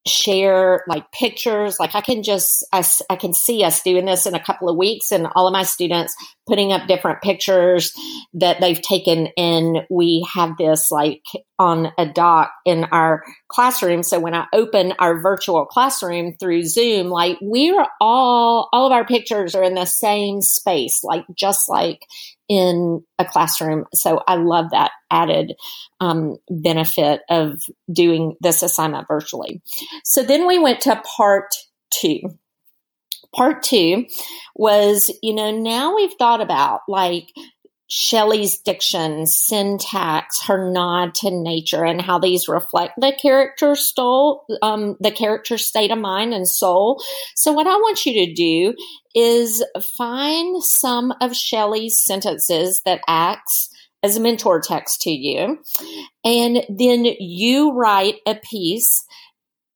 share 0.07 0.83
like 0.87 1.11
pictures 1.11 1.79
like 1.79 1.93
i 1.93 2.01
can 2.01 2.23
just 2.23 2.65
I, 2.71 2.83
I, 3.09 3.15
can 3.15 3.33
see 3.33 3.63
us 3.63 3.81
doing 3.83 4.05
this 4.05 4.25
in 4.25 4.33
a 4.33 4.43
couple 4.43 4.69
of 4.69 4.77
weeks 4.77 5.11
and 5.11 5.27
all 5.35 5.47
of 5.47 5.53
my 5.53 5.63
students 5.63 6.15
putting 6.47 6.71
up 6.71 6.87
different 6.87 7.21
pictures 7.21 7.93
that 8.35 8.59
they've 8.61 8.81
taken 8.81 9.27
and 9.37 9.79
we 9.89 10.27
have 10.33 10.57
this 10.57 10.89
like 10.91 11.23
on 11.59 11.91
a 11.97 12.05
dock 12.05 12.51
in 12.65 12.83
our 12.85 13.23
classroom. 13.47 14.03
So 14.03 14.19
when 14.19 14.35
I 14.35 14.45
open 14.53 14.93
our 14.99 15.19
virtual 15.19 15.65
classroom 15.65 16.35
through 16.39 16.63
Zoom, 16.63 17.07
like 17.07 17.37
we're 17.41 17.87
all, 17.99 18.69
all 18.71 18.85
of 18.85 18.91
our 18.91 19.05
pictures 19.05 19.55
are 19.55 19.63
in 19.63 19.73
the 19.73 19.85
same 19.85 20.41
space, 20.41 21.03
like 21.03 21.25
just 21.35 21.67
like 21.67 22.01
in 22.47 23.03
a 23.19 23.25
classroom. 23.25 23.85
So 23.93 24.21
I 24.27 24.35
love 24.35 24.67
that 24.71 24.91
added 25.11 25.53
um, 25.99 26.37
benefit 26.49 27.21
of 27.29 27.59
doing 27.91 28.35
this 28.39 28.61
assignment 28.63 29.07
virtually. 29.07 29.61
So 30.03 30.23
then 30.23 30.47
we 30.47 30.59
went 30.59 30.81
to 30.81 31.01
part 31.17 31.47
two. 31.91 32.19
Part 33.35 33.61
two 33.61 34.05
was, 34.55 35.11
you 35.21 35.33
know, 35.33 35.51
now 35.51 35.95
we've 35.95 36.13
thought 36.17 36.41
about 36.41 36.81
like 36.87 37.27
Shelley's 37.89 38.57
diction, 38.57 39.25
syntax, 39.25 40.43
her 40.43 40.69
nod 40.71 41.15
to 41.15 41.31
nature, 41.31 41.85
and 41.85 42.01
how 42.01 42.19
these 42.19 42.47
reflect 42.47 42.93
the 42.99 43.13
character 43.19 43.75
stole, 43.75 44.45
um, 44.61 44.97
the 44.99 45.11
character 45.11 45.57
state 45.57 45.91
of 45.91 45.97
mind 45.97 46.33
and 46.33 46.47
soul. 46.47 47.01
So, 47.35 47.53
what 47.53 47.67
I 47.67 47.75
want 47.75 48.05
you 48.05 48.25
to 48.25 48.33
do 48.33 48.73
is 49.15 49.63
find 49.97 50.61
some 50.63 51.13
of 51.21 51.35
Shelley's 51.35 51.97
sentences 51.97 52.81
that 52.85 53.01
acts 53.07 53.69
as 54.03 54.17
a 54.17 54.21
mentor 54.21 54.59
text 54.59 55.01
to 55.03 55.11
you, 55.11 55.57
and 56.25 56.63
then 56.69 57.05
you 57.19 57.71
write 57.71 58.15
a 58.27 58.35
piece 58.35 59.05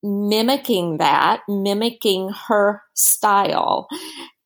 mimicking 0.03 0.97
that, 0.97 1.41
mimicking 1.47 2.30
her 2.47 2.82
style 2.93 3.88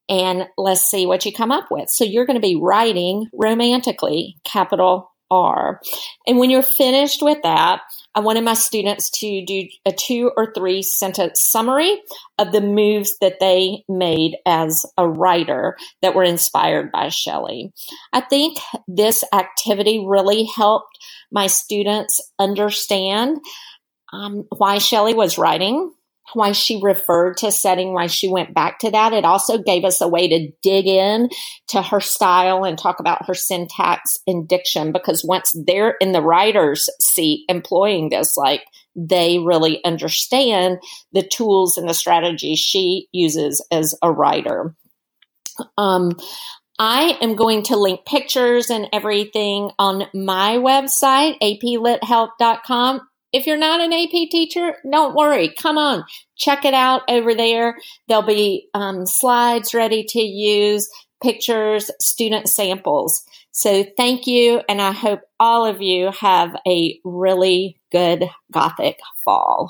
and 0.09 0.47
let's 0.57 0.81
see 0.81 1.05
what 1.05 1.25
you 1.25 1.33
come 1.33 1.51
up 1.51 1.71
with. 1.71 1.89
So 1.89 2.03
you're 2.03 2.25
going 2.25 2.39
to 2.39 2.47
be 2.47 2.55
writing 2.55 3.27
romantically, 3.33 4.37
capital 4.43 5.11
R. 5.31 5.81
And 6.27 6.37
when 6.37 6.49
you're 6.49 6.61
finished 6.61 7.21
with 7.21 7.39
that, 7.43 7.81
I 8.13 8.19
wanted 8.19 8.43
my 8.43 8.53
students 8.53 9.09
to 9.19 9.43
do 9.45 9.67
a 9.85 9.91
two 9.91 10.31
or 10.37 10.53
three 10.53 10.81
sentence 10.83 11.41
summary 11.41 12.01
of 12.37 12.51
the 12.51 12.61
moves 12.61 13.17
that 13.19 13.39
they 13.39 13.83
made 13.89 14.37
as 14.45 14.85
a 14.97 15.07
writer 15.07 15.77
that 16.01 16.15
were 16.15 16.23
inspired 16.23 16.91
by 16.91 17.09
Shelley. 17.09 17.73
I 18.13 18.21
think 18.21 18.59
this 18.87 19.23
activity 19.33 20.03
really 20.05 20.45
helped 20.45 20.97
my 21.31 21.47
students 21.47 22.21
understand 22.39 23.39
um, 24.13 24.45
why 24.55 24.77
Shelley 24.77 25.13
was 25.13 25.37
writing 25.37 25.91
why 26.33 26.51
she 26.51 26.79
referred 26.81 27.37
to 27.37 27.51
setting, 27.51 27.93
why 27.93 28.07
she 28.07 28.27
went 28.27 28.53
back 28.53 28.79
to 28.79 28.91
that. 28.91 29.13
It 29.13 29.25
also 29.25 29.57
gave 29.57 29.85
us 29.85 30.01
a 30.01 30.07
way 30.07 30.27
to 30.27 30.51
dig 30.61 30.87
in 30.87 31.29
to 31.69 31.81
her 31.81 31.99
style 31.99 32.63
and 32.63 32.77
talk 32.77 32.99
about 32.99 33.27
her 33.27 33.33
syntax 33.33 34.17
and 34.25 34.47
diction 34.47 34.91
because 34.91 35.23
once 35.23 35.55
they're 35.65 35.95
in 36.01 36.11
the 36.11 36.21
writer's 36.21 36.89
seat 36.99 37.45
employing 37.47 38.09
this, 38.09 38.35
like 38.35 38.63
they 38.95 39.39
really 39.39 39.83
understand 39.83 40.79
the 41.11 41.23
tools 41.23 41.77
and 41.77 41.87
the 41.87 41.93
strategies 41.93 42.59
she 42.59 43.07
uses 43.11 43.65
as 43.71 43.95
a 44.01 44.11
writer. 44.11 44.73
Um, 45.77 46.17
I 46.77 47.17
am 47.21 47.35
going 47.35 47.63
to 47.63 47.77
link 47.77 48.05
pictures 48.05 48.69
and 48.69 48.87
everything 48.91 49.71
on 49.79 50.07
my 50.13 50.57
website, 50.57 51.39
aplithelp.com 51.41 53.01
if 53.35 53.45
you're 53.45 53.57
not 53.57 53.81
an 53.81 53.91
AP 53.91 54.29
teacher, 54.31 54.77
don't 54.89 55.13
worry. 55.13 55.49
Come 55.49 55.77
on, 55.77 56.05
check 56.37 56.63
it 56.63 56.73
out 56.73 57.01
over 57.09 57.35
there. 57.35 57.77
There'll 58.07 58.23
be 58.23 58.69
um, 58.73 59.05
slides 59.05 59.73
ready 59.73 60.05
to 60.05 60.21
use, 60.21 60.89
pictures, 61.21 61.91
student 61.99 62.47
samples. 62.47 63.25
So 63.51 63.85
thank 63.97 64.25
you. 64.25 64.61
And 64.69 64.81
I 64.81 64.93
hope 64.93 65.19
all 65.37 65.65
of 65.65 65.81
you 65.81 66.11
have 66.11 66.55
a 66.65 66.97
really 67.03 67.77
good 67.91 68.23
Gothic 68.53 68.99
fall. 69.25 69.69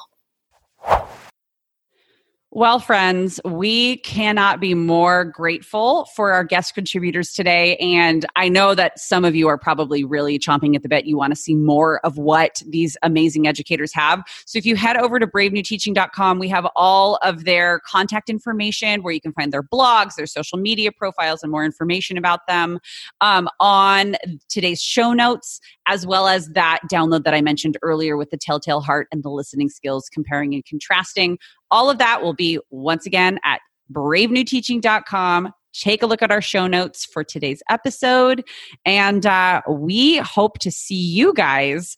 Well, 2.56 2.80
friends, 2.80 3.42
we 3.44 3.98
cannot 3.98 4.62
be 4.62 4.76
more 4.76 5.26
grateful 5.26 6.06
for 6.16 6.32
our 6.32 6.46
guest 6.46 6.74
contributors 6.74 7.34
today. 7.34 7.76
And 7.76 8.26
I 8.38 8.48
know 8.48 8.74
that 8.76 8.98
some 8.98 9.26
of 9.26 9.36
you 9.36 9.50
are 9.50 9.58
probably 9.58 10.06
really 10.06 10.40
chomping 10.40 10.74
at 10.74 10.82
the 10.82 10.88
bit. 10.88 11.06
You 11.06 11.18
want 11.18 11.32
to 11.32 11.36
see 11.36 11.54
more 11.54 12.00
of 12.06 12.18
what 12.18 12.62
these 12.66 12.96
amazing 13.04 13.46
educators 13.46 13.94
have. 13.94 14.24
So 14.46 14.58
if 14.58 14.66
you 14.66 14.78
head 14.78 14.96
over 14.96 15.20
to 15.20 15.28
bravenewteaching.com, 15.28 16.40
we 16.40 16.48
have 16.48 16.66
all 16.78 17.18
of 17.24 17.44
their 17.44 17.82
contact 17.82 18.30
information 18.30 19.04
where 19.04 19.12
you 19.12 19.20
can 19.20 19.34
find 19.34 19.52
their 19.52 19.62
blogs, 19.62 20.16
their 20.16 20.26
social 20.26 20.58
media 20.58 20.94
profiles, 20.94 21.44
and 21.44 21.52
more 21.52 21.66
information 21.66 22.18
about 22.18 22.48
them 22.48 22.80
um, 23.20 23.50
on 23.60 24.16
today's 24.48 24.82
show 24.82 25.12
notes, 25.12 25.60
as 25.88 26.08
well 26.08 26.30
as 26.30 26.48
that 26.52 26.80
download 26.90 27.26
that 27.26 27.34
I 27.34 27.42
mentioned 27.42 27.78
earlier 27.82 28.16
with 28.16 28.30
the 28.30 28.38
Telltale 28.38 28.80
Heart 28.80 29.10
and 29.12 29.24
the 29.24 29.30
listening 29.30 29.68
skills, 29.68 30.08
comparing 30.08 30.54
and 30.54 30.64
contrasting 30.64 31.38
all 31.76 31.90
of 31.90 31.98
that 31.98 32.24
will 32.24 32.34
be 32.34 32.58
once 32.70 33.06
again 33.06 33.38
at 33.44 33.60
bravenewteaching.com. 33.92 35.52
Take 35.74 36.02
a 36.02 36.06
look 36.06 36.22
at 36.22 36.32
our 36.32 36.42
show 36.42 36.68
notes 36.68 37.04
for 37.04 37.22
today's 37.22 37.62
episode. 37.70 38.46
And 38.86 39.26
uh, 39.26 39.62
we 39.70 40.16
hope 40.20 40.60
to 40.60 40.72
see 40.72 40.96
you 40.96 41.34
guys 41.34 41.98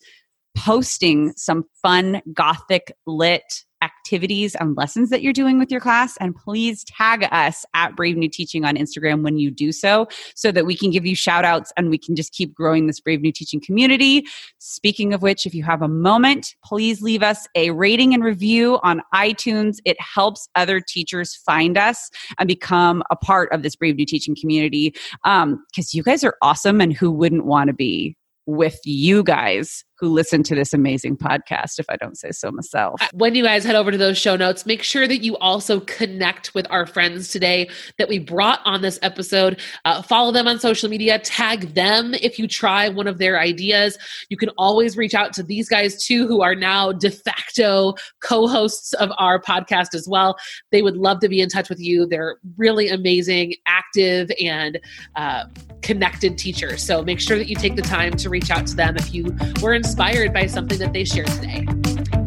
posting 0.56 1.32
some 1.36 1.62
fun 1.80 2.22
Gothic 2.34 2.90
lit 3.06 3.62
activities 4.08 4.54
and 4.54 4.74
lessons 4.74 5.10
that 5.10 5.20
you're 5.20 5.34
doing 5.34 5.58
with 5.58 5.70
your 5.70 5.80
class. 5.80 6.16
And 6.18 6.34
please 6.34 6.82
tag 6.84 7.28
us 7.30 7.66
at 7.74 7.94
Brave 7.94 8.16
New 8.16 8.28
Teaching 8.28 8.64
on 8.64 8.74
Instagram 8.74 9.22
when 9.22 9.36
you 9.36 9.50
do 9.50 9.70
so, 9.70 10.08
so 10.34 10.50
that 10.50 10.64
we 10.64 10.74
can 10.74 10.90
give 10.90 11.04
you 11.04 11.14
shout 11.14 11.44
outs 11.44 11.72
and 11.76 11.90
we 11.90 11.98
can 11.98 12.16
just 12.16 12.32
keep 12.32 12.54
growing 12.54 12.86
this 12.86 13.00
Brave 13.00 13.20
New 13.20 13.32
Teaching 13.32 13.60
community. 13.60 14.24
Speaking 14.60 15.12
of 15.12 15.20
which, 15.20 15.44
if 15.44 15.54
you 15.54 15.62
have 15.62 15.82
a 15.82 15.88
moment, 15.88 16.54
please 16.64 17.02
leave 17.02 17.22
us 17.22 17.46
a 17.54 17.70
rating 17.70 18.14
and 18.14 18.24
review 18.24 18.78
on 18.82 19.02
iTunes. 19.14 19.76
It 19.84 20.00
helps 20.00 20.48
other 20.54 20.80
teachers 20.80 21.34
find 21.34 21.76
us 21.76 22.10
and 22.38 22.46
become 22.46 23.02
a 23.10 23.16
part 23.16 23.52
of 23.52 23.62
this 23.62 23.76
Brave 23.76 23.96
New 23.96 24.06
Teaching 24.06 24.34
community 24.40 24.94
because 25.22 25.44
um, 25.44 25.66
you 25.92 26.02
guys 26.02 26.24
are 26.24 26.36
awesome 26.40 26.80
and 26.80 26.94
who 26.94 27.10
wouldn't 27.10 27.44
want 27.44 27.68
to 27.68 27.74
be 27.74 28.16
with 28.46 28.80
you 28.84 29.22
guys 29.22 29.84
who 29.98 30.08
listen 30.08 30.42
to 30.44 30.54
this 30.54 30.72
amazing 30.72 31.16
podcast, 31.16 31.78
if 31.78 31.86
I 31.88 31.96
don't 31.96 32.16
say 32.16 32.30
so 32.30 32.50
myself. 32.50 33.00
When 33.12 33.34
you 33.34 33.42
guys 33.42 33.64
head 33.64 33.74
over 33.74 33.90
to 33.90 33.98
those 33.98 34.16
show 34.16 34.36
notes, 34.36 34.64
make 34.64 34.82
sure 34.82 35.08
that 35.08 35.18
you 35.18 35.36
also 35.38 35.80
connect 35.80 36.54
with 36.54 36.66
our 36.70 36.86
friends 36.86 37.28
today 37.28 37.68
that 37.98 38.08
we 38.08 38.18
brought 38.18 38.60
on 38.64 38.82
this 38.82 38.98
episode. 39.02 39.60
Uh, 39.84 40.02
follow 40.02 40.30
them 40.30 40.46
on 40.46 40.60
social 40.60 40.88
media, 40.88 41.18
tag 41.18 41.74
them 41.74 42.14
if 42.14 42.38
you 42.38 42.46
try 42.46 42.88
one 42.88 43.06
of 43.06 43.18
their 43.18 43.40
ideas. 43.40 43.98
You 44.28 44.36
can 44.36 44.50
always 44.50 44.96
reach 44.96 45.14
out 45.14 45.32
to 45.34 45.42
these 45.42 45.68
guys 45.68 46.04
too, 46.04 46.26
who 46.28 46.42
are 46.42 46.54
now 46.54 46.92
de 46.92 47.10
facto 47.10 47.94
co 48.20 48.46
hosts 48.46 48.92
of 48.94 49.10
our 49.18 49.40
podcast 49.40 49.94
as 49.94 50.08
well. 50.08 50.36
They 50.70 50.82
would 50.82 50.96
love 50.96 51.20
to 51.20 51.28
be 51.28 51.40
in 51.40 51.48
touch 51.48 51.68
with 51.68 51.80
you. 51.80 52.06
They're 52.06 52.36
really 52.56 52.88
amazing, 52.88 53.54
active, 53.66 54.30
and 54.40 54.78
uh, 55.16 55.46
connected 55.82 56.38
teachers. 56.38 56.82
So 56.82 57.02
make 57.02 57.20
sure 57.20 57.38
that 57.38 57.48
you 57.48 57.56
take 57.56 57.76
the 57.76 57.82
time 57.82 58.12
to 58.12 58.30
reach 58.30 58.50
out 58.50 58.66
to 58.68 58.76
them 58.76 58.96
if 58.96 59.14
you 59.14 59.34
were 59.62 59.74
in 59.74 59.84
inspired 59.88 60.34
by 60.34 60.44
something 60.44 60.78
that 60.78 60.92
they 60.92 61.02
shared 61.02 61.28
today. 61.28 61.66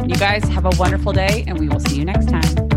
You 0.07 0.15
guys 0.15 0.43
have 0.45 0.65
a 0.65 0.71
wonderful 0.79 1.13
day, 1.13 1.43
and 1.45 1.59
we 1.59 1.69
will 1.69 1.79
see 1.79 1.95
you 1.95 2.05
next 2.05 2.27
time. 2.27 2.70